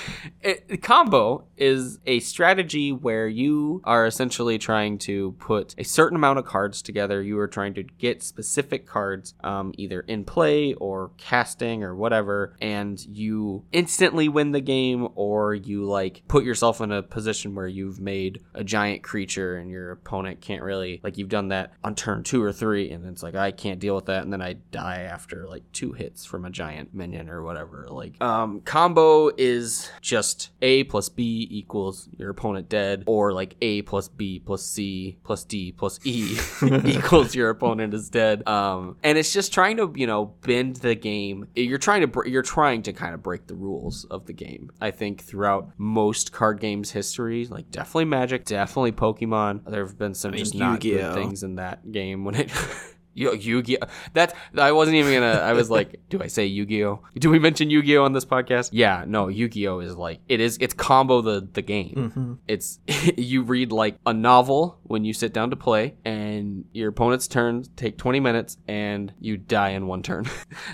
it, 0.42 0.82
combo 0.82 1.44
is 1.56 2.00
a 2.06 2.20
strategy 2.20 2.92
where 2.92 3.28
you 3.28 3.80
are 3.84 4.06
essentially 4.06 4.58
trying 4.58 4.98
to 4.98 5.32
put 5.38 5.74
a 5.78 5.84
certain 5.84 6.16
amount 6.16 6.40
of 6.40 6.44
cards 6.44 6.82
together. 6.82 7.22
You 7.22 7.38
are 7.38 7.46
trying 7.46 7.74
to 7.74 7.84
get 7.84 8.22
specific 8.22 8.86
cards, 8.86 9.34
um, 9.44 9.72
either 9.78 10.00
in 10.00 10.24
play 10.24 10.74
or 10.74 11.12
casting 11.16 11.84
or 11.84 11.94
whatever, 11.94 12.56
and 12.60 13.00
you 13.06 13.64
instantly 13.72 14.28
win 14.28 14.50
the 14.50 14.60
game, 14.60 15.08
or 15.14 15.54
you 15.54 15.84
like 15.84 16.22
put 16.26 16.44
yourself 16.44 16.80
in 16.80 16.90
a 16.90 17.02
position 17.02 17.54
where 17.54 17.68
you've 17.68 18.00
made 18.00 18.42
a 18.54 18.64
giant 18.64 19.02
creature 19.02 19.56
and 19.56 19.70
your 19.70 19.92
opponent 19.92 20.40
can't 20.40 20.62
really 20.62 21.00
like 21.04 21.16
you've 21.16 21.28
done 21.28 21.48
that 21.48 21.72
on 21.84 21.94
turn 21.94 22.24
two 22.24 22.42
or 22.42 22.52
three, 22.52 22.90
and 22.90 23.06
it's 23.06 23.22
like 23.22 23.36
I 23.36 23.52
can't 23.52 23.78
deal 23.78 23.94
with 23.94 24.06
that, 24.06 24.24
and 24.24 24.32
then 24.32 24.42
I 24.42 24.54
die 24.72 25.02
after 25.02 25.43
like 25.48 25.62
two 25.72 25.92
hits 25.92 26.24
from 26.24 26.44
a 26.44 26.50
giant 26.50 26.94
minion 26.94 27.28
or 27.28 27.42
whatever. 27.42 27.86
Like 27.90 28.20
um 28.22 28.60
combo 28.60 29.30
is 29.36 29.90
just 30.00 30.50
A 30.62 30.84
plus 30.84 31.08
B 31.08 31.46
equals 31.50 32.08
your 32.16 32.30
opponent 32.30 32.68
dead, 32.68 33.04
or 33.06 33.32
like 33.32 33.56
A 33.62 33.82
plus 33.82 34.08
B 34.08 34.38
plus 34.38 34.62
C 34.64 35.18
plus 35.24 35.44
D 35.44 35.72
plus 35.72 35.98
E 36.04 36.36
equals 36.84 37.34
your 37.34 37.50
opponent 37.50 37.94
is 37.94 38.10
dead. 38.10 38.46
Um 38.48 38.96
and 39.02 39.18
it's 39.18 39.32
just 39.32 39.52
trying 39.52 39.76
to, 39.78 39.92
you 39.96 40.06
know, 40.06 40.26
bend 40.42 40.76
the 40.76 40.94
game. 40.94 41.46
You're 41.54 41.78
trying 41.78 42.00
to 42.02 42.06
br- 42.06 42.26
you're 42.26 42.42
trying 42.42 42.82
to 42.82 42.92
kind 42.92 43.14
of 43.14 43.22
break 43.22 43.46
the 43.46 43.54
rules 43.54 44.04
of 44.10 44.26
the 44.26 44.32
game. 44.32 44.70
I 44.80 44.90
think 44.90 45.22
throughout 45.22 45.70
most 45.78 46.32
card 46.32 46.60
games 46.60 46.90
history, 46.90 47.46
like 47.46 47.70
definitely 47.70 48.04
Magic, 48.06 48.44
definitely 48.44 48.92
Pokemon. 48.92 49.64
There 49.70 49.84
have 49.84 49.98
been 49.98 50.14
some 50.14 50.30
I 50.30 50.32
mean, 50.32 50.38
just 50.44 50.54
not 50.54 50.80
good 50.80 50.88
Yu-Gi-Oh. 50.88 51.14
things 51.14 51.42
in 51.42 51.56
that 51.56 51.90
game 51.92 52.24
when 52.24 52.34
it 52.34 52.50
Yu-Gi-Oh. 53.14 53.86
That's 54.12 54.34
I 54.56 54.72
wasn't 54.72 54.96
even 54.96 55.14
gonna. 55.14 55.40
I 55.40 55.52
was 55.52 55.70
like, 55.70 56.00
do 56.08 56.20
I 56.22 56.26
say 56.26 56.46
Yu-Gi-Oh? 56.46 57.00
Do 57.18 57.30
we 57.30 57.38
mention 57.38 57.70
Yu-Gi-Oh 57.70 58.04
on 58.04 58.12
this 58.12 58.24
podcast? 58.24 58.70
Yeah, 58.72 59.04
no. 59.06 59.28
Yu-Gi-Oh 59.28 59.80
is 59.80 59.96
like 59.96 60.20
it 60.28 60.40
is. 60.40 60.58
It's 60.60 60.74
combo 60.74 61.20
the 61.20 61.48
the 61.52 61.62
game. 61.62 62.40
It's 62.48 62.80
you 63.16 63.42
read 63.42 63.72
like 63.72 63.98
a 64.06 64.12
novel 64.12 64.78
when 64.82 65.04
you 65.04 65.12
sit 65.12 65.32
down 65.32 65.50
to 65.50 65.56
play, 65.56 65.94
and 66.04 66.64
your 66.72 66.90
opponent's 66.90 67.28
turns 67.28 67.70
take 67.76 67.96
twenty 67.96 68.20
minutes, 68.20 68.56
and 68.68 69.12
you 69.20 69.36
die 69.36 69.70
in 69.70 69.86
one 69.86 70.02
turn. 70.02 70.28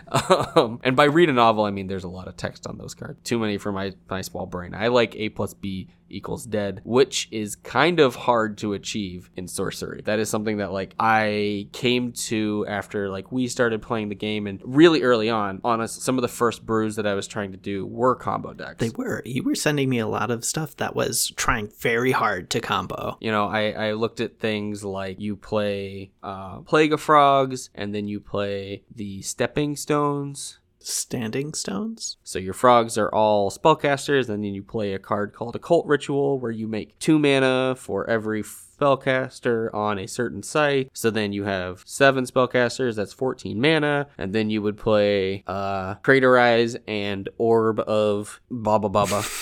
um, 0.57 0.81
and 0.83 0.97
by 0.97 1.05
read 1.05 1.29
a 1.29 1.33
novel, 1.33 1.65
I 1.65 1.71
mean 1.71 1.87
there's 1.87 2.05
a 2.05 2.09
lot 2.09 2.29
of 2.29 2.37
text 2.37 2.67
on 2.67 2.79
those 2.79 2.95
cards. 2.95 3.21
Too 3.23 3.39
many 3.39 3.59
for 3.59 3.73
my 3.73 3.93
my 4.09 4.23
small 4.23 4.47
brain. 4.47 4.75
I 4.75 4.89
like 4.89 5.15
A 5.17 5.29
plus 5.29 5.55
B 5.55 5.89
equals 6.11 6.45
dead, 6.45 6.81
which 6.85 7.29
is 7.31 7.57
kind 7.57 8.01
of 8.01 8.17
hard 8.17 8.59
to 8.59 8.73
achieve 8.73 9.31
in 9.37 9.47
sorcery. 9.47 10.03
That 10.05 10.19
is 10.19 10.29
something 10.29 10.59
that 10.59 10.73
like 10.73 10.95
I 10.99 11.69
came 11.73 12.13
to 12.13 12.30
after 12.69 13.09
like 13.09 13.33
we 13.33 13.49
started 13.49 13.83
playing 13.83 14.09
the 14.09 14.15
game 14.15 14.47
and 14.47 14.61
really 14.65 15.03
early 15.03 15.31
on. 15.31 15.61
Honest, 15.65 16.03
some 16.03 16.19
of 16.19 16.23
the 16.23 16.29
first 16.29 16.65
brews 16.65 16.97
that 16.97 17.07
I 17.07 17.15
was 17.15 17.27
trying 17.27 17.53
to 17.53 17.59
do 17.59 17.87
were 17.87 18.15
combo 18.15 18.53
decks. 18.53 18.79
They 18.79 18.91
were. 18.91 19.23
You 19.25 19.43
were 19.43 19.55
sending 19.55 19.89
me 19.89 19.99
a 19.99 20.07
lot 20.07 20.31
of 20.31 20.45
stuff 20.45 20.77
that 20.77 20.95
was 20.95 21.33
trying 21.37 21.71
very 21.79 22.13
hard 22.13 22.51
to 22.51 22.61
combo. 22.61 23.17
you 23.21 23.31
know, 23.31 23.47
I, 23.47 23.71
I 23.71 23.93
looked 23.93 24.21
at 24.21 24.39
things 24.39 24.85
like 24.85 25.21
you 25.21 25.37
play 25.37 26.13
uh, 26.23 26.61
Plague 26.61 26.93
of 26.93 27.01
Frogs, 27.01 27.71
and 27.75 27.95
then 27.95 28.09
you 28.09 28.21
play 28.21 28.85
the 28.95 29.23
Stepping 29.23 29.77
Stones. 29.77 30.59
Standing 30.83 31.53
stones? 31.53 32.17
So 32.25 32.39
your 32.39 32.55
frogs 32.55 32.97
are 32.97 33.15
all 33.15 33.51
spellcasters, 33.51 34.31
and 34.31 34.43
then 34.43 34.55
you 34.55 34.63
play 34.63 34.95
a 34.95 34.99
card 34.99 35.35
called 35.35 35.55
Occult 35.55 35.85
Ritual, 35.85 36.41
where 36.41 36.51
you 36.51 36.67
make 36.67 36.99
two 36.99 37.19
mana 37.19 37.75
for 37.77 38.09
every 38.09 38.43
spellcaster 38.81 39.73
on 39.75 39.99
a 39.99 40.07
certain 40.07 40.43
site. 40.43 40.91
So 40.93 41.11
then 41.11 41.33
you 41.33 41.45
have 41.45 41.83
seven 41.87 42.25
spellcasters, 42.25 42.97
that's 42.97 43.13
14 43.13 43.61
mana, 43.61 44.07
and 44.17 44.33
then 44.33 44.51
you 44.51 44.63
would 44.63 44.77
play 44.77 45.45
uh 45.47 45.97
Craterize 45.97 46.77
and 46.89 47.29
Orb 47.39 47.81
of 47.81 48.41
Baba 48.51 48.89
Baba. 48.89 49.23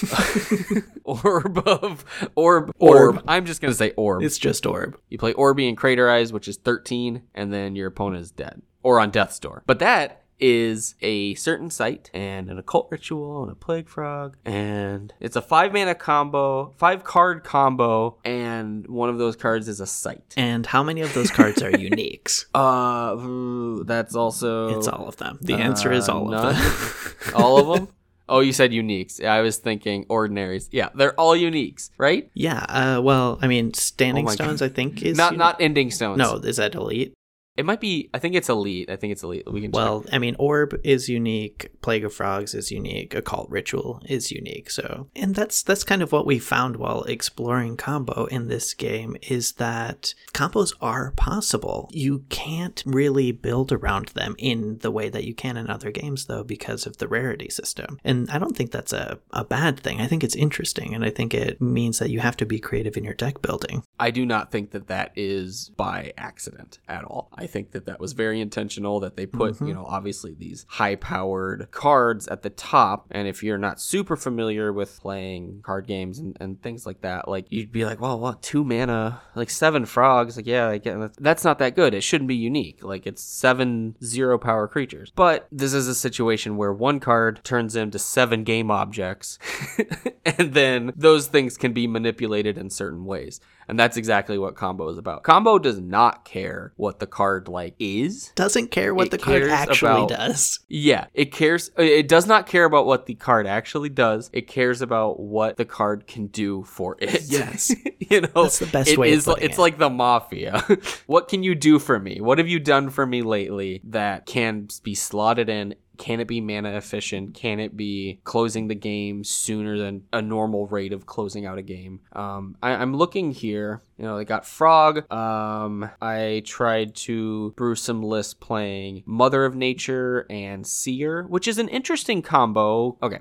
orb 1.04 1.58
of 1.66 2.04
Orb 2.34 2.72
Orb. 2.78 3.22
I'm 3.26 3.44
just 3.44 3.60
gonna 3.60 3.74
say 3.74 3.92
Orb. 3.96 4.22
It's 4.22 4.38
just 4.38 4.66
orb. 4.66 4.98
You 5.08 5.18
play 5.18 5.32
Orby 5.34 5.68
and 5.68 5.76
Craterize, 5.76 6.32
which 6.32 6.48
is 6.48 6.56
13, 6.56 7.22
and 7.34 7.52
then 7.52 7.76
your 7.76 7.88
opponent 7.88 8.22
is 8.22 8.30
dead. 8.30 8.62
Or 8.82 9.00
on 9.00 9.10
Death's 9.10 9.38
Door. 9.38 9.64
But 9.66 9.80
that 9.80 10.22
is 10.40 10.94
a 11.02 11.34
certain 11.34 11.70
site 11.70 12.10
and 12.14 12.48
an 12.50 12.58
occult 12.58 12.88
ritual 12.90 13.42
and 13.42 13.50
a 13.50 13.54
plague 13.54 13.88
frog 13.88 14.36
and 14.44 15.12
it's 15.20 15.36
a 15.36 15.42
five 15.42 15.72
mana 15.72 15.94
combo 15.94 16.72
five 16.76 17.02
card 17.04 17.42
combo 17.44 18.16
and 18.24 18.86
one 18.86 19.08
of 19.08 19.18
those 19.18 19.36
cards 19.36 19.68
is 19.68 19.80
a 19.80 19.86
site 19.86 20.34
And 20.36 20.64
how 20.66 20.82
many 20.82 21.00
of 21.00 21.12
those 21.14 21.30
cards 21.30 21.62
are 21.62 21.70
uniques? 21.72 22.44
uh 22.54 23.82
that's 23.84 24.14
also 24.14 24.78
It's 24.78 24.88
all 24.88 25.08
of 25.08 25.16
them. 25.16 25.38
The 25.42 25.54
answer 25.54 25.92
is 25.92 26.08
uh, 26.08 26.14
all 26.14 26.28
none. 26.28 26.54
of 26.54 27.16
them. 27.24 27.34
all 27.34 27.58
of 27.58 27.78
them 27.80 27.88
oh 28.28 28.40
you 28.40 28.52
said 28.52 28.70
uniques 28.72 29.24
i 29.24 29.40
was 29.40 29.56
thinking 29.56 30.04
ordinaries 30.08 30.68
yeah 30.70 30.90
they're 30.94 31.18
all 31.18 31.34
uniques 31.34 31.90
right 31.98 32.30
yeah, 32.34 32.58
uh, 32.68 33.00
well, 33.02 33.38
I 33.42 33.48
mean, 33.48 33.72
standing 33.74 34.28
Oh 34.28 34.30
stones, 34.32 34.60
I 34.62 34.68
think, 34.68 35.02
is. 35.02 35.16
not 35.16 35.32
uni- 35.32 35.38
not 35.38 35.60
ending 35.60 35.90
stones 35.90 36.18
No, 36.18 36.34
is 36.36 36.56
that 36.58 36.74
elite? 36.74 37.14
It 37.58 37.66
might 37.66 37.80
be 37.80 38.08
i 38.14 38.18
think 38.18 38.34
it's 38.34 38.48
elite 38.48 38.88
i 38.90 38.96
think 38.96 39.12
it's 39.12 39.22
elite 39.22 39.46
we 39.52 39.60
can 39.60 39.72
check. 39.72 39.78
Well, 39.78 40.04
I 40.12 40.18
mean, 40.18 40.36
Orb 40.38 40.80
is 40.84 41.08
unique, 41.08 41.70
Plague 41.82 42.04
of 42.04 42.14
Frogs 42.14 42.54
is 42.54 42.70
unique, 42.70 43.14
Occult 43.14 43.48
Ritual 43.50 44.02
is 44.06 44.30
unique. 44.30 44.70
So, 44.70 45.08
and 45.16 45.34
that's 45.34 45.62
that's 45.62 45.84
kind 45.84 46.02
of 46.02 46.12
what 46.12 46.26
we 46.26 46.38
found 46.38 46.76
while 46.76 47.02
exploring 47.04 47.76
combo 47.76 48.26
in 48.26 48.48
this 48.48 48.74
game 48.74 49.16
is 49.22 49.52
that 49.52 50.14
combos 50.32 50.72
are 50.80 51.12
possible. 51.12 51.88
You 51.92 52.24
can't 52.28 52.82
really 52.86 53.32
build 53.32 53.72
around 53.72 54.08
them 54.08 54.34
in 54.38 54.78
the 54.78 54.90
way 54.90 55.08
that 55.08 55.24
you 55.24 55.34
can 55.34 55.56
in 55.56 55.68
other 55.68 55.90
games, 55.90 56.26
though, 56.26 56.44
because 56.44 56.86
of 56.86 56.98
the 56.98 57.08
rarity 57.08 57.50
system. 57.50 57.98
And 58.04 58.30
I 58.30 58.38
don't 58.38 58.56
think 58.56 58.70
that's 58.70 58.92
a, 58.92 59.18
a 59.32 59.44
bad 59.44 59.80
thing. 59.80 60.00
I 60.00 60.06
think 60.06 60.24
it's 60.24 60.36
interesting, 60.36 60.94
and 60.94 61.04
I 61.04 61.10
think 61.10 61.34
it 61.34 61.60
means 61.60 61.98
that 61.98 62.10
you 62.10 62.20
have 62.20 62.36
to 62.38 62.46
be 62.46 62.58
creative 62.58 62.96
in 62.96 63.04
your 63.04 63.14
deck 63.14 63.42
building. 63.42 63.82
I 63.98 64.10
do 64.10 64.24
not 64.24 64.50
think 64.50 64.70
that 64.70 64.88
that 64.88 65.12
is 65.16 65.70
by 65.76 66.12
accident 66.16 66.78
at 66.88 67.04
all. 67.04 67.30
I 67.34 67.46
think 67.48 67.72
that 67.72 67.86
that 67.86 67.98
was 67.98 68.12
very 68.12 68.40
intentional 68.40 69.00
that 69.00 69.16
they 69.16 69.26
put, 69.26 69.60
you 69.60 69.66
mm-hmm. 69.66 69.74
know, 69.74 69.84
obviously 69.84 70.34
these 70.34 70.64
high 70.68 70.94
powered 70.94 71.70
cards 71.72 72.28
at 72.28 72.42
the 72.42 72.50
top. 72.50 73.08
And 73.10 73.26
if 73.26 73.42
you're 73.42 73.58
not 73.58 73.80
super 73.80 74.16
familiar 74.16 74.72
with 74.72 75.00
playing 75.00 75.62
card 75.62 75.86
games 75.86 76.20
and, 76.20 76.36
and 76.40 76.62
things 76.62 76.86
like 76.86 77.00
that, 77.00 77.26
like 77.26 77.46
you'd 77.50 77.72
be 77.72 77.84
like, 77.84 78.00
well, 78.00 78.20
what, 78.20 78.42
two 78.42 78.64
mana, 78.64 79.20
like 79.34 79.50
seven 79.50 79.84
frogs. 79.84 80.36
Like, 80.36 80.46
yeah, 80.46 80.68
like, 80.68 80.84
yeah, 80.84 81.08
that's 81.18 81.44
not 81.44 81.58
that 81.58 81.74
good. 81.74 81.94
It 81.94 82.02
shouldn't 82.02 82.28
be 82.28 82.36
unique. 82.36 82.84
Like, 82.84 83.06
it's 83.06 83.22
seven 83.22 83.96
zero 84.04 84.38
power 84.38 84.68
creatures. 84.68 85.12
But 85.14 85.48
this 85.50 85.74
is 85.74 85.88
a 85.88 85.94
situation 85.94 86.56
where 86.56 86.72
one 86.72 87.00
card 87.00 87.42
turns 87.42 87.74
into 87.74 87.98
seven 87.98 88.44
game 88.44 88.70
objects. 88.70 89.38
and 90.24 90.54
then 90.54 90.92
those 90.94 91.26
things 91.26 91.56
can 91.56 91.72
be 91.72 91.86
manipulated 91.86 92.58
in 92.58 92.70
certain 92.70 93.04
ways. 93.04 93.40
And 93.68 93.78
that's 93.78 93.98
exactly 93.98 94.38
what 94.38 94.54
combo 94.54 94.88
is 94.88 94.96
about. 94.96 95.24
Combo 95.24 95.58
does 95.58 95.78
not 95.78 96.24
care 96.24 96.72
what 96.76 97.00
the 97.00 97.06
card 97.06 97.37
like 97.46 97.74
is. 97.78 98.32
Doesn't 98.34 98.72
care 98.72 98.92
what 98.92 99.08
It 99.08 99.10
the 99.12 99.18
card 99.18 99.42
actually 99.44 99.90
about- 99.90 100.08
does. 100.08 100.58
Yeah, 100.68 101.06
it 101.14 101.30
cares. 101.30 101.70
Uh, 101.78 101.82
it 101.82 102.08
does 102.08 102.26
not 102.26 102.46
care 102.46 102.64
about 102.64 102.86
what 102.86 103.06
the 103.06 103.14
card 103.14 103.46
actually 103.46 103.90
does. 103.90 104.30
It 104.32 104.48
cares 104.48 104.82
about 104.82 105.20
what 105.20 105.56
the 105.58 105.64
card 105.64 106.06
can 106.08 106.26
do 106.26 106.64
for 106.64 106.96
it. 106.98 107.22
Yes. 107.28 107.70
you 108.10 108.22
know, 108.22 108.28
That's 108.42 108.58
the 108.58 108.66
best 108.66 108.90
it 108.90 108.98
way 108.98 109.10
is- 109.12 109.28
It's 109.28 109.56
it. 109.56 109.60
like 109.60 109.78
the 109.78 109.90
mafia. 109.90 110.64
what 111.06 111.28
can 111.28 111.42
you 111.42 111.54
do 111.54 111.78
for 111.78 112.00
me? 112.00 112.20
What 112.20 112.38
have 112.38 112.48
you 112.48 112.58
done 112.58 112.90
for 112.90 113.06
me 113.06 113.22
lately 113.22 113.82
that 113.84 114.24
can 114.26 114.68
be 114.82 114.94
slotted 114.94 115.48
in? 115.48 115.74
Can 115.98 116.20
it 116.20 116.28
be 116.28 116.40
mana 116.40 116.70
efficient? 116.70 117.34
Can 117.34 117.60
it 117.60 117.76
be 117.76 118.20
closing 118.24 118.68
the 118.68 118.74
game 118.74 119.24
sooner 119.24 119.76
than 119.76 120.04
a 120.12 120.22
normal 120.22 120.66
rate 120.68 120.92
of 120.92 121.06
closing 121.06 121.44
out 121.44 121.58
a 121.58 121.62
game? 121.62 122.00
Um, 122.12 122.56
I, 122.62 122.70
I'm 122.70 122.96
looking 122.96 123.32
here. 123.32 123.82
You 123.98 124.04
know, 124.04 124.16
they 124.16 124.24
got 124.24 124.46
Frog. 124.46 125.10
Um, 125.12 125.90
I 126.00 126.42
tried 126.46 126.94
to 126.96 127.52
brew 127.56 127.74
some 127.74 128.02
lists 128.02 128.32
playing 128.32 129.02
Mother 129.06 129.44
of 129.44 129.56
Nature 129.56 130.24
and 130.30 130.66
Seer, 130.66 131.24
which 131.24 131.48
is 131.48 131.58
an 131.58 131.68
interesting 131.68 132.22
combo. 132.22 132.96
Okay, 133.02 133.18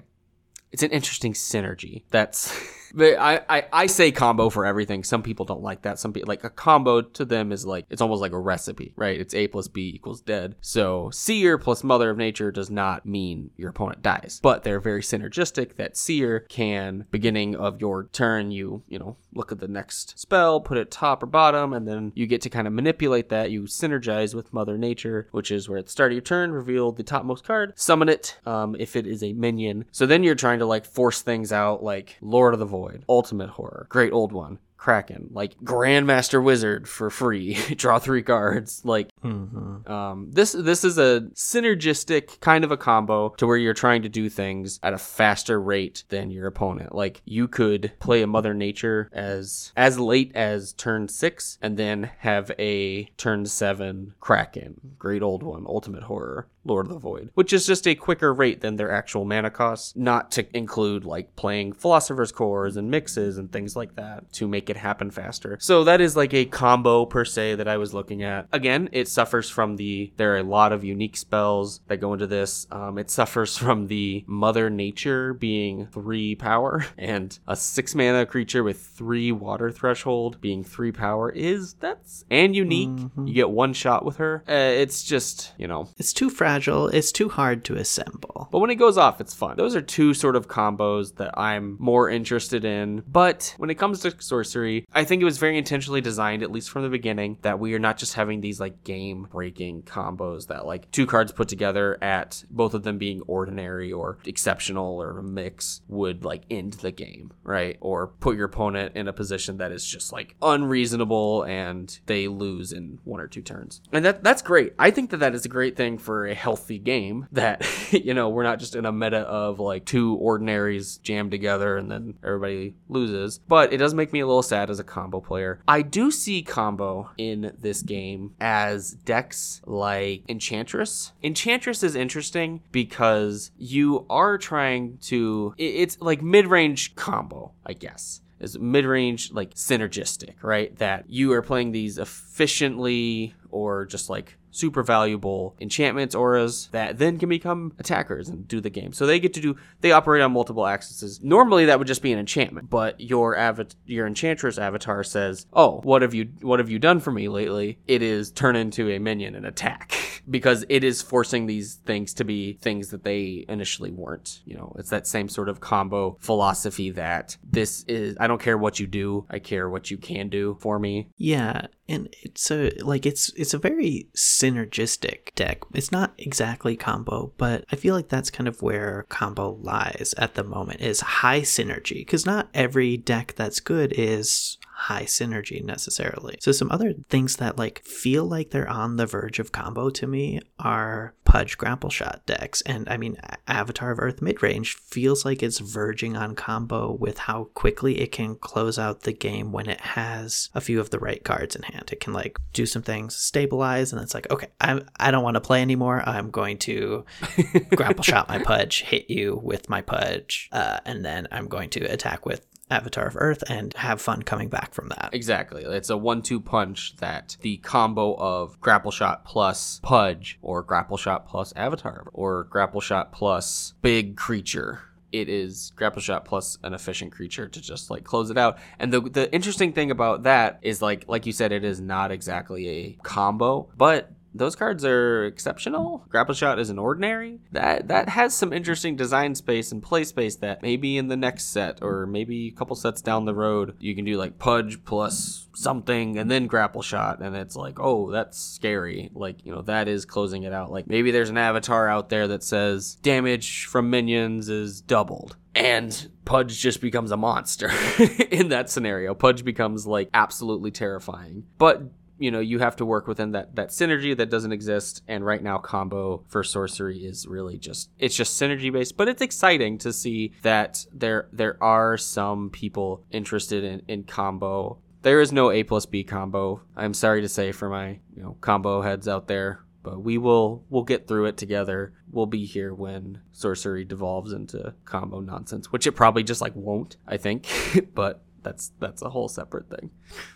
it's 0.72 0.84
an 0.84 0.92
interesting 0.92 1.34
synergy. 1.34 2.04
That's 2.12 2.54
I, 2.95 3.41
I 3.50 3.65
I 3.71 3.86
say 3.88 4.12
combo 4.12 4.50
for 4.50 4.65
everything. 4.65 5.04
Some 5.04 5.23
people 5.23 5.45
don't 5.45 5.62
like 5.62 5.84
that. 5.84 6.00
Some 6.00 6.13
people 6.13 6.28
like 6.28 6.43
a 6.43 6.50
combo 6.50 7.02
to 7.02 7.26
them 7.26 7.52
is 7.52 7.65
like 7.65 7.86
it's 7.89 8.02
almost 8.02 8.21
like 8.21 8.32
a 8.32 8.39
recipe, 8.39 8.93
right? 8.95 9.19
It's 9.19 9.34
A 9.34 9.47
plus 9.47 9.67
B 9.67 9.91
equals 9.93 10.21
dead. 10.21 10.56
So 10.62 11.10
Seer 11.12 11.58
plus 11.58 11.84
Mother 11.84 12.10
of 12.10 12.17
Nature 12.17 12.52
does 12.52 12.69
not 12.69 13.06
mean 13.06 13.52
your 13.58 13.69
opponent 13.69 14.02
dies, 14.02 14.39
but 14.41 14.63
they're 14.63 14.80
very 14.80 15.02
synergistic. 15.02 15.76
That 15.76 15.97
Seer 15.97 16.41
can 16.41 17.06
beginning 17.12 17.56
of 17.56 17.82
your 17.82 18.06
turn, 18.12 18.52
you 18.52 18.84
you 18.88 19.00
know 19.00 19.17
look 19.34 19.52
at 19.52 19.60
the 19.60 19.67
next 19.67 20.17
spell, 20.19 20.60
put 20.60 20.78
it 20.78 20.91
top 20.91 21.21
or 21.21 21.28
bottom, 21.28 21.73
and 21.73 21.88
then 21.88 22.12
you 22.15 22.26
get 22.26 22.41
to 22.41 22.50
kind 22.50 22.67
of 22.67 22.73
manipulate 22.73 23.30
that. 23.30 23.52
You 23.52 23.63
synergize 23.63 24.34
with 24.34 24.54
Mother 24.54 24.78
Nature, 24.78 25.28
which 25.32 25.52
is 25.52 25.69
where 25.69 25.78
at 25.78 25.86
the 25.86 25.91
start 25.91 26.12
of 26.12 26.15
your 26.15 26.21
turn, 26.21 26.52
reveal 26.52 26.91
the 26.91 27.04
topmost 27.04 27.43
card, 27.43 27.73
summon 27.76 28.10
it 28.10 28.38
um, 28.45 28.76
if 28.80 28.95
it 28.95 29.08
is 29.08 29.23
a 29.23 29.34
minion. 29.34 29.86
So 29.91 30.06
then 30.06 30.23
you're 30.23 30.36
trying 30.36 30.60
to 30.60 30.65
like 30.65 30.86
force 30.86 31.21
things 31.21 31.52
out 31.52 31.84
like 31.84 32.17
Lord 32.21 32.54
of 32.54 32.60
the 32.60 32.65
Void, 32.65 32.77
Ultimate 33.10 33.50
Horror, 33.50 33.88
Great 33.90 34.13
Old 34.13 34.32
One. 34.32 34.60
Kraken, 34.78 35.30
like 35.34 35.58
Grandmaster 35.63 36.42
Wizard 36.42 36.88
for 36.88 37.10
free. 37.10 37.56
Draw 37.76 37.98
three 37.98 38.22
cards. 38.22 38.84
Like 38.86 39.10
Mm-hmm. 39.26 39.92
um, 39.92 40.30
this 40.32 40.52
this 40.54 40.84
is 40.84 40.98
a 41.00 41.22
synergistic 41.34 42.40
kind 42.40 42.63
of 42.63 42.72
a 42.72 42.78
combo 42.78 43.30
to 43.38 43.48
where 43.48 43.58
you're 43.58 43.74
trying 43.74 44.04
to 44.04 44.10
do 44.10 44.30
things 44.30 44.80
at 44.84 44.94
a 44.94 44.98
faster 44.98 45.60
rate 45.60 46.04
than 46.10 46.30
your 46.32 46.48
opponent. 46.48 46.94
Like 46.96 47.22
you 47.26 47.48
could 47.48 47.92
play 48.00 48.22
a 48.22 48.28
Mother 48.28 48.54
Nature 48.54 49.10
as 49.12 49.72
as 49.76 50.00
late 50.00 50.32
as 50.36 50.74
turn 50.74 51.08
six, 51.10 51.58
and 51.62 51.76
then 51.76 52.12
have 52.20 52.52
a 52.60 53.06
turn 53.18 53.46
seven 53.48 54.13
Kraken, 54.20 54.80
Great 55.00 55.24
Old 55.24 55.44
One, 55.44 55.66
Ultimate 55.68 56.04
Horror, 56.04 56.48
Lord 56.67 56.88
of 56.88 56.93
the 56.93 56.99
Void, 56.99 57.32
which 57.34 57.53
is 57.53 57.65
just 57.65 57.88
a 57.88 57.95
quicker 57.95 58.34
rate 58.34 58.62
than 58.62 58.75
their 58.75 58.91
actual 58.91 59.25
mana 59.25 59.49
costs. 59.49 59.93
Not 59.95 60.32
to 60.32 60.45
include 60.56 61.06
like 61.06 61.36
playing 61.36 61.73
Philosopher's 61.73 62.32
Cores 62.32 62.77
and 62.77 62.91
mixes 62.91 63.38
and 63.38 63.51
things 63.51 63.75
like 63.75 63.95
that 63.95 64.32
to 64.34 64.47
make 64.47 64.69
it 64.69 64.77
happen 64.77 65.12
faster. 65.12 65.58
So 65.60 65.84
that 65.86 66.01
is 66.01 66.15
like 66.15 66.34
a 66.34 66.45
combo 66.45 67.06
per 67.06 67.25
se 67.25 67.56
that 67.56 67.68
I 67.68 67.78
was 67.78 67.93
looking 67.93 68.24
at. 68.24 68.47
Again, 68.51 68.89
it 68.91 69.07
suffers 69.07 69.49
from 69.49 69.78
the 69.78 70.11
there 70.18 70.34
are 70.34 70.38
a 70.38 70.43
lot 70.43 70.72
of 70.72 70.84
unique 70.84 71.18
spells 71.18 71.82
that 71.88 71.97
go 71.97 72.13
into 72.13 72.28
this. 72.28 72.68
Um, 72.72 72.97
it 72.97 73.09
suffers 73.09 73.57
from 73.57 73.88
the 73.88 74.24
Mother 74.28 74.70
Nature 74.70 75.34
being 75.34 75.88
three 75.88 76.36
power 76.36 76.86
and 76.97 77.38
a 77.47 77.55
six 77.55 77.95
mana 77.95 78.26
creature 78.26 78.63
with 78.63 78.80
three 78.82 79.32
water 79.32 79.72
threshold 79.72 80.41
being 80.41 80.63
three 80.63 80.91
power 80.91 81.30
is 81.30 81.74
that's 81.76 82.26
and 82.30 82.55
unique. 82.55 82.89
You 83.18 83.34
get 83.34 83.49
one 83.49 83.74
shot 83.74 84.05
with 84.05 84.18
her. 84.18 84.43
Uh, 84.47 84.53
it's 84.53 85.03
just 85.03 85.53
you 85.57 85.68
know 85.68 85.88
It's 85.97 86.13
too 86.13 86.30
fragile. 86.30 86.57
It's 86.88 87.12
too 87.12 87.30
hard 87.30 87.64
to 87.66 87.76
assemble. 87.76 88.47
but 88.51 88.60
when 88.60 88.70
it 88.70 88.76
goes 88.76 88.97
off, 88.97 89.22
it's 89.22 89.34
fun. 89.34 89.58
Those 89.58 89.76
are 89.76 89.82
two 89.82 90.14
sort 90.14 90.36
of 90.36 90.47
combos 90.47 91.16
that 91.18 91.38
I'm 91.38 91.78
more 91.80 92.10
interested 92.10 92.66
in. 92.66 93.03
But 93.08 93.53
when 93.58 93.70
it 93.70 93.76
comes 93.76 93.99
to 94.01 94.12
sorcery, 94.20 94.47
sorcery. 94.47 94.86
I 94.93 95.03
think 95.03 95.22
it 95.22 95.26
was 95.26 95.38
very 95.38 95.58
intentionally 95.58 96.01
designed, 96.01 96.43
at 96.43 96.51
least 96.51 96.70
from 96.70 96.84
the 96.84 96.89
beginning, 96.89 97.38
that 97.41 97.60
we 97.60 97.74
are 97.74 97.80
not 97.80 97.97
just 97.97 98.14
having 98.16 98.41
these 98.41 98.60
like 98.60 98.84
game 98.84 99.28
breaking 99.32 99.84
combos 99.84 100.47
that 100.47 100.66
like 100.66 100.89
two 100.91 101.05
cards 101.05 101.32
put 101.32 101.47
together 101.47 101.97
at 102.01 102.43
both 102.49 102.74
of 102.74 102.84
them 102.84 102.97
being 102.97 103.22
ordinary 103.28 103.91
or 103.91 104.18
exceptional 104.26 105.01
or 105.01 105.20
a 105.20 105.24
mix 105.24 105.82
would 105.88 106.24
like 106.24 106.43
end 106.49 106.74
the 106.74 106.91
game, 106.91 107.32
right? 107.43 107.78
Or 107.82 108.08
put 108.08 108.36
your 108.38 108.45
opponent 108.45 108.95
in 108.95 109.08
a 109.08 109.14
position 109.14 109.58
that 109.58 109.72
is 109.72 109.86
just 109.86 110.12
like 110.12 110.36
unreasonable 110.41 111.43
and 111.43 111.99
they 112.05 112.28
lose 112.28 112.72
in 112.72 112.99
one 113.03 113.20
or 113.20 113.28
two 113.28 113.41
turns. 113.41 113.82
And 113.91 114.05
that 114.05 114.24
that's 114.24 114.41
great. 114.41 114.74
I 114.80 114.91
think 114.91 115.10
that 115.12 115.18
that 115.18 115.36
is 115.36 115.45
a 115.45 115.49
great 115.49 115.76
thing 115.76 115.97
for 115.97 116.26
a 116.26 116.36
healthy 116.38 116.80
game 116.80 117.28
that 117.34 117.66
you 117.92 118.14
know, 118.14 118.30
we're 118.30 118.44
not 118.44 118.60
just 118.60 118.76
in 118.76 118.86
a 118.86 118.92
meta 118.92 119.20
of 119.20 119.60
like 119.60 119.86
two 119.86 120.16
ordinaries 120.16 120.98
jammed 120.98 121.32
together 121.32 121.78
and 121.78 121.92
then 121.92 122.16
everybody 122.24 122.76
loses. 122.90 123.40
But 123.48 123.74
it 123.74 123.78
does 123.78 123.94
make 123.94 124.14
me 124.14 124.20
a 124.22 124.28
little 124.28 124.44
sad 124.44 124.70
as 124.70 124.80
a 124.80 124.84
combo 124.84 125.20
player. 125.20 125.60
I 125.68 125.82
do 125.82 126.12
see 126.12 126.42
combo 126.42 127.10
in 127.18 127.56
this 127.60 127.82
game 127.82 128.34
as 128.40 128.92
decks 128.92 129.62
like 129.66 130.24
Enchantress. 130.30 131.12
Enchantress 131.24 131.84
is 131.84 131.96
interesting 131.96 132.62
because 132.72 133.52
you 133.58 134.06
are 134.10 134.38
trying 134.38 134.98
to 135.04 135.54
it's 135.58 136.00
like 136.00 136.22
mid-range 136.22 136.96
combo, 136.96 137.52
I 137.66 137.74
guess 137.74 138.22
is 138.40 138.60
mid-range 138.60 139.32
like 139.32 139.56
synergistic 139.56 140.36
right 140.44 140.78
that 140.78 141.10
you 141.10 141.34
are 141.34 141.42
playing 141.42 141.72
these 141.72 141.98
efficiently 141.98 143.34
or 143.50 143.86
just 143.86 144.12
like 144.12 144.38
super 144.58 144.84
valuable 144.84 145.55
enchantments, 145.60 146.16
auras 146.16 146.70
that 146.72 146.97
then 146.97 147.20
can 147.20 147.30
become 147.30 147.74
attackers 147.80 148.30
and 148.30 148.47
do 148.47 148.60
the 148.60 148.70
game. 148.70 148.93
So 148.93 149.05
they 149.05 149.20
get 149.20 149.34
to 149.36 149.41
do 149.41 149.55
they 149.82 149.91
operate 149.91 150.22
on 150.22 150.32
multiple 150.32 150.66
axes. 150.66 151.22
Normally 151.24 151.66
that 151.66 151.80
would 151.80 151.88
just 151.88 152.01
be 152.01 152.12
an 152.12 152.20
enchantment, 152.20 152.70
but 152.70 152.99
your 152.99 153.36
avat- 153.36 153.76
your 153.86 154.08
enchantress 154.08 154.58
avatar 154.58 155.03
says, 155.03 155.45
"Oh, 155.53 155.82
what 155.84 156.01
have 156.01 156.14
you 156.14 156.30
what 156.41 156.60
have 156.60 156.70
you 156.70 156.80
done 156.80 156.99
for 156.99 157.12
me 157.12 157.30
lately?" 157.30 157.80
It 157.88 158.01
is 158.01 158.32
turn 158.32 158.55
into 158.55 158.89
a 158.89 158.99
minion 158.99 159.36
and 159.36 159.45
attack 159.45 160.24
because 160.30 160.66
it 160.70 160.84
is 160.84 161.01
forcing 161.01 161.45
these 161.45 161.76
things 161.86 162.14
to 162.16 162.24
be 162.24 162.53
things 162.62 162.89
that 162.89 163.03
they 163.03 163.45
initially 163.47 163.91
weren't. 163.91 164.41
You 164.45 164.58
know, 164.58 164.76
it's 164.78 164.89
that 164.89 165.08
same 165.08 165.30
sort 165.30 165.49
of 165.49 165.60
combo 165.60 166.18
philosophy 166.20 166.91
that 166.91 167.38
this 167.43 167.84
is 167.88 168.18
I 168.20 168.28
don't 168.28 168.41
care 168.41 168.58
what 168.58 168.80
you 168.80 168.88
do, 168.88 169.26
I 169.30 169.39
care 169.39 169.70
what 169.70 169.91
you 169.91 169.97
can 169.97 170.30
do 170.30 170.58
for 170.60 170.80
me. 170.80 171.10
Yeah, 171.18 171.68
and 171.90 172.14
it's 172.22 172.52
a 172.52 172.72
like 172.80 173.06
it's 173.06 173.32
it's 173.34 173.54
a 173.54 173.58
very 173.58 174.08
synergistic 174.16 175.34
deck. 175.36 175.62
It's 175.74 175.92
not 175.92 176.14
exactly 176.18 176.76
combo, 176.76 177.32
but 177.38 177.66
I 177.72 177.76
feel 177.76 177.96
like 177.96 178.10
that's 178.10 178.30
kind 178.30 178.48
of 178.48 178.62
where 178.62 179.06
combo 179.10 179.58
lies 179.62 180.14
at 180.18 180.36
the 180.36 180.44
moment 180.44 180.82
is 180.82 181.00
high 181.02 181.42
synergy 181.42 182.00
because 182.00 182.26
not 182.26 182.50
every 182.54 182.98
deck 182.98 183.34
that's 183.36 183.60
good 183.60 183.94
is 183.98 184.58
high 184.78 185.05
synergy 185.05 185.63
necessarily. 185.63 186.38
So 186.39 186.51
some 186.51 186.71
other 186.71 186.93
things 187.09 187.38
that 187.38 187.57
like 187.57 187.84
feel 187.84 188.25
like 188.25 188.51
they're 188.51 188.69
on 188.69 188.97
the 188.97 189.07
verge 189.07 189.39
of 189.39 189.51
combo 189.51 189.89
to 189.89 190.05
me 190.05 190.39
are 190.59 191.15
Pudge 191.25 191.57
grapple 191.57 191.89
shot 191.89 192.21
decks. 192.28 192.61
And 192.61 192.88
I 192.88 192.95
mean 192.95 193.17
Avatar 193.47 193.89
of 193.89 193.99
Earth 193.99 194.21
midrange 194.21 194.75
feels 194.75 195.25
like 195.25 195.41
it's 195.41 195.57
verging 195.57 196.15
on 196.15 196.36
combo 196.36 196.91
with 196.91 197.17
how 197.17 197.45
quickly 197.55 197.99
it 197.99 198.11
can 198.11 198.36
close 198.36 198.78
out 198.78 199.01
the 199.01 199.13
game 199.13 199.51
when 199.51 199.67
it 199.67 199.82
has 199.82 200.49
a 200.53 200.61
few 200.61 200.80
of 200.80 200.91
the 200.91 200.99
right 200.99 201.23
cards 201.23 201.55
in 201.55 201.63
hand. 201.63 201.89
It 201.91 201.99
can 201.99 202.13
like 202.13 202.38
do 202.53 202.67
some 202.67 202.84
things, 202.84 203.15
stabilize, 203.15 203.91
and 203.91 204.01
it's 204.01 204.13
like, 204.13 204.30
okay, 204.30 204.49
I 204.61 204.82
I 204.99 205.09
don't 205.09 205.23
want 205.23 205.36
to 205.36 205.41
play 205.41 205.63
anymore. 205.63 206.03
I'm 206.07 206.30
going 206.30 206.59
to 206.59 207.03
grapple 207.75 208.03
shot 208.03 208.30
my 208.30 208.38
Pudge, 208.38 208.84
hit 208.84 209.09
you 209.09 209.41
with 209.43 209.69
my 209.69 209.82
Pudge, 209.82 210.49
uh, 210.51 210.80
and 210.86 211.03
then 211.03 211.28
I'm 211.32 211.47
going 211.47 211.71
to 211.71 211.84
attack 211.86 212.28
with 212.28 212.45
Avatar 212.70 213.07
of 213.07 213.15
Earth 213.18 213.43
and 213.49 213.74
have 213.76 214.01
fun 214.01 214.24
coming 214.24 214.49
back 214.49 214.74
from 214.74 214.89
that. 214.89 215.09
Exactly. 215.13 215.63
It's 215.63 215.89
a 215.89 215.97
one 215.97 216.22
two 216.22 216.39
punch 216.39 216.95
that 216.97 217.38
the 217.41 217.57
combo 217.57 218.15
of 218.15 218.59
grapple 218.59 218.91
shot 218.91 219.26
plus 219.26 219.80
pudge 219.84 220.38
or 220.41 220.63
grapple 220.63 220.97
shot 220.97 221.28
plus 221.28 221.53
avatar 221.55 222.09
or 222.13 222.45
grapple 222.45 222.82
shot 222.82 223.11
plus 223.11 223.74
big 223.82 224.18
creature 224.18 224.82
it 225.11 225.30
is 225.30 225.72
grapple 225.76 226.01
shot 226.01 226.26
plus 226.26 226.57
an 226.63 226.74
efficient 226.74 227.11
creature 227.11 227.47
to 227.47 227.61
just 227.61 227.89
like 227.89 228.03
close 228.03 228.30
it 228.30 228.38
out. 228.38 228.57
And 228.80 228.91
the 228.91 229.01
the 229.01 229.34
interesting 229.34 229.74
thing 229.74 229.91
about 229.91 230.24
that 230.24 230.59
is 230.61 230.82
like 230.82 231.05
like 231.07 231.26
you 231.26 231.32
said, 231.32 231.51
it 231.51 231.63
is 231.63 231.80
not 231.80 232.11
exactly 232.11 232.68
a 232.68 232.97
combo, 233.03 233.70
but 233.78 234.11
those 234.38 234.56
cards 234.56 234.86
are 234.86 235.26
exceptional. 235.26 236.06
Grapple 236.10 236.34
Shot 236.34 236.60
is 236.60 236.70
an 236.70 236.80
ordinary. 236.80 237.40
That 237.52 237.88
that 237.88 238.10
has 238.10 238.36
some 238.36 238.54
interesting 238.54 238.96
design 238.96 239.36
space 239.36 239.72
and 239.72 239.82
play 239.84 240.04
space 240.04 240.36
that 240.38 240.62
maybe 240.62 240.98
in 240.98 241.08
the 241.08 241.18
next 241.18 241.46
set 241.46 241.80
or 241.82 242.06
maybe 242.06 242.48
a 242.48 242.52
couple 242.52 242.76
sets 242.76 243.02
down 243.02 243.26
the 243.26 243.34
road 243.34 243.76
you 243.80 243.96
can 243.96 244.06
do 244.06 244.18
like 244.18 244.40
Pudge 244.40 244.84
plus 244.86 245.48
something 245.54 246.18
and 246.18 246.30
then 246.30 246.48
Grapple 246.48 246.82
Shot 246.82 247.22
and 247.22 247.36
it's 247.36 247.56
like, 247.56 247.80
"Oh, 247.80 248.12
that's 248.12 248.38
scary." 248.38 249.10
Like, 249.14 249.46
you 249.46 249.52
know, 249.52 249.62
that 249.64 249.88
is 249.88 250.06
closing 250.06 250.44
it 250.44 250.54
out. 250.54 250.72
Like 250.72 250.88
maybe 250.88 251.12
there's 251.12 251.30
an 251.30 251.38
avatar 251.38 251.88
out 251.88 252.10
there 252.10 252.28
that 252.30 252.44
says 252.44 252.96
damage 252.96 253.66
from 253.66 253.90
minions 253.90 254.50
is 254.50 254.82
doubled 254.82 255.36
and 255.58 256.10
Pudge 256.24 256.60
just 256.60 256.82
becomes 256.82 257.12
a 257.12 257.18
monster 257.18 257.72
in 258.32 258.50
that 258.50 258.70
scenario. 258.70 259.16
Pudge 259.16 259.44
becomes 259.44 259.88
like 259.88 260.10
absolutely 260.14 260.72
terrifying. 260.72 261.46
But 261.58 261.82
you 262.18 262.32
know 262.32 262.39
you 262.39 262.59
have 262.59 262.76
to 262.78 262.86
work 262.86 263.07
within 263.07 263.32
that 263.32 263.55
that 263.55 263.70
synergy 263.70 264.15
that 264.15 264.30
doesn't 264.30 264.51
exist. 264.51 265.03
And 265.07 265.26
right 265.26 265.41
now 265.41 265.57
combo 265.57 266.24
for 266.28 266.43
sorcery 266.43 266.99
is 267.05 267.28
really 267.28 267.57
just 267.57 267.89
it's 267.99 268.15
just 268.15 268.39
synergy 268.39 268.72
based 268.72 268.97
but 268.97 269.07
it's 269.07 269.22
exciting 269.22 269.78
to 269.80 269.93
see 269.93 270.34
that 270.41 270.86
there 270.93 271.28
there 271.32 271.61
are 271.61 271.97
some 271.97 272.49
people 272.49 273.03
interested 273.11 273.63
in 273.63 273.82
in 273.88 274.03
combo. 274.03 274.80
There 275.03 275.22
is 275.22 275.32
no 275.32 275.51
a 275.51 275.63
plus 275.63 275.86
b 275.86 276.03
combo. 276.03 276.61
I'm 276.76 276.93
sorry 276.93 277.22
to 277.22 277.30
say 277.30 277.51
for 277.51 277.70
my 277.70 277.99
you 278.15 278.24
know 278.24 278.38
combo 278.41 278.82
heads 278.82 279.07
out 279.07 279.28
there 279.28 279.61
but 279.84 280.01
we 280.01 280.18
will 280.18 280.65
we'll 280.70 280.84
get 280.84 281.07
through 281.07 281.26
it 281.26 281.38
together. 281.38 281.93
We'll 282.11 282.26
be 282.26 282.45
here 282.45 282.74
when 282.74 283.22
sorcery 283.32 283.86
devolves 283.86 284.34
into 284.34 284.74
combo 284.86 285.22
nonsense 285.22 285.72
which 285.72 285.88
it 285.88 285.93
probably 285.93 286.24
just 286.24 286.41
like 286.41 286.55
won't 286.55 286.97
i 287.07 287.18
think. 287.18 287.47
But 287.93 288.24
that's 288.48 288.72
that's 288.80 289.02
a 289.02 289.10
whole 289.10 289.28
separate 289.28 289.70
thing. 289.70 289.91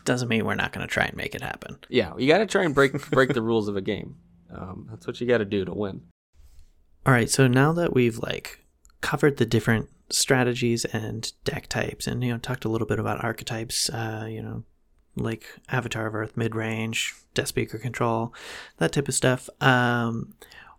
Doesn't 0.06 0.28
mean 0.28 0.46
we're 0.46 0.56
not 0.56 0.74
going 0.74 0.86
to 0.86 0.94
try 0.94 1.06
and 1.06 1.16
make 1.16 1.34
it 1.34 1.42
happen. 1.42 1.78
Yeah, 1.90 2.14
you 2.18 2.28
got 2.28 2.40
to 2.40 2.46
try 2.46 2.64
and 2.64 2.76
break 2.76 3.10
break 3.10 3.34
the 3.34 3.42
rules 3.42 3.68
of 3.68 3.76
a 3.78 3.82
game. 3.82 4.18
Um, 4.54 4.88
that's 4.90 5.08
what 5.08 5.22
you 5.22 5.28
got 5.28 5.38
to 5.38 5.46
do 5.46 5.64
to 5.64 5.74
win. 5.74 6.02
All 7.06 7.14
right, 7.14 7.30
so 7.30 7.48
now 7.48 7.72
that 7.74 7.94
we've 7.94 8.20
like 8.20 8.66
covered 9.00 9.38
the 9.38 9.46
different 9.46 9.90
strategies 10.10 10.84
and 10.86 11.32
deck 11.46 11.68
types, 11.68 12.06
and 12.06 12.24
you 12.24 12.32
know 12.32 12.38
talked 12.38 12.66
a 12.66 12.70
little 12.70 12.88
bit 12.88 13.00
about 13.00 13.24
archetypes, 13.24 13.90
uh, 13.90 14.28
you 14.30 14.42
know, 14.42 14.64
like 15.16 15.46
Avatar 15.70 16.08
of 16.08 16.16
Earth, 16.16 16.36
mid 16.36 16.54
range, 16.54 17.16
Deathspeaker 17.34 17.82
control, 17.82 18.34
that 18.78 18.92
type 18.92 19.08
of 19.08 19.16
stuff. 19.16 19.50
Um, 19.62 20.34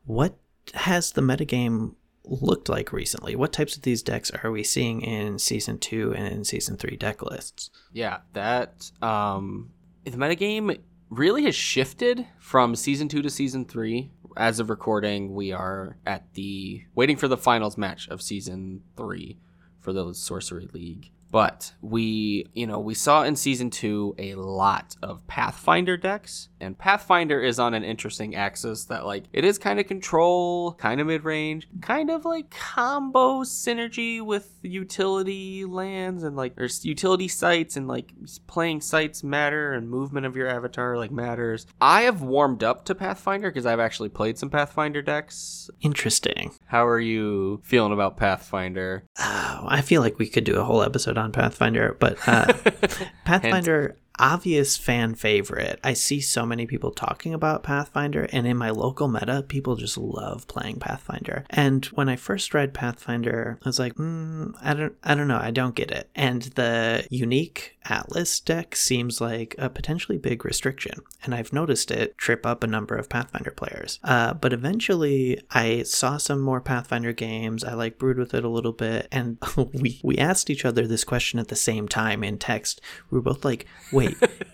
what 0.05 0.37
has 0.75 1.13
the 1.13 1.23
metagame 1.23 1.95
looked 2.25 2.69
like 2.69 2.93
recently? 2.93 3.37
What 3.37 3.53
types 3.53 3.77
of 3.77 3.83
these 3.83 4.03
decks 4.03 4.31
are 4.31 4.51
we 4.51 4.63
seeing 4.63 5.01
in 5.03 5.39
season 5.39 5.79
two 5.79 6.15
and 6.15 6.27
in 6.27 6.45
season 6.45 6.77
three 6.77 6.97
deck 6.97 7.23
lists? 7.23 7.71
Yeah, 7.93 8.19
that 8.33 8.91
um, 9.03 9.71
the 10.05 10.13
metagame 10.13 10.79
really 11.11 11.45
has 11.45 11.55
shifted 11.55 12.27
from 12.39 12.75
season 12.75 13.09
two 13.09 13.23
to 13.23 13.31
season 13.31 13.65
three. 13.65 14.11
As 14.37 14.61
of 14.61 14.71
recording, 14.71 15.35
we 15.35 15.53
are 15.53 15.99
at 16.07 16.33
the 16.35 16.85
waiting 16.95 17.17
for 17.17 17.29
the 17.29 17.37
finals 17.37 17.77
match 17.77 18.09
of 18.09 18.23
season 18.23 18.83
three 18.97 19.39
for 19.81 19.93
the 19.93 20.15
Sorcery 20.15 20.69
League. 20.73 21.11
But 21.33 21.73
we, 21.81 22.47
you 22.53 22.67
know, 22.67 22.79
we 22.79 22.93
saw 22.93 23.23
in 23.23 23.37
season 23.37 23.71
two 23.71 24.15
a 24.19 24.35
lot 24.35 24.97
of 25.03 25.27
Pathfinder 25.27 25.97
decks, 25.97 26.51
and 26.61 26.77
Pathfinder 26.79 27.41
is 27.41 27.59
on 27.59 27.73
an 27.73 27.83
interesting 27.83 28.37
axis 28.37 28.85
that, 28.85 29.07
like, 29.07 29.25
it 29.33 29.43
is 29.43 29.59
kind 29.59 29.81
of 29.81 29.87
control, 29.87 30.75
kind 30.75 31.01
of 31.01 31.07
mid 31.07 31.25
range, 31.25 31.69
kind 31.81 32.11
of 32.11 32.27
like 32.27 32.51
combo 32.51 33.45
synergy 33.45 34.21
with 34.21 34.59
utility 34.61 35.65
lands, 35.65 36.23
and 36.23 36.37
like 36.37 36.55
there's 36.55 36.85
utility 36.85 37.29
sites, 37.29 37.77
and 37.77 37.89
like 37.89 38.13
playing 38.47 38.83
sites 38.83 39.25
matter, 39.25 39.73
and 39.73 39.89
movement 39.89 40.27
of 40.27 40.37
your 40.37 40.49
avatar 40.49 40.99
like 40.99 41.11
matters. 41.11 41.67
I 41.81 42.03
have 42.03 42.21
warmed 42.21 42.63
up 42.63 42.85
to 42.85 42.95
Pathfinder 42.95 43.51
because 43.51 43.65
I've 43.65 43.81
actually 43.81 44.11
played 44.11 44.37
some 44.37 44.51
Pathfinder 44.51 45.01
decks. 45.01 45.71
Interesting. 45.81 46.53
How 46.67 46.87
are 46.87 47.01
you 47.01 47.63
feeling 47.65 47.95
about 47.95 48.19
Pathfinder? 48.19 49.05
Uh, 49.19 49.63
I 49.67 49.81
feel 49.81 50.03
like 50.03 50.19
we 50.19 50.29
could 50.29 50.45
do 50.45 50.61
a 50.61 50.65
whole 50.65 50.83
episode 50.83 51.17
on 51.23 51.33
Pathfinder, 51.33 51.97
but 51.99 52.19
uh, 52.27 52.53
Pathfinder, 53.25 53.97
obvious 54.19 54.77
fan 54.77 55.15
favorite. 55.15 55.81
I 55.83 55.95
see 55.95 56.21
so 56.21 56.47
many 56.47 56.67
people 56.67 56.91
talking 56.91 57.35
about 57.35 57.63
Pathfinder, 57.63 58.29
and 58.33 58.47
in 58.47 58.57
my 58.57 58.71
local 58.71 59.09
meta, 59.09 59.45
people 59.47 59.77
just 59.77 59.99
love 59.99 60.47
playing 60.47 60.79
Pathfinder. 60.79 61.45
And 61.51 61.85
when 61.87 62.09
I 62.09 62.17
first 62.17 62.55
read 62.55 62.75
Pathfinder, 62.75 63.59
I 63.63 63.69
was 63.69 63.79
like, 63.79 63.95
mm, 63.95 64.55
I 64.63 64.75
don't, 64.75 64.95
I 65.03 65.15
don't 65.15 65.29
know, 65.29 65.41
I 65.41 65.51
don't 65.51 65.75
get 65.75 65.91
it. 65.91 66.11
And 66.15 66.43
the 66.43 67.07
unique 67.11 67.77
Atlas 67.85 68.39
deck 68.41 68.77
seems 68.77 69.21
like 69.21 69.55
a 69.59 69.69
potentially 69.69 70.19
big 70.19 70.45
restriction, 70.45 71.01
and 71.25 71.35
I've 71.35 71.53
noticed 71.53 71.91
it 71.91 72.17
trip 72.19 72.47
up 72.47 72.63
a 72.63 72.69
number 72.69 72.97
of 72.97 73.09
Pathfinder 73.09 73.51
players. 73.51 73.99
Uh, 74.05 74.35
but 74.35 74.53
eventually, 74.53 75.41
I 75.51 75.83
saw 75.83 76.17
some 76.17 76.41
more 76.41 76.61
Pathfinder 76.61 77.13
games. 77.13 77.65
I 77.65 77.75
like 77.75 77.99
brewed 77.99 78.19
with 78.19 78.35
it 78.35 78.45
a 78.45 78.49
little 78.49 78.73
bit, 78.73 79.09
and 79.11 79.39
we 79.57 80.01
we 80.03 80.19
asked 80.19 80.51
each 80.51 80.65
other 80.65 80.87
this 80.87 81.05
question 81.05 81.39
at 81.39 81.49
the 81.49 81.57
same 81.57 81.89
time 81.89 82.23
in 82.23 82.39
text. 82.39 82.81
We 83.11 83.19
were 83.19 83.23
both 83.23 83.45
like, 83.45 83.67
"Wait, 83.93 84.02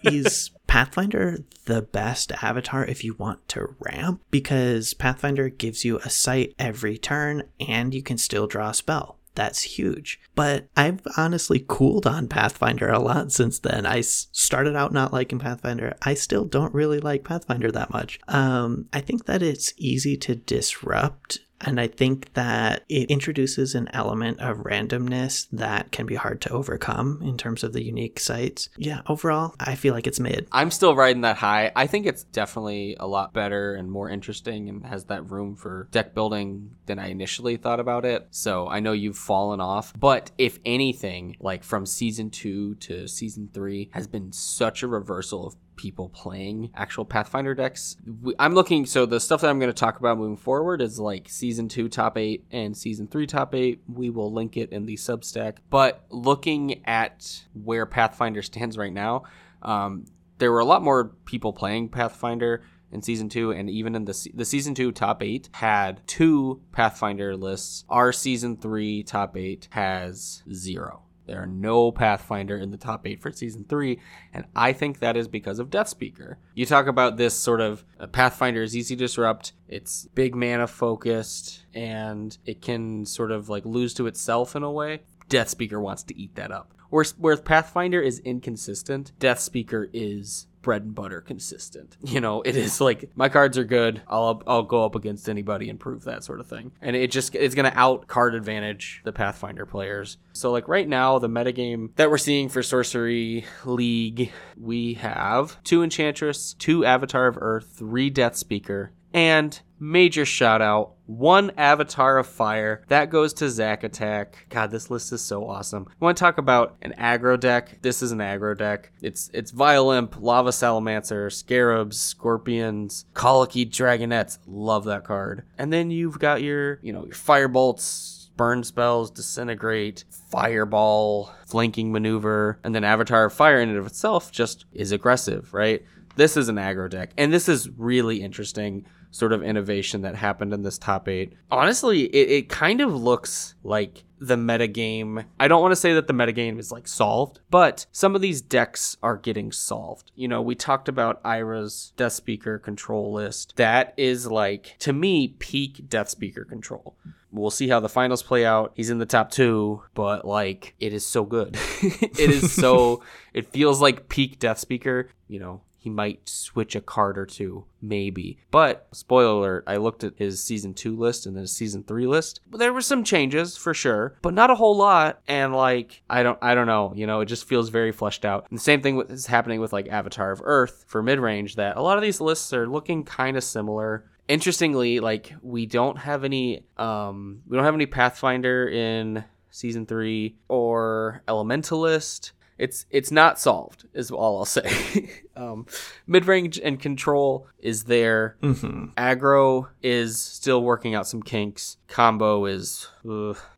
is 0.03 0.51
Pathfinder 0.67 1.39
the 1.65 1.83
best 1.83 2.33
avatar 2.43 2.85
if 2.85 3.05
you 3.05 3.15
want 3.15 3.49
to 3.49 3.75
ramp? 3.79 4.23
Because 4.31 4.95
Pathfinder 4.95 5.49
gives 5.49 5.85
you 5.85 5.99
a 5.99 6.11
sight 6.11 6.55
every 6.59 6.99
turn, 6.99 7.45
and 7.61 7.95
you 7.95 8.03
can 8.03 8.19
still 8.19 8.47
draw 8.47 8.71
a 8.71 8.75
spell." 8.75 9.19
that's 9.39 9.63
huge. 9.63 10.21
But 10.35 10.67
I've 10.77 11.01
honestly 11.17 11.65
cooled 11.67 12.09
on 12.09 12.27
Pathfinder 12.27 12.89
a 12.89 12.99
lot 12.99 13.31
since 13.31 13.61
then. 13.61 13.87
I 13.87 14.01
started 14.01 14.75
out 14.75 14.93
not 14.93 15.13
liking 15.13 15.39
Pathfinder. 15.39 15.97
I 16.03 16.15
still 16.15 16.45
don't 16.45 16.75
really 16.75 16.99
like 16.99 17.23
Pathfinder 17.23 17.71
that 17.71 17.93
much. 17.93 18.19
Um, 18.27 18.87
I 18.93 19.01
think 19.01 19.27
that 19.27 19.41
it's 19.41 19.73
easy 19.77 20.17
to 20.17 20.35
disrupt 20.35 21.39
and 21.61 21.81
I 21.81 21.89
think 21.89 22.33
that 22.35 22.85
it 22.89 23.11
introduces 23.11 23.75
an 23.75 23.89
element 23.93 24.41
of 24.41 24.59
randomness 24.59 25.49
that 25.53 25.93
can 25.93 26.07
be 26.07 26.15
hard 26.15 26.41
to 26.43 26.51
overcome 26.51 27.21
in 27.23 27.37
terms 27.37 27.65
of 27.65 27.73
the 27.73 27.85
unique 27.85 28.21
sites. 28.21 28.69
Yeah, 28.77 29.03
overall, 29.07 29.55
I 29.59 29.75
feel 29.75 29.95
like 29.95 30.07
it's 30.07 30.21
mid. 30.21 30.49
I'm 30.53 30.71
still 30.71 30.95
riding 30.95 31.23
that 31.23 31.37
high. 31.37 31.73
I 31.75 31.87
think 31.87 32.07
it's 32.07 32.25
definitely 32.25 32.97
a 32.99 33.07
lot 33.07 33.33
better 33.33 33.75
and 33.75 33.91
more 33.91 34.09
interesting 34.09 34.69
and 34.69 34.87
has 34.87 35.07
that 35.07 35.31
room 35.31 35.57
for 35.57 35.89
deck 35.91 36.15
building 36.15 36.77
than 36.87 36.99
I 36.99 37.09
initially 37.09 37.57
thought 37.57 37.81
about 37.81 38.05
it. 38.05 38.29
So 38.31 38.69
I 38.69 38.81
know 38.81 38.93
you've 38.93 39.19
fallen 39.19 39.61
off. 39.61 39.93
But 39.99 40.31
if 40.39 40.59
anything, 40.65 41.37
like 41.41 41.65
from 41.65 41.87
season 41.87 42.31
two 42.31 42.77
to 42.77 43.09
season 43.09 43.51
three 43.53 43.91
has 43.93 44.07
been 44.07 44.33
such 44.33 44.83
a 44.83 44.89
reversal 44.89 45.47
of 45.47 45.57
people 45.79 46.11
playing 46.11 46.71
actual 46.75 47.07
Pathfinder 47.07 47.55
decks. 47.55 47.97
I'm 48.39 48.55
looking, 48.55 48.85
so 48.85 49.07
the 49.07 49.21
stuff 49.21 49.41
that 49.41 49.49
I'm 49.49 49.59
going 49.59 49.73
to 49.73 49.81
talk 49.81 49.99
about 49.99 50.19
moving 50.19 50.37
forward 50.37 50.83
is 50.83 51.01
like 51.01 51.31
season 51.31 51.69
two 51.69 51.89
top 51.89 52.19
eight 52.19 52.45
and 52.51 52.77
season 52.77 53.07
three 53.07 53.27
top 53.27 53.55
eight. 53.55 53.81
We 53.89 54.11
will 54.11 54.31
link 54.31 54.59
it 54.59 54.71
in 54.71 54.85
the 54.85 54.97
Substack. 54.97 55.59
But 55.71 56.05
looking 56.11 56.85
at 56.87 57.45
where 57.55 57.87
Pathfinder 57.87 58.43
stands 58.43 58.77
right 58.77 58.93
now, 58.93 59.23
um, 59.63 60.05
there 60.37 60.53
were 60.53 60.61
a 60.61 60.65
lot 60.67 60.83
more 60.83 61.13
people 61.25 61.55
playing 61.55 61.89
Pathfinder 61.89 62.63
in 62.93 63.03
season 63.03 63.29
two, 63.29 63.51
and 63.51 63.69
even 63.71 63.95
in 63.95 64.05
the 64.05 64.31
the 64.35 64.45
season 64.45 64.75
two 64.75 64.93
top 64.93 65.23
eight 65.23 65.49
had 65.53 66.01
two 66.07 66.61
Pathfinder 66.73 67.37
lists. 67.37 67.85
Our 67.89 68.13
season 68.13 68.57
three 68.57 69.03
top 69.03 69.37
eight 69.37 69.69
has 69.71 70.43
zero. 70.53 71.03
There 71.29 71.43
are 71.43 71.47
no 71.47 71.93
Pathfinder 71.93 72.57
in 72.57 72.71
the 72.71 72.79
top 72.79 73.07
eight 73.07 73.21
for 73.21 73.31
season 73.31 73.67
three, 73.69 74.01
and 74.33 74.47
I 74.57 74.73
think 74.73 74.99
that 74.99 75.17
is 75.17 75.29
because 75.29 75.59
of 75.59 75.69
Deathspeaker. 75.69 76.37
You 76.55 76.65
talk 76.65 76.87
about 76.87 77.19
this 77.19 77.35
sort 77.35 77.61
of 77.61 77.85
uh, 78.01 78.07
Pathfinder 78.07 78.63
is 78.63 78.75
easy 78.75 78.97
to 78.97 79.05
disrupt. 79.05 79.53
It's 79.69 80.07
big 80.15 80.35
mana 80.35 80.67
focused, 80.67 81.67
and 81.75 82.37
it 82.47 82.63
can 82.63 83.05
sort 83.05 83.31
of 83.31 83.51
like 83.51 83.67
lose 83.67 83.93
to 83.95 84.07
itself 84.07 84.57
in 84.57 84.63
a 84.63 84.73
way. 84.73 85.03
Deathspeaker 85.29 85.81
wants 85.81 86.03
to 86.05 86.19
eat 86.19 86.35
that 86.37 86.51
up. 86.51 86.73
Whereas, 86.89 87.15
whereas 87.19 87.43
Pathfinder 87.43 88.01
is 88.01 88.21
inconsistent, 88.21 89.13
Deathspeaker 89.21 89.91
is 89.93 90.47
bread 90.69 90.83
and 90.83 90.95
butter 90.95 91.23
consistent. 91.23 91.97
You 92.19 92.21
know, 92.21 92.43
it 92.43 92.57
is 92.57 92.79
like 92.79 93.11
my 93.17 93.31
cards 93.31 93.57
are 93.57 93.65
good. 93.65 94.03
I'll 94.07 94.43
I'll 94.47 94.63
go 94.63 94.85
up 94.85 94.95
against 94.95 95.31
anybody 95.31 95.71
and 95.71 95.81
prove 95.81 96.05
that 96.05 96.25
sort 96.25 96.41
of 96.41 96.47
thing. 96.47 96.73
And 96.83 96.95
it 96.95 97.11
just 97.11 97.35
it's 97.35 97.55
gonna 97.55 97.73
out 97.75 98.07
card 98.07 98.35
advantage 98.35 99.01
the 99.05 99.13
Pathfinder 99.13 99.65
players. 99.65 100.19
So 100.33 100.51
like 100.51 100.69
right 100.69 100.87
now, 100.87 101.19
the 101.19 101.29
metagame 101.29 101.95
that 101.97 102.11
we're 102.11 102.19
seeing 102.19 102.51
for 102.51 102.63
Sorcery 102.63 103.47
League, 103.65 104.31
we 104.61 104.95
have 104.95 105.63
two 105.65 105.83
Enchantress, 105.83 106.55
two 106.55 106.85
Avatar 106.85 107.29
of 107.29 107.39
Earth, 107.41 107.73
three 107.75 108.11
Deathspeaker, 108.11 108.91
and 109.15 109.61
major 109.81 110.25
shout 110.25 110.63
out 110.63 110.95
one 111.07 111.51
avatar 111.57 112.19
of 112.19 112.27
fire 112.27 112.85
that 112.89 113.09
goes 113.09 113.33
to 113.35 113.49
Zack 113.49 113.83
Attack. 113.83 114.47
God, 114.51 114.71
this 114.71 114.91
list 114.91 115.13
is 115.13 115.23
so 115.23 115.49
awesome. 115.49 115.87
I 115.89 116.05
want 116.05 116.19
to 116.19 116.21
talk 116.21 116.37
about 116.37 116.77
an 116.83 116.95
aggro 116.99 117.41
deck. 117.41 117.79
This 117.81 118.03
is 118.03 118.13
an 118.13 118.19
aggro 118.19 118.57
deck. 118.57 118.93
It's 119.01 119.31
it's 119.33 119.51
Vile 119.51 119.91
Imp, 119.93 120.21
Lava 120.21 120.53
Salamander, 120.53 121.31
Scarabs, 121.31 121.99
Scorpions, 121.99 123.07
Colicky 123.15 123.65
Dragonettes. 123.65 124.39
Love 124.47 124.85
that 124.85 125.05
card. 125.05 125.45
And 125.57 125.73
then 125.73 125.91
you've 125.91 126.19
got 126.19 126.43
your 126.43 126.79
you 126.83 126.93
know 126.93 127.05
your 127.05 127.15
Firebolts, 127.15 128.29
burn 128.37 128.65
spells, 128.65 129.11
disintegrate, 129.11 130.05
fireball, 130.31 131.31
flanking 131.47 131.93
maneuver, 131.93 132.59
and 132.65 132.75
then 132.75 132.85
Avatar 132.85 133.27
of 133.27 133.33
Fire 133.33 133.61
in 133.61 133.69
and 133.69 133.79
of 133.79 133.87
itself 133.87 134.31
just 134.31 134.67
is 134.73 134.93
aggressive, 134.93 135.53
right? 135.53 135.85
This 136.17 136.37
is 136.37 136.49
an 136.49 136.57
aggro 136.57 136.91
deck, 136.91 137.13
and 137.17 137.33
this 137.33 137.49
is 137.49 137.69
really 137.77 138.23
interesting 138.23 138.87
sort 139.11 139.33
of 139.33 139.43
innovation 139.43 140.03
that 140.03 140.15
happened 140.15 140.53
in 140.53 140.63
this 140.63 140.79
top 140.79 141.09
eight. 141.09 141.33
Honestly, 141.51 142.05
it, 142.05 142.31
it 142.31 142.49
kind 142.49 142.81
of 142.81 142.95
looks 142.95 143.55
like 143.63 144.05
the 144.21 144.37
metagame. 144.37 145.25
I 145.39 145.49
don't 145.49 145.63
want 145.63 145.73
to 145.73 145.77
say 145.77 145.95
that 145.95 146.07
the 146.07 146.13
metagame 146.13 146.59
is 146.59 146.73
like 146.73 146.89
solved, 146.89 147.41
but 147.51 147.87
some 147.93 148.15
of 148.15 148.21
these 148.21 148.41
decks 148.41 148.97
are 149.03 149.17
getting 149.17 149.53
solved. 149.53 150.13
You 150.15 150.29
know, 150.29 150.43
we 150.43 150.55
talked 150.55 150.89
about 150.89 151.21
Ira's 151.25 151.93
Deathspeaker 151.97 152.63
control 152.63 153.13
list. 153.13 153.55
That 153.57 153.95
is 153.97 154.27
like, 154.27 154.77
to 154.81 154.93
me, 154.93 155.29
peak 155.39 155.89
Deathspeaker 155.89 156.49
control. 156.49 156.97
We'll 157.31 157.51
see 157.51 157.69
how 157.69 157.81
the 157.81 157.91
finals 157.91 158.23
play 158.23 158.47
out. 158.47 158.73
He's 158.75 158.91
in 158.91 158.99
the 158.99 159.07
top 159.07 159.31
two, 159.31 159.83
but 159.95 160.25
like, 160.25 160.75
it 160.81 160.93
is 160.93 161.07
so 161.07 161.25
good. 161.25 161.59
it 161.83 162.19
is 162.19 162.53
so, 162.53 163.03
it 163.35 163.53
feels 163.53 163.81
like 163.83 164.09
peak 164.09 164.39
Deathspeaker. 164.39 165.09
You 165.29 165.41
know, 165.41 165.61
he 165.89 165.95
might 165.95 166.29
switch 166.29 166.77
a 166.77 166.83
card 166.83 167.17
or 167.17 167.25
two, 167.25 167.65
maybe. 167.81 168.39
But 168.51 168.87
spoiler 168.93 169.39
alert, 169.39 169.65
I 169.67 169.77
looked 169.79 170.05
at 170.05 170.19
his 170.19 170.43
season 170.43 170.75
two 170.75 170.95
list 170.95 171.25
and 171.25 171.37
his 171.37 171.51
season 171.51 171.83
three 171.83 172.07
list. 172.07 172.41
There 172.51 172.75
were 172.75 172.83
some 172.83 173.05
changes 173.05 173.57
for 173.57 173.73
sure, 173.73 174.19
but 174.21 174.35
not 174.35 174.51
a 174.51 174.55
whole 174.55 174.77
lot. 174.77 175.21
And 175.27 175.55
like 175.55 176.03
I 176.11 176.23
don't 176.23 176.39
I 176.43 176.55
don't 176.55 176.67
know, 176.67 176.93
you 176.95 177.07
know, 177.07 177.21
it 177.21 177.27
just 177.27 177.47
feels 177.47 177.71
very 177.71 177.91
fleshed 177.91 178.27
out. 178.27 178.47
And 178.51 178.59
the 178.59 178.63
same 178.63 178.83
thing 178.83 179.01
is 179.09 179.27
happening 179.27 179.61
with 179.61 179.73
like 179.73 179.89
Avatar 179.89 180.31
of 180.31 180.43
Earth 180.45 180.85
for 180.87 181.03
mid 181.03 181.21
range. 181.21 181.57
That 181.57 181.79
a 181.79 181.83
lot 181.83 181.97
of 181.97 182.03
these 182.03 182.21
lists 182.21 182.53
are 182.53 182.69
looking 182.69 183.05
kind 183.05 183.37
of 183.37 183.45
similar 183.45 184.05
interestingly 184.29 185.01
like 185.01 185.33
we 185.41 185.65
don't 185.65 185.97
have 185.97 186.23
any 186.23 186.63
um 186.77 187.41
we 187.49 187.57
don't 187.57 187.65
have 187.65 187.73
any 187.73 187.87
pathfinder 187.87 188.69
in 188.69 189.25
season 189.51 189.87
three 189.87 190.37
or 190.49 191.23
elementalist 191.27 192.33
it's 192.59 192.85
it's 192.91 193.11
not 193.11 193.39
solved 193.39 193.87
is 193.95 194.11
all 194.11 194.39
I'll 194.39 194.45
say. 194.45 195.11
um, 195.37 195.67
Mid 196.07 196.27
range 196.27 196.59
and 196.59 196.79
control 196.79 197.47
is 197.59 197.85
there. 197.85 198.37
Mm-hmm. 198.43 198.91
Aggro 198.97 199.69
is 199.83 200.21
still 200.21 200.63
working 200.63 200.95
out 200.95 201.07
some 201.07 201.23
kinks. 201.23 201.78
Combo 201.89 202.45
is 202.45 202.89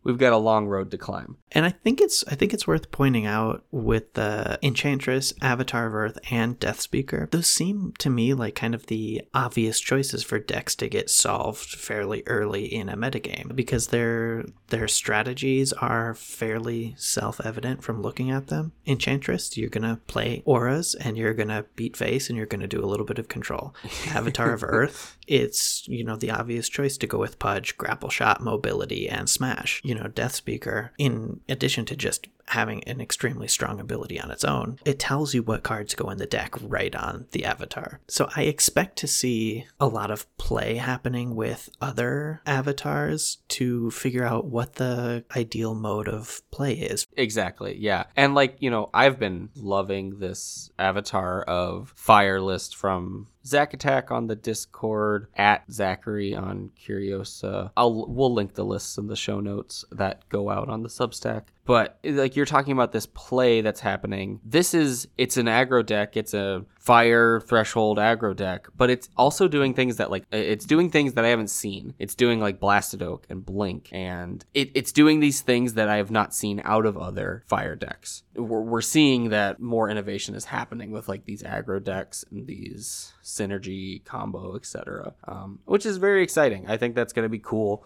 we've 0.05 0.19
got 0.19 0.33
a 0.33 0.39
long 0.39 0.67
road 0.67 0.91
to 0.91 0.99
climb. 0.99 1.37
And 1.53 1.65
I 1.65 1.71
think 1.71 2.01
it's 2.01 2.25
I 2.29 2.35
think 2.35 2.55
it's 2.55 2.67
worth 2.67 2.91
pointing 2.91 3.27
out 3.27 3.65
with 3.71 4.15
the 4.15 4.59
Enchantress, 4.63 5.33
Avatar 5.43 5.87
of 5.87 5.95
Earth, 5.95 6.19
and 6.31 6.59
Deathspeaker. 6.61 7.31
Those 7.31 7.49
seem 7.49 7.93
to 7.99 8.11
me 8.11 8.35
like 8.35 8.55
kind 8.55 8.75
of 8.75 8.87
the 8.87 9.23
obvious 9.35 9.81
choices 9.81 10.23
for 10.23 10.39
decks 10.39 10.75
to 10.77 10.89
get 10.89 11.11
solved 11.11 11.71
fairly 11.71 12.23
early 12.27 12.65
in 12.65 12.89
a 12.89 12.97
metagame 12.97 13.55
because 13.55 13.89
their 13.89 14.45
their 14.69 14.87
strategies 14.87 15.73
are 15.73 16.15
fairly 16.15 16.95
self-evident 16.97 17.83
from 17.83 18.03
looking 18.03 18.31
at 18.31 18.47
them. 18.47 18.73
Enchantress, 18.87 19.57
you're 19.57 19.69
gonna 19.69 20.01
play 20.07 20.43
auras 20.45 20.95
and 20.95 21.17
you're 21.17 21.35
gonna 21.35 21.65
beat 21.75 21.97
face 21.97 22.29
and 22.29 22.37
you're 22.37 22.47
gonna 22.47 22.69
do 22.69 22.85
a 22.85 22.87
little 22.87 23.07
bit 23.07 23.19
of 23.19 23.29
control. 23.29 23.75
Avatar 24.09 24.53
of 24.53 24.63
Earth, 24.63 25.17
it's 25.27 25.87
you 25.89 26.05
know 26.05 26.17
the 26.17 26.31
obvious 26.31 26.69
choice 26.69 26.97
to 26.99 27.07
go 27.07 27.19
with 27.19 27.39
Pudge, 27.41 27.77
Grapple 27.77 28.11
Shot, 28.21 28.43
Mobility, 28.43 29.09
and 29.09 29.31
Smash. 29.31 29.81
You 29.83 29.95
know, 29.95 30.05
Deathspeaker 30.05 30.91
in 30.99 31.41
addition 31.49 31.87
to 31.87 31.97
just 31.97 32.29
having 32.51 32.85
an 32.85 33.01
extremely 33.01 33.49
strong 33.49 33.81
ability 33.81 34.21
on 34.21 34.31
its 34.31 34.45
own, 34.45 34.79
it 34.85 34.99
tells 34.99 35.35
you 35.35 35.43
what 35.43 35.63
cards 35.63 35.95
go 35.95 36.11
in 36.11 36.19
the 36.19 36.27
deck 36.27 36.55
right 36.61 36.95
on 36.95 37.27
the 37.33 37.45
avatar. 37.45 38.01
So 38.09 38.29
I 38.37 38.43
expect 38.43 38.97
to 38.99 39.07
see 39.07 39.67
a 39.79 39.87
lot 39.87 40.11
of 40.11 40.27
play 40.37 40.77
happening 40.77 41.35
with 41.35 41.71
other 41.81 42.43
avatars 42.47 43.39
to 43.49 43.91
figure 43.91 44.25
out 44.25 44.47
what 44.47 44.75
the 44.75 45.25
ideal 45.37 45.75
mode 45.75 46.09
of 46.09 46.43
play 46.51 46.75
is. 46.75 47.07
Exactly, 47.17 47.77
yeah. 47.79 48.05
And 48.17 48.35
like, 48.35 48.57
you 48.61 48.71
know, 48.71 48.91
I've 48.93 49.19
been 49.19 49.51
loving 49.55 50.19
this 50.19 50.71
avatar 50.79 51.43
of 51.43 51.93
Fire 51.97 52.41
list 52.41 52.77
from 52.77 53.29
Zack 53.45 53.73
Attack 53.73 54.11
on 54.11 54.27
the 54.27 54.37
Discord 54.37 55.29
at 55.35 55.65
Zachary 55.73 56.35
on 56.35 56.71
Curiosa. 56.79 57.71
I'll 57.77 58.07
we'll 58.07 58.33
link 58.33 58.55
the 58.55 58.65
lists 58.65 58.99
in 58.99 59.07
the 59.07 59.17
show 59.17 59.41
notes 59.41 59.85
that 59.91 60.29
go 60.29 60.51
out 60.51 60.69
on 60.69 60.83
the 60.83 60.89
Substack. 60.89 61.45
But 61.65 61.99
like 62.03 62.37
you're 62.37 62.47
talking 62.47 62.73
about 62.73 62.93
this 62.93 63.07
play 63.07 63.61
that's 63.61 63.81
happening. 63.81 64.41
This 64.45 64.75
is 64.75 65.09
it's 65.17 65.37
an 65.37 65.47
aggro 65.47 65.85
deck. 65.85 66.17
It's 66.17 66.35
a 66.35 66.65
fire 66.81 67.41
threshold 67.41 67.99
aggro 67.99 68.35
deck, 68.35 68.67
but 68.77 68.91
it's 68.91 69.09
also 69.17 69.47
doing 69.47 69.75
things 69.75 69.97
that 69.97 70.11
like 70.11 70.25
it's 70.33 70.65
doing 70.65 70.91
things 70.91 71.13
that 71.13 71.25
I 71.25 71.29
haven't 71.29 71.51
seen. 71.51 71.95
It's 71.99 72.15
doing 72.15 72.41
like 72.41 72.59
Blasted 72.59 73.03
Oak 73.03 73.27
and 73.29 73.45
Blink, 73.45 73.89
and 73.93 74.45
it, 74.55 74.71
it's 74.75 74.91
doing 74.91 75.21
these 75.21 75.43
things 75.43 75.75
that 75.75 75.89
I 75.89 75.99
have 75.99 76.11
not 76.11 76.35
seen 76.35 76.61
out 76.65 76.87
of 76.87 76.97
other 76.97 77.45
fire 77.47 77.77
decks. 77.77 78.23
We're, 78.35 78.63
we're 78.63 78.81
seeing 78.81 79.29
that 79.29 79.61
more 79.61 79.91
innovation 79.91 80.35
is 80.35 80.47
happening 80.47 80.91
with 80.91 81.09
like 81.09 81.27
these 81.27 81.43
aggro 81.43 81.83
decks 81.83 82.25
and 82.31 82.47
these 82.47 83.13
synergy 83.23 84.05
combo, 84.05 84.57
etc., 84.57 85.15
um, 85.29 85.61
which 85.67 85.85
is 85.85 85.99
very 85.99 86.23
exciting. 86.23 86.69
I 86.69 86.79
think 86.79 86.95
that's 86.95 87.13
going 87.13 87.27
to 87.27 87.31
be 87.31 87.39
cool. 87.39 87.85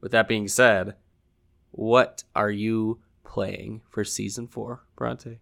With 0.00 0.10
that 0.10 0.26
being 0.26 0.48
said, 0.48 0.96
what 1.72 2.24
are 2.34 2.50
you 2.50 3.00
playing 3.24 3.82
for 3.90 4.04
season 4.04 4.46
four, 4.46 4.84
Bronte? 4.96 5.38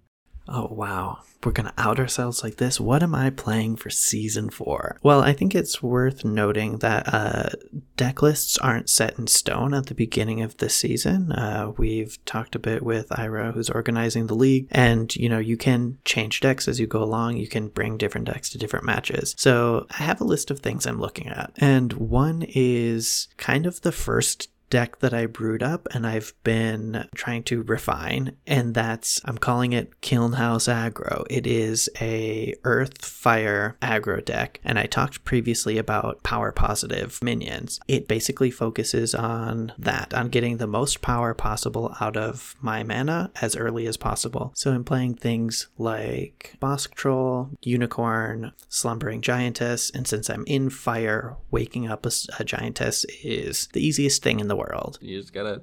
Oh, 0.53 0.67
wow. 0.71 1.19
We're 1.45 1.53
going 1.53 1.69
to 1.69 1.81
out 1.81 2.01
ourselves 2.01 2.43
like 2.43 2.57
this. 2.57 2.81
What 2.81 3.03
am 3.03 3.15
I 3.15 3.31
playing 3.31 3.77
for 3.77 3.89
season 3.89 4.51
four? 4.51 4.99
Well, 5.03 5.23
I 5.23 5.33
think 5.33 5.55
it's 5.55 5.83
worth 5.83 6.25
noting 6.25 6.79
that 6.79 7.13
uh, 7.15 7.51
deck 7.97 8.21
lists 8.21 8.59
aren't 8.59 8.91
set 8.91 9.19
in 9.19 9.29
stone 9.29 9.73
at 9.73 9.87
the 9.87 9.95
beginning 9.95 10.43
of 10.43 10.57
the 10.57 10.69
season. 10.69 11.31
Uh, 11.31 11.73
we've 11.77 12.23
talked 12.25 12.57
a 12.57 12.59
bit 12.59 12.83
with 12.83 13.17
Ira, 13.17 13.53
who's 13.53 13.71
organizing 13.71 14.27
the 14.27 14.35
league, 14.35 14.67
and 14.73 15.15
you 15.15 15.29
know, 15.29 15.39
you 15.39 15.57
can 15.57 15.99
change 16.05 16.41
decks 16.41 16.67
as 16.67 16.81
you 16.81 16.87
go 16.87 17.03
along. 17.03 17.37
You 17.37 17.49
can 17.49 17.69
bring 17.69 17.97
different 17.97 18.27
decks 18.27 18.51
to 18.51 18.59
different 18.59 18.85
matches. 18.85 19.35
So 19.39 19.87
I 19.91 20.03
have 20.03 20.21
a 20.21 20.25
list 20.25 20.51
of 20.51 20.59
things 20.59 20.85
I'm 20.85 21.01
looking 21.01 21.29
at, 21.29 21.53
and 21.59 21.93
one 21.93 22.45
is 22.49 23.29
kind 23.37 23.67
of 23.67 23.83
the 23.83 23.93
first 23.93 24.49
deck 24.71 25.01
that 25.01 25.13
I 25.13 25.27
brewed 25.27 25.63
up 25.63 25.89
and 25.93 26.07
I've 26.07 26.33
been 26.45 27.09
trying 27.15 27.43
to 27.45 27.63
refine 27.63 28.37
and 28.47 28.75
that's 28.75 29.21
I'm 29.25 29.37
calling 29.37 29.73
it 29.73 30.01
Kiln 30.01 30.35
House 30.35 30.69
Aggro. 30.69 31.27
It 31.29 31.47
is 31.47 31.91
a 32.01 32.55
earth 32.65 33.05
fire 33.05 33.77
aggro 33.83 34.25
deck 34.25 34.61
and 34.65 34.79
I 34.79 34.87
talked 34.87 35.25
previously 35.25 35.77
about 35.77 36.23
power 36.23 36.53
positive 36.53 37.19
minions. 37.23 37.81
It 37.89 38.09
basically 38.09 38.51
focuses 38.51 39.15
on 39.15 39.73
that, 39.77 40.15
on 40.15 40.29
getting 40.29 40.57
the 40.57 40.67
most 40.67 41.03
power 41.03 41.35
possible 41.35 41.95
out 42.01 42.17
of 42.17 42.55
my 42.61 42.83
mana 42.85 43.33
as 43.43 43.57
early 43.57 43.87
as 43.87 43.97
possible. 43.97 44.53
So 44.55 44.73
I'm 44.73 44.85
playing 44.85 45.17
things 45.17 45.69
like 45.77 46.55
Bosk 46.63 46.95
Troll, 46.95 47.51
Unicorn, 47.63 48.53
Slumbering 48.69 49.21
Giantess, 49.21 49.91
and 49.95 50.07
since 50.07 50.31
I'm 50.31 50.45
in 50.47 50.71
fire, 50.71 51.37
waking 51.51 51.89
up 51.89 52.07
a, 52.07 52.13
a 52.39 52.45
giantess 52.45 53.05
is 53.25 53.69
the 53.73 53.85
easiest 53.85 54.23
thing 54.23 54.39
in 54.39 54.49
the 54.49 54.60
world. 54.61 54.99
You 55.01 55.21
just 55.21 55.33
gotta 55.33 55.63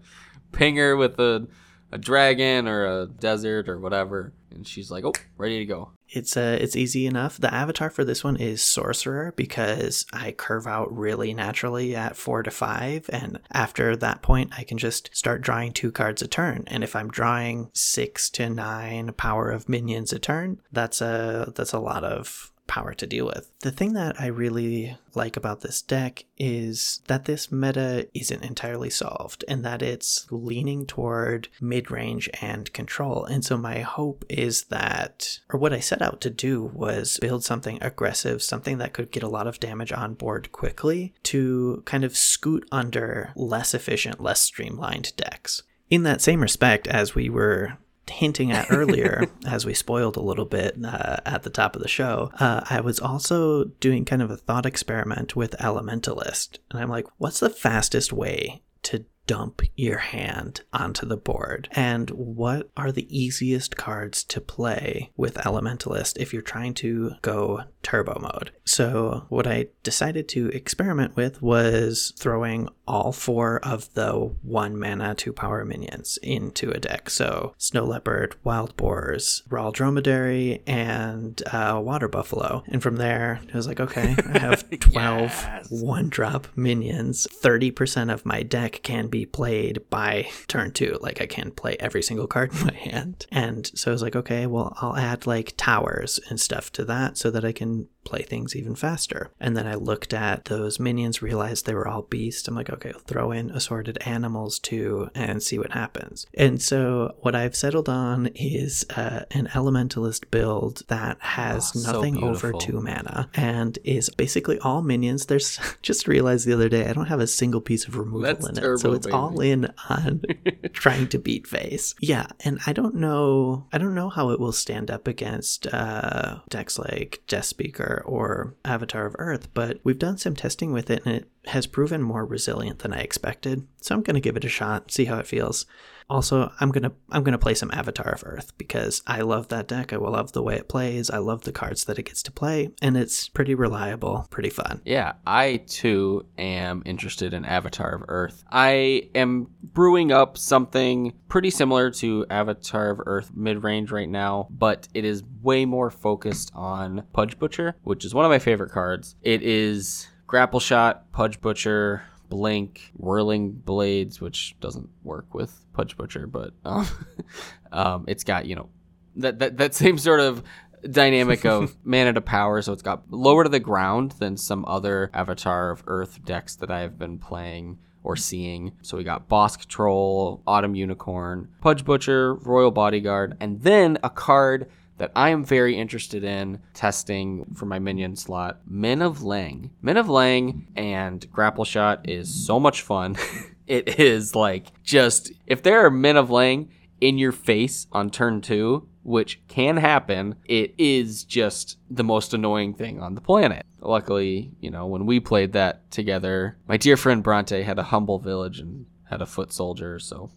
ping 0.51 0.75
her 0.77 0.97
with 0.97 1.19
a, 1.19 1.47
a 1.91 1.97
dragon 1.97 2.67
or 2.67 2.85
a 2.85 3.07
desert 3.07 3.69
or 3.69 3.79
whatever, 3.79 4.33
and 4.51 4.67
she's 4.67 4.91
like, 4.91 5.05
"Oh, 5.05 5.13
ready 5.37 5.59
to 5.59 5.65
go." 5.65 5.91
It's 6.09 6.37
uh, 6.37 6.57
it's 6.59 6.75
easy 6.75 7.05
enough. 7.05 7.37
The 7.37 7.53
avatar 7.53 7.89
for 7.89 8.05
this 8.05 8.23
one 8.23 8.37
is 8.37 8.61
sorcerer 8.61 9.33
because 9.35 10.05
I 10.13 10.31
curve 10.31 10.65
out 10.65 10.95
really 10.95 11.33
naturally 11.33 11.95
at 11.95 12.15
four 12.15 12.43
to 12.43 12.51
five, 12.51 13.09
and 13.11 13.39
after 13.51 13.95
that 13.95 14.21
point, 14.21 14.53
I 14.57 14.63
can 14.63 14.77
just 14.77 15.09
start 15.13 15.41
drawing 15.41 15.73
two 15.73 15.91
cards 15.91 16.21
a 16.21 16.27
turn. 16.27 16.63
And 16.67 16.83
if 16.83 16.95
I'm 16.95 17.09
drawing 17.09 17.69
six 17.73 18.29
to 18.31 18.49
nine 18.49 19.13
power 19.13 19.51
of 19.51 19.69
minions 19.69 20.13
a 20.13 20.19
turn, 20.19 20.61
that's 20.71 21.01
a 21.01 21.51
that's 21.55 21.73
a 21.73 21.79
lot 21.79 22.03
of 22.03 22.51
power 22.67 22.93
to 22.93 23.07
deal 23.07 23.25
with. 23.25 23.51
The 23.61 23.71
thing 23.71 23.93
that 23.93 24.19
I 24.19 24.27
really 24.27 24.97
like 25.15 25.35
about 25.35 25.61
this 25.61 25.81
deck 25.81 26.25
is 26.37 27.01
that 27.07 27.25
this 27.25 27.51
meta 27.51 28.07
isn't 28.13 28.43
entirely 28.43 28.89
solved 28.89 29.43
and 29.47 29.65
that 29.65 29.81
it's 29.81 30.27
leaning 30.29 30.85
toward 30.85 31.47
mid 31.59 31.89
range 31.89 32.29
and 32.41 32.71
control. 32.73 33.25
And 33.25 33.43
so 33.43 33.57
my 33.57 33.79
hope 33.79 34.25
is 34.29 34.65
that, 34.65 35.39
or 35.51 35.59
what 35.59 35.73
I 35.73 35.79
set 35.79 36.01
out 36.01 36.21
to 36.21 36.29
do 36.29 36.63
was 36.73 37.17
build 37.19 37.43
something 37.43 37.79
aggressive, 37.81 38.43
something 38.43 38.77
that 38.77 38.93
could 38.93 39.11
get 39.11 39.23
a 39.23 39.29
lot 39.29 39.47
of 39.47 39.59
damage 39.59 39.91
on 39.91 40.13
board 40.13 40.51
quickly 40.51 41.13
to 41.23 41.81
kind 41.85 42.03
of 42.03 42.15
scoot 42.15 42.67
under 42.71 43.31
less 43.35 43.73
efficient, 43.73 44.21
less 44.21 44.41
streamlined 44.41 45.15
decks. 45.15 45.63
In 45.89 46.03
that 46.03 46.21
same 46.21 46.41
respect, 46.41 46.87
as 46.87 47.15
we 47.15 47.29
were 47.29 47.77
hinting 48.09 48.51
at 48.51 48.71
earlier, 48.71 49.25
as 49.47 49.65
we 49.65 49.73
spoiled 49.73 50.17
a 50.17 50.21
little 50.21 50.45
bit 50.45 50.77
uh, 50.83 51.17
at 51.25 51.43
the 51.43 51.49
top 51.49 51.75
of 51.75 51.81
the 51.81 51.87
show, 51.87 52.31
uh, 52.39 52.61
I 52.69 52.81
was 52.81 52.99
also 52.99 53.65
doing 53.65 54.05
kind 54.05 54.21
of 54.21 54.31
a 54.31 54.37
thought 54.37 54.65
experiment 54.65 55.35
with 55.35 55.51
Elementalist. 55.59 56.59
And 56.71 56.79
I'm 56.79 56.89
like, 56.89 57.07
what's 57.17 57.39
the 57.39 57.49
fastest 57.49 58.13
way 58.13 58.61
to 58.83 59.05
dump 59.25 59.61
your 59.75 59.97
hand 59.97 60.61
onto 60.73 61.05
the 61.05 61.17
board? 61.17 61.67
And 61.73 62.09
what 62.11 62.69
are 62.77 62.91
the 62.91 63.07
easiest 63.15 63.75
cards 63.75 64.23
to 64.25 64.41
play 64.41 65.11
with 65.17 65.35
Elementalist 65.35 66.17
if 66.17 66.33
you're 66.33 66.41
trying 66.41 66.73
to 66.75 67.11
go 67.21 67.63
turbo 67.87 68.19
mode? 68.19 68.51
So, 68.65 69.25
what 69.29 69.47
I 69.47 69.67
decided 69.83 70.27
to 70.29 70.49
experiment 70.49 71.15
with 71.15 71.41
was 71.41 72.11
throwing 72.17 72.67
all 72.85 73.13
four 73.13 73.59
of 73.65 73.93
the 73.93 74.11
one 74.41 74.77
mana, 74.77 75.15
two 75.15 75.31
power 75.31 75.63
minions 75.63 76.17
into 76.21 76.69
a 76.71 76.79
deck. 76.79 77.09
So, 77.09 77.53
Snow 77.57 77.85
Leopard, 77.85 78.35
Wild 78.43 78.75
Boars, 78.75 79.43
Raw 79.49 79.71
Dromedary, 79.71 80.61
and 80.67 81.41
uh, 81.53 81.79
Water 81.83 82.09
Buffalo. 82.09 82.63
And 82.67 82.83
from 82.83 82.97
there, 82.97 83.39
I 83.53 83.55
was 83.57 83.67
like, 83.67 83.79
okay, 83.79 84.15
I 84.33 84.39
have 84.39 84.69
12 84.79 85.21
Yes. 85.47 85.67
one 85.69 86.09
drop 86.09 86.47
minions. 86.57 87.25
30% 87.41 88.11
of 88.13 88.25
my 88.25 88.43
deck 88.43 88.81
can 88.83 89.07
be 89.07 89.25
played 89.25 89.89
by 89.89 90.27
turn 90.47 90.71
two. 90.71 90.97
Like, 91.01 91.21
I 91.21 91.25
can 91.25 91.51
play 91.51 91.77
every 91.79 92.03
single 92.03 92.27
card 92.27 92.53
in 92.53 92.65
my 92.67 92.73
hand. 92.73 93.25
And 93.31 93.65
so 93.75 93.91
I 93.91 93.93
was 93.93 94.01
like, 94.01 94.15
okay, 94.17 94.45
well, 94.45 94.75
I'll 94.81 94.97
add 94.97 95.25
like 95.25 95.53
towers 95.55 96.19
and 96.29 96.37
stuff 96.39 96.71
to 96.73 96.83
that 96.85 97.17
so 97.17 97.31
that 97.31 97.45
I 97.45 97.51
can 97.53 97.76
own 97.77 97.87
play 98.07 98.21
things 98.23 98.55
even 98.55 98.73
faster. 98.75 99.29
And 99.39 99.55
then 99.57 99.67
I 99.67 99.75
looked 99.75 100.13
at 100.13 100.45
those 100.45 100.79
minions, 100.79 101.21
realized 101.21 101.65
they 101.65 101.73
were 101.73 101.87
all 101.87 102.03
beasts. 102.03 102.47
I'm 102.47 102.55
like, 102.55 102.69
okay, 102.69 102.91
I'll 102.93 102.99
throw 103.01 103.31
in 103.31 103.49
assorted 103.51 103.97
animals 104.05 104.59
too 104.59 105.09
and 105.13 105.43
see 105.43 105.57
what 105.59 105.71
happens. 105.73 106.25
And 106.33 106.61
so 106.61 107.15
what 107.19 107.35
I've 107.35 107.55
settled 107.55 107.89
on 107.89 108.27
is 108.35 108.85
uh, 108.95 109.21
an 109.31 109.47
elementalist 109.47 110.31
build 110.31 110.83
that 110.87 111.17
has 111.21 111.71
Oh, 111.75 111.79
so 111.79 111.91
nothing 111.91 112.17
over 112.23 112.51
beautiful. 112.51 112.59
two 112.59 112.81
mana 112.81 113.29
and 113.33 113.77
is 113.83 114.09
basically 114.09 114.57
all 114.59 114.81
minions. 114.81 115.25
There's 115.25 115.59
just 115.81 116.07
realized 116.07 116.45
the 116.47 116.53
other 116.53 116.69
day 116.69 116.87
I 116.87 116.93
don't 116.93 117.07
have 117.07 117.19
a 117.19 117.27
single 117.27 117.61
piece 117.61 117.85
of 117.87 117.97
removal 117.97 118.21
That's 118.21 118.47
in 118.47 118.57
it. 118.57 118.77
so 118.79 118.93
it's 118.93 119.07
all 119.07 119.39
in 119.41 119.67
on 119.89 120.21
trying 120.73 121.07
to 121.09 121.19
beat 121.19 121.45
face. 121.47 121.93
Yeah, 121.99 122.27
and 122.45 122.59
I 122.65 122.73
don't 122.73 122.95
know 122.95 123.65
I 123.73 123.77
don't 123.77 123.95
know 123.95 124.09
how 124.09 124.29
it 124.29 124.39
will 124.39 124.51
stand 124.53 124.89
up 124.91 125.07
against 125.07 125.67
uh 125.67 126.39
decks 126.49 126.77
like 126.79 127.21
Deathspeaker 127.27 127.96
or 128.05 128.55
Avatar 128.65 129.05
of 129.05 129.15
Earth, 129.19 129.53
but 129.53 129.79
we've 129.83 129.99
done 129.99 130.17
some 130.17 130.35
testing 130.35 130.71
with 130.71 130.89
it 130.89 131.05
and 131.05 131.15
it 131.15 131.29
has 131.47 131.67
proven 131.67 132.01
more 132.01 132.25
resilient 132.25 132.79
than 132.79 132.93
I 132.93 132.99
expected. 132.99 133.67
So 133.81 133.95
I'm 133.95 134.01
gonna 134.01 134.19
give 134.19 134.37
it 134.37 134.45
a 134.45 134.49
shot, 134.49 134.91
see 134.91 135.05
how 135.05 135.17
it 135.19 135.27
feels. 135.27 135.65
Also, 136.09 136.51
I'm 136.59 136.71
gonna 136.71 136.93
I'm 137.11 137.23
gonna 137.23 137.37
play 137.37 137.53
some 137.53 137.71
Avatar 137.71 138.13
of 138.13 138.23
Earth 138.25 138.57
because 138.57 139.01
I 139.05 139.21
love 139.21 139.49
that 139.49 139.67
deck. 139.67 139.91
I 139.91 139.97
will 139.97 140.11
love 140.11 140.31
the 140.31 140.41
way 140.41 140.55
it 140.55 140.69
plays. 140.69 141.09
I 141.09 141.17
love 141.17 141.41
the 141.41 141.51
cards 141.51 141.83
that 141.85 141.99
it 141.99 142.03
gets 142.03 142.23
to 142.23 142.31
play, 142.31 142.69
and 142.81 142.95
it's 142.95 143.27
pretty 143.27 143.55
reliable, 143.55 144.25
pretty 144.29 144.49
fun. 144.49 144.81
Yeah, 144.85 145.13
I 145.25 145.57
too 145.67 146.25
am 146.37 146.81
interested 146.85 147.33
in 147.33 147.43
Avatar 147.43 147.93
of 147.93 148.05
Earth. 148.07 148.43
I 148.49 149.09
am 149.15 149.47
brewing 149.61 150.11
up 150.11 150.37
something 150.37 151.13
pretty 151.27 151.49
similar 151.49 151.91
to 151.91 152.25
Avatar 152.29 152.91
of 152.91 153.01
Earth 153.05 153.31
mid 153.35 153.63
range 153.63 153.91
right 153.91 154.09
now, 154.09 154.47
but 154.49 154.87
it 154.93 155.03
is 155.03 155.23
way 155.41 155.65
more 155.65 155.91
focused 155.91 156.51
on 156.53 157.03
Pudge 157.11 157.37
Butcher, 157.37 157.75
which 157.83 158.05
is 158.05 158.13
one 158.13 158.23
of 158.23 158.31
my 158.31 158.39
favorite 158.39 158.71
cards. 158.71 159.15
It 159.21 159.43
is 159.43 160.07
Grapple 160.25 160.59
Shot, 160.59 161.11
Pudge 161.11 161.41
Butcher, 161.41 162.03
Blink, 162.29 162.91
Whirling 162.95 163.51
Blades, 163.51 164.21
which 164.21 164.55
doesn't 164.59 164.89
work 165.03 165.33
with 165.33 165.65
Pudge 165.73 165.97
Butcher, 165.97 166.27
but 166.27 166.53
um, 166.65 166.87
um, 167.71 168.05
it's 168.07 168.23
got, 168.23 168.45
you 168.45 168.55
know, 168.55 168.69
that, 169.17 169.39
that, 169.39 169.57
that 169.57 169.73
same 169.73 169.97
sort 169.97 170.19
of 170.19 170.43
dynamic 170.89 171.45
of 171.45 171.75
mana 171.83 172.13
to 172.13 172.21
power, 172.21 172.61
so 172.61 172.73
it's 172.73 172.81
got 172.81 173.03
lower 173.09 173.43
to 173.43 173.49
the 173.49 173.59
ground 173.59 174.11
than 174.19 174.37
some 174.37 174.65
other 174.65 175.09
Avatar 175.13 175.71
of 175.71 175.83
Earth 175.87 176.23
decks 176.23 176.55
that 176.55 176.71
I 176.71 176.81
have 176.81 176.97
been 176.97 177.17
playing 177.17 177.79
or 178.03 178.15
seeing. 178.15 178.71
So 178.83 178.97
we 178.97 179.03
got 179.03 179.27
Bosk 179.27 179.65
Troll, 179.65 180.41
Autumn 180.47 180.75
Unicorn, 180.75 181.49
Pudge 181.61 181.83
Butcher, 181.83 182.35
Royal 182.35 182.71
Bodyguard, 182.71 183.35
and 183.39 183.61
then 183.61 183.97
a 184.03 184.09
card 184.09 184.69
that 184.97 185.11
I 185.15 185.29
am 185.29 185.43
very 185.43 185.77
interested 185.77 186.23
in 186.23 186.59
testing 186.73 187.45
for 187.55 187.65
my 187.65 187.79
minion 187.79 188.15
slot, 188.15 188.61
Men 188.65 189.01
of 189.01 189.19
Leng. 189.19 189.71
Men 189.81 189.97
of 189.97 190.07
Leng 190.07 190.67
and 190.75 191.29
Grapple 191.31 191.65
Shot 191.65 192.09
is 192.09 192.45
so 192.45 192.59
much 192.59 192.81
fun. 192.81 193.15
it 193.67 193.99
is 193.99 194.35
like 194.35 194.67
just 194.83 195.31
if 195.45 195.61
there 195.63 195.85
are 195.85 195.91
Men 195.91 196.17
of 196.17 196.29
Leng 196.29 196.69
in 196.99 197.17
your 197.17 197.31
face 197.31 197.87
on 197.91 198.09
turn 198.09 198.41
two 198.41 198.87
which 199.07 199.39
can 199.47 199.77
happen, 199.77 200.35
it 200.43 200.75
is 200.77 201.23
just 201.23 201.77
the 201.89 202.03
most 202.03 202.33
annoying 202.33 202.73
thing 202.73 203.01
on 203.01 203.15
the 203.15 203.21
planet. 203.21 203.65
Luckily, 203.79 204.51
you 204.59 204.69
know, 204.69 204.85
when 204.85 205.05
we 205.05 205.21
played 205.21 205.53
that 205.53 205.89
together, 205.91 206.57
my 206.67 206.75
dear 206.75 206.97
friend 206.97 207.23
Bronte 207.23 207.63
had 207.63 207.79
a 207.79 207.83
humble 207.83 208.19
village 208.19 208.59
and 208.59 208.85
had 209.09 209.21
a 209.21 209.25
foot 209.25 209.53
soldier, 209.53 209.97
so 209.97 210.29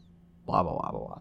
blah 0.50 0.62
blah 0.62 0.72
blah 0.72 0.90
blah 0.90 1.06
blah. 1.06 1.18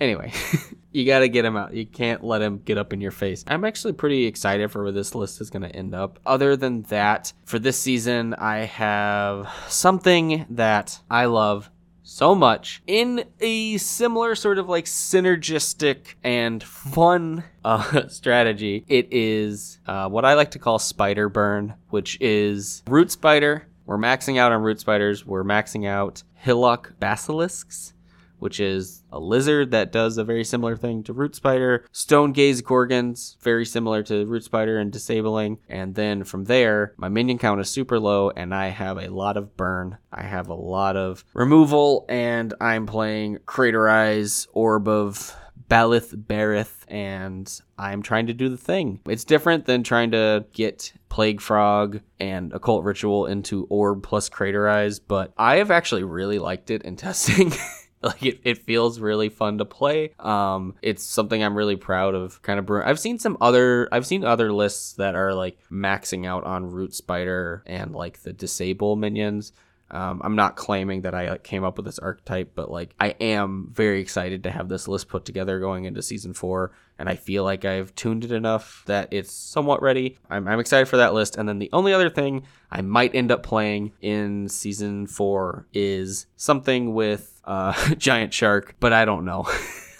Anyway, 0.00 0.32
you 0.92 1.04
got 1.04 1.20
to 1.20 1.28
get 1.28 1.44
him 1.44 1.56
out. 1.56 1.74
You 1.74 1.86
can't 1.86 2.22
let 2.22 2.40
him 2.40 2.58
get 2.58 2.78
up 2.78 2.92
in 2.92 3.00
your 3.00 3.10
face. 3.10 3.44
I'm 3.46 3.64
actually 3.64 3.94
pretty 3.94 4.26
excited 4.26 4.70
for 4.70 4.82
where 4.82 4.92
this 4.92 5.14
list 5.14 5.40
is 5.40 5.50
going 5.50 5.62
to 5.62 5.74
end 5.74 5.94
up. 5.94 6.18
Other 6.24 6.56
than 6.56 6.82
that, 6.82 7.32
for 7.44 7.58
this 7.58 7.78
season, 7.78 8.34
I 8.34 8.58
have 8.58 9.48
something 9.68 10.46
that 10.50 11.00
I 11.10 11.26
love 11.26 11.70
so 12.08 12.34
much 12.34 12.82
in 12.86 13.22
a 13.40 13.76
similar 13.76 14.34
sort 14.34 14.56
of 14.56 14.66
like 14.66 14.86
synergistic 14.86 16.14
and 16.24 16.62
fun 16.62 17.44
uh, 17.64 18.06
strategy. 18.08 18.84
It 18.88 19.08
is 19.10 19.78
uh, 19.86 20.08
what 20.08 20.24
I 20.24 20.34
like 20.34 20.52
to 20.52 20.58
call 20.58 20.78
spider 20.78 21.28
burn, 21.28 21.74
which 21.90 22.18
is 22.20 22.82
root 22.88 23.10
spider. 23.10 23.66
We're 23.84 23.98
maxing 23.98 24.38
out 24.38 24.52
on 24.52 24.62
root 24.62 24.80
spiders. 24.80 25.26
We're 25.26 25.44
maxing 25.44 25.86
out 25.86 26.22
hillock 26.34 26.94
basilisks 27.00 27.94
which 28.38 28.60
is 28.60 29.02
a 29.12 29.18
lizard 29.18 29.70
that 29.70 29.92
does 29.92 30.18
a 30.18 30.24
very 30.24 30.44
similar 30.44 30.76
thing 30.76 31.02
to 31.04 31.12
root 31.12 31.34
spider. 31.34 31.84
Stone 31.92 32.32
gaze 32.32 32.62
gorgons, 32.62 33.36
very 33.40 33.64
similar 33.64 34.02
to 34.04 34.26
root 34.26 34.44
spider 34.44 34.78
and 34.78 34.92
disabling. 34.92 35.58
And 35.68 35.94
then 35.94 36.24
from 36.24 36.44
there, 36.44 36.94
my 36.96 37.08
minion 37.08 37.38
count 37.38 37.60
is 37.60 37.70
super 37.70 37.98
low 37.98 38.30
and 38.30 38.54
I 38.54 38.68
have 38.68 38.98
a 38.98 39.08
lot 39.08 39.36
of 39.36 39.56
burn. 39.56 39.98
I 40.12 40.22
have 40.22 40.48
a 40.48 40.54
lot 40.54 40.96
of 40.96 41.24
removal 41.34 42.06
and 42.08 42.54
I'm 42.60 42.86
playing 42.86 43.38
Craterize, 43.46 44.46
Orb 44.52 44.88
of 44.88 45.34
Ba'al 45.68 46.00
Berith, 46.26 46.84
and 46.88 47.60
I'm 47.76 48.02
trying 48.02 48.26
to 48.28 48.32
do 48.32 48.48
the 48.48 48.56
thing. 48.56 49.00
It's 49.06 49.24
different 49.24 49.66
than 49.66 49.82
trying 49.82 50.12
to 50.12 50.46
get 50.52 50.92
Plague 51.08 51.40
Frog 51.40 52.00
and 52.18 52.52
Occult 52.52 52.84
Ritual 52.84 53.26
into 53.26 53.66
Orb 53.68 54.02
plus 54.02 54.28
Craterize, 54.28 54.98
but 54.98 55.32
I 55.36 55.56
have 55.56 55.70
actually 55.70 56.04
really 56.04 56.38
liked 56.38 56.70
it 56.70 56.82
in 56.82 56.96
testing. 57.08 57.52
like 58.02 58.22
it, 58.22 58.40
it 58.44 58.58
feels 58.58 59.00
really 59.00 59.28
fun 59.28 59.58
to 59.58 59.64
play 59.64 60.12
um 60.20 60.74
it's 60.82 61.02
something 61.02 61.42
i'm 61.42 61.56
really 61.56 61.76
proud 61.76 62.14
of 62.14 62.40
kind 62.42 62.58
of 62.58 62.66
brewing 62.66 62.86
i've 62.86 63.00
seen 63.00 63.18
some 63.18 63.36
other 63.40 63.88
i've 63.92 64.06
seen 64.06 64.24
other 64.24 64.52
lists 64.52 64.92
that 64.94 65.14
are 65.14 65.34
like 65.34 65.58
maxing 65.70 66.26
out 66.26 66.44
on 66.44 66.70
root 66.70 66.94
spider 66.94 67.62
and 67.66 67.94
like 67.94 68.22
the 68.22 68.32
disable 68.32 68.96
minions 68.96 69.52
um, 69.90 70.20
I'm 70.22 70.36
not 70.36 70.56
claiming 70.56 71.02
that 71.02 71.14
I 71.14 71.38
came 71.38 71.64
up 71.64 71.76
with 71.76 71.86
this 71.86 71.98
archetype, 71.98 72.52
but 72.54 72.70
like 72.70 72.94
I 73.00 73.10
am 73.20 73.70
very 73.72 74.00
excited 74.00 74.42
to 74.42 74.50
have 74.50 74.68
this 74.68 74.86
list 74.86 75.08
put 75.08 75.24
together 75.24 75.58
going 75.60 75.84
into 75.84 76.02
season 76.02 76.34
four, 76.34 76.72
and 76.98 77.08
I 77.08 77.16
feel 77.16 77.42
like 77.44 77.64
I've 77.64 77.94
tuned 77.94 78.24
it 78.24 78.32
enough 78.32 78.82
that 78.86 79.08
it's 79.12 79.32
somewhat 79.32 79.80
ready. 79.80 80.18
I'm, 80.28 80.46
I'm 80.46 80.60
excited 80.60 80.88
for 80.88 80.98
that 80.98 81.14
list. 81.14 81.36
And 81.36 81.48
then 81.48 81.58
the 81.58 81.70
only 81.72 81.94
other 81.94 82.10
thing 82.10 82.44
I 82.70 82.82
might 82.82 83.14
end 83.14 83.30
up 83.30 83.42
playing 83.42 83.92
in 84.00 84.48
season 84.48 85.06
four 85.06 85.66
is 85.72 86.26
something 86.36 86.92
with 86.92 87.37
uh, 87.48 87.94
Giant 87.98 88.32
Shark, 88.32 88.76
but 88.78 88.92
I 88.92 89.04
don't 89.04 89.24
know. 89.24 89.48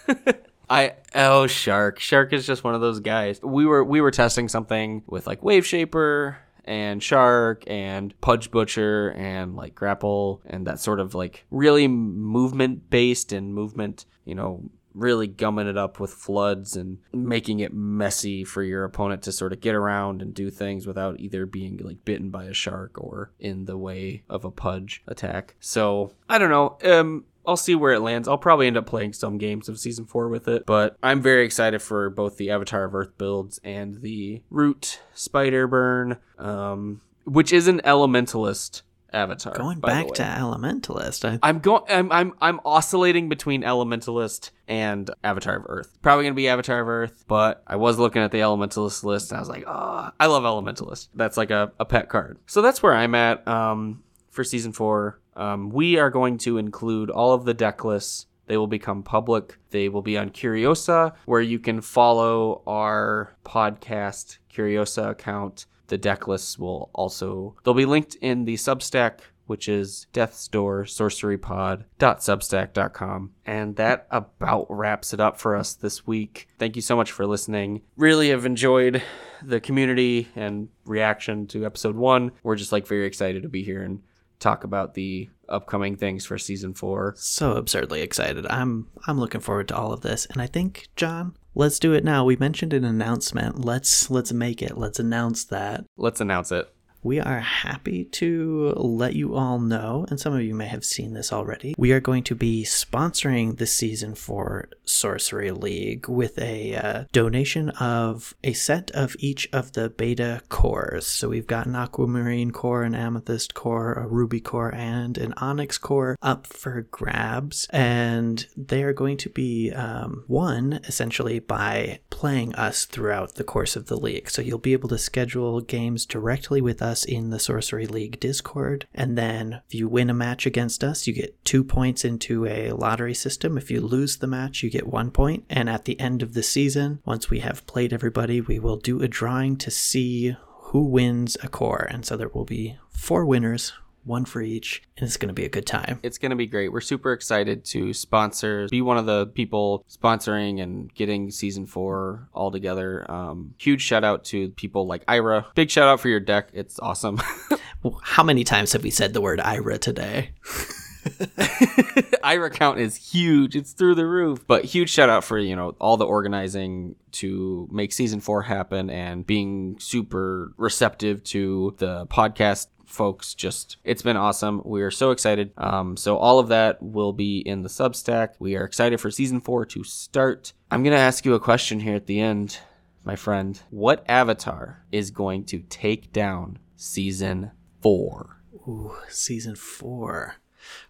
I 0.70 0.96
oh 1.14 1.46
shark 1.46 1.98
shark 1.98 2.34
is 2.34 2.46
just 2.46 2.62
one 2.62 2.74
of 2.74 2.82
those 2.82 3.00
guys. 3.00 3.40
We 3.42 3.64
were 3.64 3.82
we 3.82 4.02
were 4.02 4.10
testing 4.10 4.48
something 4.48 5.02
with 5.06 5.26
like 5.26 5.42
Wave 5.42 5.64
Shaper 5.64 6.36
and 6.66 7.02
Shark 7.02 7.64
and 7.66 8.18
Pudge 8.20 8.50
Butcher 8.50 9.14
and 9.16 9.56
like 9.56 9.74
Grapple 9.74 10.42
and 10.44 10.66
that 10.66 10.78
sort 10.78 11.00
of 11.00 11.14
like 11.14 11.46
really 11.50 11.88
movement 11.88 12.90
based 12.90 13.32
and 13.32 13.54
movement, 13.54 14.04
you 14.26 14.34
know, 14.34 14.68
really 14.94 15.26
gumming 15.26 15.68
it 15.68 15.78
up 15.78 16.00
with 16.00 16.10
floods 16.10 16.76
and 16.76 16.98
making 17.12 17.60
it 17.60 17.72
messy 17.72 18.44
for 18.44 18.62
your 18.62 18.84
opponent 18.84 19.22
to 19.22 19.32
sort 19.32 19.52
of 19.52 19.60
get 19.60 19.74
around 19.74 20.20
and 20.20 20.34
do 20.34 20.50
things 20.50 20.86
without 20.86 21.18
either 21.20 21.46
being 21.46 21.78
like 21.78 22.04
bitten 22.04 22.30
by 22.30 22.44
a 22.44 22.52
shark 22.52 22.98
or 22.98 23.32
in 23.38 23.64
the 23.64 23.78
way 23.78 24.22
of 24.28 24.44
a 24.44 24.50
pudge 24.50 25.02
attack. 25.06 25.54
So 25.60 26.12
I 26.28 26.38
don't 26.38 26.50
know. 26.50 26.76
Um, 26.84 27.24
I'll 27.48 27.56
see 27.56 27.74
where 27.74 27.94
it 27.94 28.00
lands. 28.00 28.28
I'll 28.28 28.36
probably 28.36 28.66
end 28.66 28.76
up 28.76 28.84
playing 28.84 29.14
some 29.14 29.38
games 29.38 29.70
of 29.70 29.78
season 29.78 30.04
four 30.04 30.28
with 30.28 30.46
it, 30.48 30.66
but 30.66 30.98
I'm 31.02 31.22
very 31.22 31.46
excited 31.46 31.80
for 31.80 32.10
both 32.10 32.36
the 32.36 32.50
Avatar 32.50 32.84
of 32.84 32.94
Earth 32.94 33.16
builds 33.16 33.58
and 33.64 34.02
the 34.02 34.42
Root 34.50 35.00
Spider 35.14 35.66
Burn, 35.66 36.18
um, 36.38 37.00
which 37.24 37.50
is 37.50 37.66
an 37.66 37.80
Elementalist 37.86 38.82
avatar. 39.14 39.54
Going 39.54 39.80
back 39.80 40.08
to 40.08 40.22
Elementalist, 40.22 41.38
I... 41.42 41.48
am 41.48 41.60
going. 41.60 41.84
I'm, 41.88 42.12
I'm 42.12 42.34
I'm 42.42 42.60
oscillating 42.66 43.30
between 43.30 43.62
Elementalist 43.62 44.50
and 44.68 45.10
Avatar 45.24 45.56
of 45.56 45.64
Earth. 45.66 45.96
Probably 46.02 46.24
gonna 46.24 46.34
be 46.34 46.48
Avatar 46.48 46.80
of 46.80 46.88
Earth, 46.88 47.24
but 47.28 47.62
I 47.66 47.76
was 47.76 47.98
looking 47.98 48.20
at 48.20 48.30
the 48.30 48.40
Elementalist 48.40 49.04
list 49.04 49.30
and 49.30 49.38
I 49.38 49.40
was 49.40 49.48
like, 49.48 49.64
oh, 49.66 50.10
I 50.20 50.26
love 50.26 50.42
Elementalist. 50.42 51.08
That's 51.14 51.38
like 51.38 51.50
a, 51.50 51.72
a 51.80 51.86
pet 51.86 52.10
card. 52.10 52.38
So 52.46 52.60
that's 52.60 52.82
where 52.82 52.94
I'm 52.94 53.14
at 53.14 53.48
um, 53.48 54.02
for 54.28 54.44
season 54.44 54.72
four. 54.72 55.18
Um, 55.38 55.70
we 55.70 55.96
are 55.98 56.10
going 56.10 56.36
to 56.38 56.58
include 56.58 57.10
all 57.10 57.32
of 57.32 57.44
the 57.44 57.54
deck 57.54 57.84
lists. 57.84 58.26
They 58.46 58.56
will 58.56 58.66
become 58.66 59.04
public. 59.04 59.56
They 59.70 59.88
will 59.88 60.02
be 60.02 60.18
on 60.18 60.30
Curiosa, 60.30 61.14
where 61.26 61.40
you 61.40 61.60
can 61.60 61.80
follow 61.80 62.62
our 62.66 63.36
podcast 63.44 64.38
Curiosa 64.52 65.10
account. 65.10 65.66
The 65.86 65.98
deck 65.98 66.26
lists 66.26 66.58
will 66.58 66.90
also 66.92 67.54
they'll 67.64 67.72
be 67.72 67.86
linked 67.86 68.16
in 68.16 68.46
the 68.46 68.54
Substack, 68.54 69.20
which 69.46 69.68
is 69.68 70.08
Death's 70.12 70.48
Door 70.48 70.84
Sorcerypod.substack.com. 70.84 73.30
And 73.46 73.76
that 73.76 74.06
about 74.10 74.66
wraps 74.68 75.14
it 75.14 75.20
up 75.20 75.38
for 75.38 75.56
us 75.56 75.72
this 75.74 76.06
week. 76.06 76.48
Thank 76.58 76.76
you 76.76 76.82
so 76.82 76.94
much 76.96 77.10
for 77.12 77.26
listening. 77.26 77.80
Really 77.96 78.28
have 78.30 78.44
enjoyed 78.44 79.02
the 79.42 79.60
community 79.60 80.28
and 80.34 80.68
reaction 80.84 81.46
to 81.48 81.64
episode 81.64 81.96
one. 81.96 82.32
We're 82.42 82.56
just 82.56 82.72
like 82.72 82.86
very 82.86 83.06
excited 83.06 83.42
to 83.44 83.48
be 83.48 83.62
here 83.62 83.82
and 83.82 84.02
talk 84.38 84.64
about 84.64 84.94
the 84.94 85.28
upcoming 85.48 85.96
things 85.96 86.26
for 86.26 86.38
season 86.38 86.74
four. 86.74 87.14
So 87.16 87.52
absurdly 87.52 88.02
excited. 88.02 88.46
I'm 88.48 88.88
I'm 89.06 89.18
looking 89.18 89.40
forward 89.40 89.68
to 89.68 89.76
all 89.76 89.92
of 89.92 90.02
this. 90.02 90.26
And 90.26 90.40
I 90.40 90.46
think, 90.46 90.88
John, 90.96 91.36
let's 91.54 91.78
do 91.78 91.92
it 91.92 92.04
now. 92.04 92.24
We 92.24 92.36
mentioned 92.36 92.72
an 92.72 92.84
announcement. 92.84 93.64
Let's 93.64 94.10
let's 94.10 94.32
make 94.32 94.62
it. 94.62 94.76
Let's 94.76 94.98
announce 94.98 95.44
that. 95.46 95.84
Let's 95.96 96.20
announce 96.20 96.52
it 96.52 96.72
we 97.08 97.18
are 97.20 97.40
happy 97.40 98.04
to 98.04 98.74
let 98.76 99.14
you 99.14 99.34
all 99.34 99.58
know, 99.58 100.04
and 100.10 100.20
some 100.20 100.34
of 100.34 100.42
you 100.42 100.54
may 100.54 100.66
have 100.66 100.84
seen 100.84 101.14
this 101.14 101.32
already. 101.32 101.74
We 101.78 101.92
are 101.92 102.00
going 102.00 102.22
to 102.24 102.34
be 102.34 102.64
sponsoring 102.64 103.56
this 103.56 103.72
season 103.72 104.14
for 104.14 104.68
Sorcery 104.84 105.50
League 105.50 106.06
with 106.06 106.38
a 106.38 106.76
uh, 106.76 107.04
donation 107.12 107.70
of 107.70 108.34
a 108.44 108.52
set 108.52 108.90
of 108.90 109.16
each 109.20 109.48
of 109.54 109.72
the 109.72 109.88
beta 109.88 110.42
cores. 110.50 111.06
So 111.06 111.30
we've 111.30 111.46
got 111.46 111.64
an 111.64 111.76
Aquamarine 111.76 112.50
core, 112.50 112.82
an 112.82 112.94
Amethyst 112.94 113.54
core, 113.54 113.94
a 113.94 114.06
Ruby 114.06 114.40
core, 114.40 114.74
and 114.74 115.16
an 115.16 115.32
Onyx 115.38 115.78
core 115.78 116.18
up 116.20 116.46
for 116.46 116.82
grabs. 116.90 117.66
And 117.70 118.46
they 118.54 118.82
are 118.82 118.92
going 118.92 119.16
to 119.18 119.30
be 119.30 119.72
um, 119.72 120.24
won 120.28 120.80
essentially 120.84 121.38
by 121.38 122.00
playing 122.10 122.54
us 122.56 122.84
throughout 122.84 123.36
the 123.36 123.44
course 123.44 123.76
of 123.76 123.86
the 123.86 123.96
league. 123.96 124.28
So 124.28 124.42
you'll 124.42 124.58
be 124.58 124.74
able 124.74 124.90
to 124.90 124.98
schedule 124.98 125.62
games 125.62 126.04
directly 126.04 126.60
with 126.60 126.82
us 126.82 126.97
us 126.98 127.04
in 127.04 127.30
the 127.30 127.38
Sorcery 127.38 127.86
League 127.86 128.18
Discord. 128.18 128.86
And 128.92 129.16
then 129.16 129.60
if 129.68 129.74
you 129.74 129.88
win 129.88 130.10
a 130.10 130.14
match 130.14 130.46
against 130.46 130.82
us, 130.82 131.06
you 131.06 131.12
get 131.12 131.44
two 131.44 131.62
points 131.62 132.04
into 132.04 132.44
a 132.46 132.72
lottery 132.72 133.14
system. 133.14 133.56
If 133.56 133.70
you 133.70 133.80
lose 133.80 134.16
the 134.16 134.26
match, 134.26 134.62
you 134.62 134.70
get 134.70 134.88
one 134.88 135.10
point. 135.12 135.44
And 135.48 135.70
at 135.70 135.84
the 135.84 135.98
end 136.00 136.22
of 136.22 136.34
the 136.34 136.42
season, 136.42 137.00
once 137.04 137.30
we 137.30 137.38
have 137.40 137.66
played 137.66 137.92
everybody, 137.92 138.40
we 138.40 138.58
will 138.58 138.76
do 138.76 139.00
a 139.00 139.08
drawing 139.08 139.56
to 139.58 139.70
see 139.70 140.36
who 140.72 140.84
wins 140.84 141.36
a 141.42 141.48
core. 141.48 141.86
And 141.88 142.04
so 142.04 142.16
there 142.16 142.28
will 142.28 142.44
be 142.44 142.76
four 142.90 143.24
winners 143.24 143.72
one 144.08 144.24
for 144.24 144.40
each, 144.40 144.82
and 144.96 145.06
it's 145.06 145.16
going 145.16 145.28
to 145.28 145.34
be 145.34 145.44
a 145.44 145.48
good 145.48 145.66
time. 145.66 146.00
It's 146.02 146.18
going 146.18 146.30
to 146.30 146.36
be 146.36 146.46
great. 146.46 146.72
We're 146.72 146.80
super 146.80 147.12
excited 147.12 147.64
to 147.66 147.92
sponsor, 147.92 148.66
be 148.68 148.82
one 148.82 148.98
of 148.98 149.06
the 149.06 149.26
people 149.26 149.84
sponsoring 149.88 150.60
and 150.60 150.92
getting 150.94 151.30
season 151.30 151.66
four 151.66 152.28
all 152.32 152.50
together. 152.50 153.08
Um, 153.10 153.54
huge 153.58 153.82
shout 153.82 154.04
out 154.04 154.24
to 154.26 154.48
people 154.50 154.86
like 154.86 155.04
Ira. 155.06 155.46
Big 155.54 155.70
shout 155.70 155.86
out 155.86 156.00
for 156.00 156.08
your 156.08 156.20
deck. 156.20 156.48
It's 156.52 156.80
awesome. 156.80 157.20
How 158.02 158.24
many 158.24 158.42
times 158.42 158.72
have 158.72 158.82
we 158.82 158.90
said 158.90 159.12
the 159.12 159.20
word 159.20 159.40
Ira 159.40 159.78
today? 159.78 160.30
Ira 162.22 162.50
count 162.50 162.78
is 162.78 162.96
huge. 162.96 163.56
It's 163.56 163.72
through 163.72 163.94
the 163.94 164.06
roof. 164.06 164.46
But 164.46 164.64
huge 164.64 164.90
shout 164.90 165.08
out 165.08 165.24
for, 165.24 165.38
you 165.38 165.56
know, 165.56 165.74
all 165.80 165.96
the 165.96 166.06
organizing 166.06 166.96
to 167.12 167.68
make 167.70 167.92
season 167.92 168.20
four 168.20 168.42
happen 168.42 168.90
and 168.90 169.26
being 169.26 169.76
super 169.78 170.52
receptive 170.56 171.22
to 171.24 171.74
the 171.78 172.06
podcast 172.06 172.66
folks 172.88 173.34
just 173.34 173.76
it's 173.84 174.00
been 174.00 174.16
awesome 174.16 174.62
we 174.64 174.80
are 174.82 174.90
so 174.90 175.10
excited 175.10 175.52
um, 175.58 175.96
so 175.96 176.16
all 176.16 176.38
of 176.38 176.48
that 176.48 176.82
will 176.82 177.12
be 177.12 177.38
in 177.38 177.62
the 177.62 177.68
substack 177.68 178.30
we 178.38 178.56
are 178.56 178.64
excited 178.64 178.98
for 178.98 179.10
season 179.10 179.40
four 179.40 179.66
to 179.66 179.84
start 179.84 180.54
i'm 180.70 180.82
going 180.82 180.94
to 180.94 180.98
ask 180.98 181.24
you 181.24 181.34
a 181.34 181.40
question 181.40 181.80
here 181.80 181.94
at 181.94 182.06
the 182.06 182.18
end 182.18 182.58
my 183.04 183.14
friend 183.14 183.60
what 183.70 184.02
avatar 184.08 184.84
is 184.90 185.10
going 185.10 185.44
to 185.44 185.58
take 185.68 186.12
down 186.12 186.58
season 186.76 187.50
four 187.82 188.40
Ooh, 188.66 188.96
season 189.08 189.54
four 189.54 190.36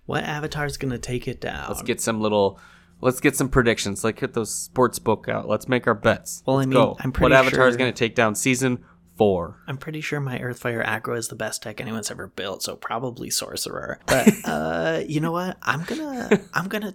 what 0.06 0.22
avatar 0.22 0.66
is 0.66 0.76
going 0.76 0.92
to 0.92 0.98
take 0.98 1.26
it 1.26 1.40
down 1.40 1.66
let's 1.68 1.82
get 1.82 2.00
some 2.00 2.20
little 2.20 2.60
Let's 3.00 3.20
get 3.20 3.36
some 3.36 3.48
predictions. 3.48 4.02
Let's 4.02 4.18
get 4.18 4.34
those 4.34 4.52
sports 4.52 4.98
book 4.98 5.28
out. 5.28 5.48
Let's 5.48 5.68
make 5.68 5.86
our 5.86 5.94
bets. 5.94 6.42
Well, 6.44 6.56
I 6.56 6.60
Let's 6.60 6.66
mean, 6.66 6.74
go. 6.74 6.96
I'm 6.98 7.12
pretty 7.12 7.32
what 7.32 7.42
pretty 7.42 7.46
avatar 7.46 7.68
is 7.68 7.76
going 7.76 7.92
to 7.92 7.96
take 7.96 8.16
down 8.16 8.34
season 8.34 8.84
four? 9.18 9.62
I'm 9.66 9.76
pretty 9.76 10.00
sure 10.00 10.20
my 10.20 10.38
Earthfire 10.38 10.84
Aggro 10.84 11.18
is 11.18 11.28
the 11.28 11.34
best 11.34 11.62
deck 11.62 11.80
anyone's 11.80 12.10
ever 12.10 12.28
built, 12.28 12.62
so 12.62 12.76
probably 12.76 13.28
Sorcerer. 13.28 13.98
But 14.06 14.28
uh, 14.44 15.02
you 15.06 15.20
know 15.20 15.32
what? 15.32 15.58
I'm 15.62 15.84
gonna, 15.84 16.40
I'm 16.54 16.68
gonna, 16.68 16.94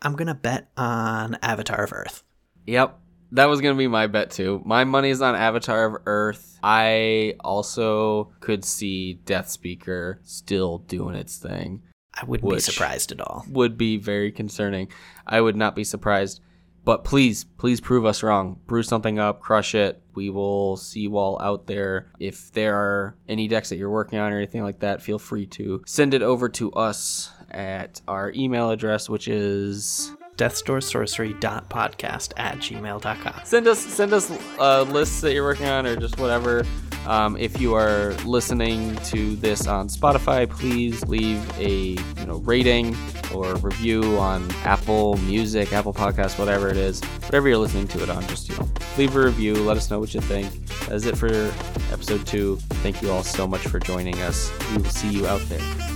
I'm 0.00 0.16
gonna 0.16 0.34
bet 0.34 0.70
on 0.76 1.36
Avatar 1.42 1.84
of 1.84 1.92
Earth. 1.92 2.22
Yep. 2.66 3.00
That 3.32 3.46
was 3.46 3.60
going 3.60 3.74
to 3.74 3.78
be 3.78 3.88
my 3.88 4.06
bet 4.06 4.30
too. 4.30 4.62
My 4.64 4.84
money's 4.84 5.20
on 5.20 5.34
Avatar 5.34 5.86
of 5.86 6.02
Earth. 6.06 6.56
I 6.62 7.34
also 7.40 8.32
could 8.38 8.64
see 8.64 9.18
Deathspeaker 9.24 10.18
still 10.22 10.78
doing 10.78 11.16
its 11.16 11.38
thing. 11.38 11.82
I 12.14 12.24
wouldn't 12.26 12.48
be 12.48 12.60
surprised 12.60 13.10
at 13.10 13.20
all. 13.20 13.44
Would 13.48 13.76
be 13.76 13.96
very 13.96 14.30
concerning. 14.30 14.88
I 15.26 15.40
would 15.40 15.56
not 15.56 15.74
be 15.74 15.82
surprised. 15.82 16.40
But 16.84 17.04
please, 17.04 17.44
please 17.44 17.80
prove 17.80 18.04
us 18.04 18.22
wrong. 18.22 18.60
Brew 18.66 18.82
something 18.82 19.18
up, 19.18 19.40
crush 19.40 19.74
it. 19.74 20.02
We 20.14 20.28
will 20.30 20.76
see 20.76 21.00
you 21.00 21.16
all 21.16 21.40
out 21.40 21.66
there. 21.66 22.12
If 22.20 22.52
there 22.52 22.76
are 22.76 23.16
any 23.28 23.48
decks 23.48 23.70
that 23.70 23.76
you're 23.76 23.90
working 23.90 24.18
on 24.18 24.32
or 24.32 24.36
anything 24.36 24.62
like 24.62 24.80
that, 24.80 25.02
feel 25.02 25.18
free 25.18 25.46
to 25.46 25.82
send 25.86 26.14
it 26.14 26.22
over 26.22 26.48
to 26.50 26.72
us 26.72 27.30
at 27.50 28.00
our 28.06 28.32
email 28.34 28.70
address, 28.70 29.08
which 29.08 29.28
is 29.28 30.12
deathsdoorsorcery.podcast 30.36 32.32
at 32.36 32.58
gmail.com. 32.58 33.40
send 33.44 33.66
us 33.66 33.78
send 33.78 34.12
us 34.12 34.30
uh, 34.58 34.82
lists 34.82 35.20
that 35.20 35.32
you're 35.32 35.44
working 35.44 35.66
on 35.66 35.86
or 35.86 35.96
just 35.96 36.18
whatever. 36.18 36.64
Um, 37.06 37.36
if 37.36 37.60
you 37.60 37.74
are 37.74 38.14
listening 38.24 38.96
to 38.96 39.36
this 39.36 39.66
on 39.66 39.88
spotify 39.88 40.48
please 40.48 41.04
leave 41.06 41.46
a 41.58 41.90
you 41.90 42.26
know 42.26 42.36
rating 42.38 42.96
or 43.34 43.56
review 43.56 44.16
on 44.16 44.50
apple 44.64 45.18
music 45.18 45.74
apple 45.74 45.92
podcast 45.92 46.38
whatever 46.38 46.68
it 46.70 46.78
is. 46.78 47.02
Whatever 47.24 47.48
you're 47.48 47.58
listening 47.58 47.88
to 47.88 48.02
it 48.02 48.08
on 48.08 48.26
just 48.26 48.48
you 48.48 48.56
know 48.56 48.66
leave 48.96 49.14
a 49.16 49.20
review 49.20 49.54
let 49.54 49.76
us 49.76 49.90
know 49.90 49.98
what 49.98 50.14
you 50.14 50.20
think. 50.22 50.50
That 50.86 50.94
is 50.94 51.04
it 51.06 51.16
for 51.16 51.28
episode 51.92 52.26
two. 52.26 52.56
Thank 52.82 53.02
you 53.02 53.10
all 53.10 53.22
so 53.22 53.46
much 53.46 53.62
for 53.62 53.78
joining 53.78 54.18
us. 54.22 54.50
We 54.70 54.78
will 54.82 54.90
see 54.90 55.10
you 55.10 55.26
out 55.26 55.42
there 55.42 55.93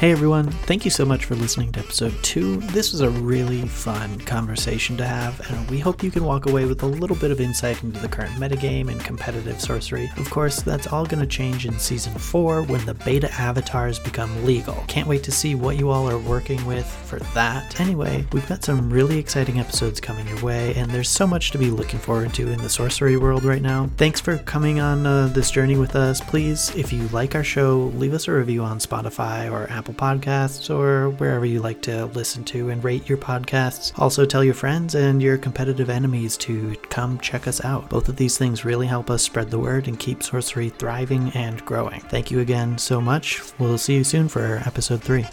Hey 0.00 0.12
everyone, 0.12 0.48
thank 0.50 0.86
you 0.86 0.90
so 0.90 1.04
much 1.04 1.26
for 1.26 1.34
listening 1.34 1.72
to 1.72 1.80
episode 1.80 2.14
2. 2.22 2.56
This 2.72 2.92
was 2.92 3.02
a 3.02 3.10
really 3.10 3.68
fun 3.68 4.18
conversation 4.20 4.96
to 4.96 5.04
have, 5.06 5.38
and 5.50 5.70
we 5.70 5.78
hope 5.78 6.02
you 6.02 6.10
can 6.10 6.24
walk 6.24 6.46
away 6.46 6.64
with 6.64 6.82
a 6.82 6.86
little 6.86 7.16
bit 7.16 7.30
of 7.30 7.38
insight 7.38 7.82
into 7.82 8.00
the 8.00 8.08
current 8.08 8.32
metagame 8.36 8.90
and 8.90 8.98
competitive 9.04 9.60
sorcery. 9.60 10.10
Of 10.16 10.30
course, 10.30 10.62
that's 10.62 10.86
all 10.86 11.04
going 11.04 11.20
to 11.20 11.26
change 11.26 11.66
in 11.66 11.78
season 11.78 12.14
4 12.14 12.62
when 12.62 12.82
the 12.86 12.94
beta 12.94 13.30
avatars 13.38 13.98
become 13.98 14.42
legal. 14.42 14.82
Can't 14.88 15.06
wait 15.06 15.22
to 15.24 15.30
see 15.30 15.54
what 15.54 15.76
you 15.76 15.90
all 15.90 16.08
are 16.08 16.16
working 16.16 16.64
with 16.64 16.86
for 16.86 17.18
that. 17.34 17.78
Anyway, 17.78 18.24
we've 18.32 18.48
got 18.48 18.64
some 18.64 18.88
really 18.88 19.18
exciting 19.18 19.60
episodes 19.60 20.00
coming 20.00 20.26
your 20.28 20.40
way, 20.40 20.72
and 20.76 20.90
there's 20.90 21.10
so 21.10 21.26
much 21.26 21.50
to 21.50 21.58
be 21.58 21.70
looking 21.70 22.00
forward 22.00 22.32
to 22.32 22.48
in 22.48 22.62
the 22.62 22.70
sorcery 22.70 23.18
world 23.18 23.44
right 23.44 23.60
now. 23.60 23.90
Thanks 23.98 24.18
for 24.18 24.38
coming 24.38 24.80
on 24.80 25.06
uh, 25.06 25.26
this 25.26 25.50
journey 25.50 25.76
with 25.76 25.94
us. 25.94 26.22
Please, 26.22 26.74
if 26.74 26.90
you 26.90 27.06
like 27.08 27.34
our 27.34 27.44
show, 27.44 27.92
leave 27.96 28.14
us 28.14 28.28
a 28.28 28.32
review 28.32 28.62
on 28.62 28.78
Spotify 28.78 29.52
or 29.52 29.66
Apple 29.90 30.08
Podcasts 30.08 30.70
or 30.70 31.10
wherever 31.10 31.44
you 31.44 31.60
like 31.60 31.82
to 31.82 32.06
listen 32.06 32.44
to 32.44 32.70
and 32.70 32.82
rate 32.82 33.08
your 33.08 33.18
podcasts. 33.18 33.96
Also, 33.98 34.24
tell 34.24 34.44
your 34.44 34.54
friends 34.54 34.94
and 34.94 35.22
your 35.22 35.36
competitive 35.36 35.90
enemies 35.90 36.36
to 36.38 36.76
come 36.90 37.18
check 37.18 37.46
us 37.46 37.64
out. 37.64 37.88
Both 37.88 38.08
of 38.08 38.16
these 38.16 38.38
things 38.38 38.64
really 38.64 38.86
help 38.86 39.10
us 39.10 39.22
spread 39.22 39.50
the 39.50 39.58
word 39.58 39.88
and 39.88 39.98
keep 39.98 40.22
sorcery 40.22 40.68
thriving 40.68 41.30
and 41.30 41.64
growing. 41.64 42.00
Thank 42.00 42.30
you 42.30 42.40
again 42.40 42.78
so 42.78 43.00
much. 43.00 43.40
We'll 43.58 43.78
see 43.78 43.94
you 43.94 44.04
soon 44.04 44.28
for 44.28 44.62
episode 44.64 45.02
3. 45.02 45.26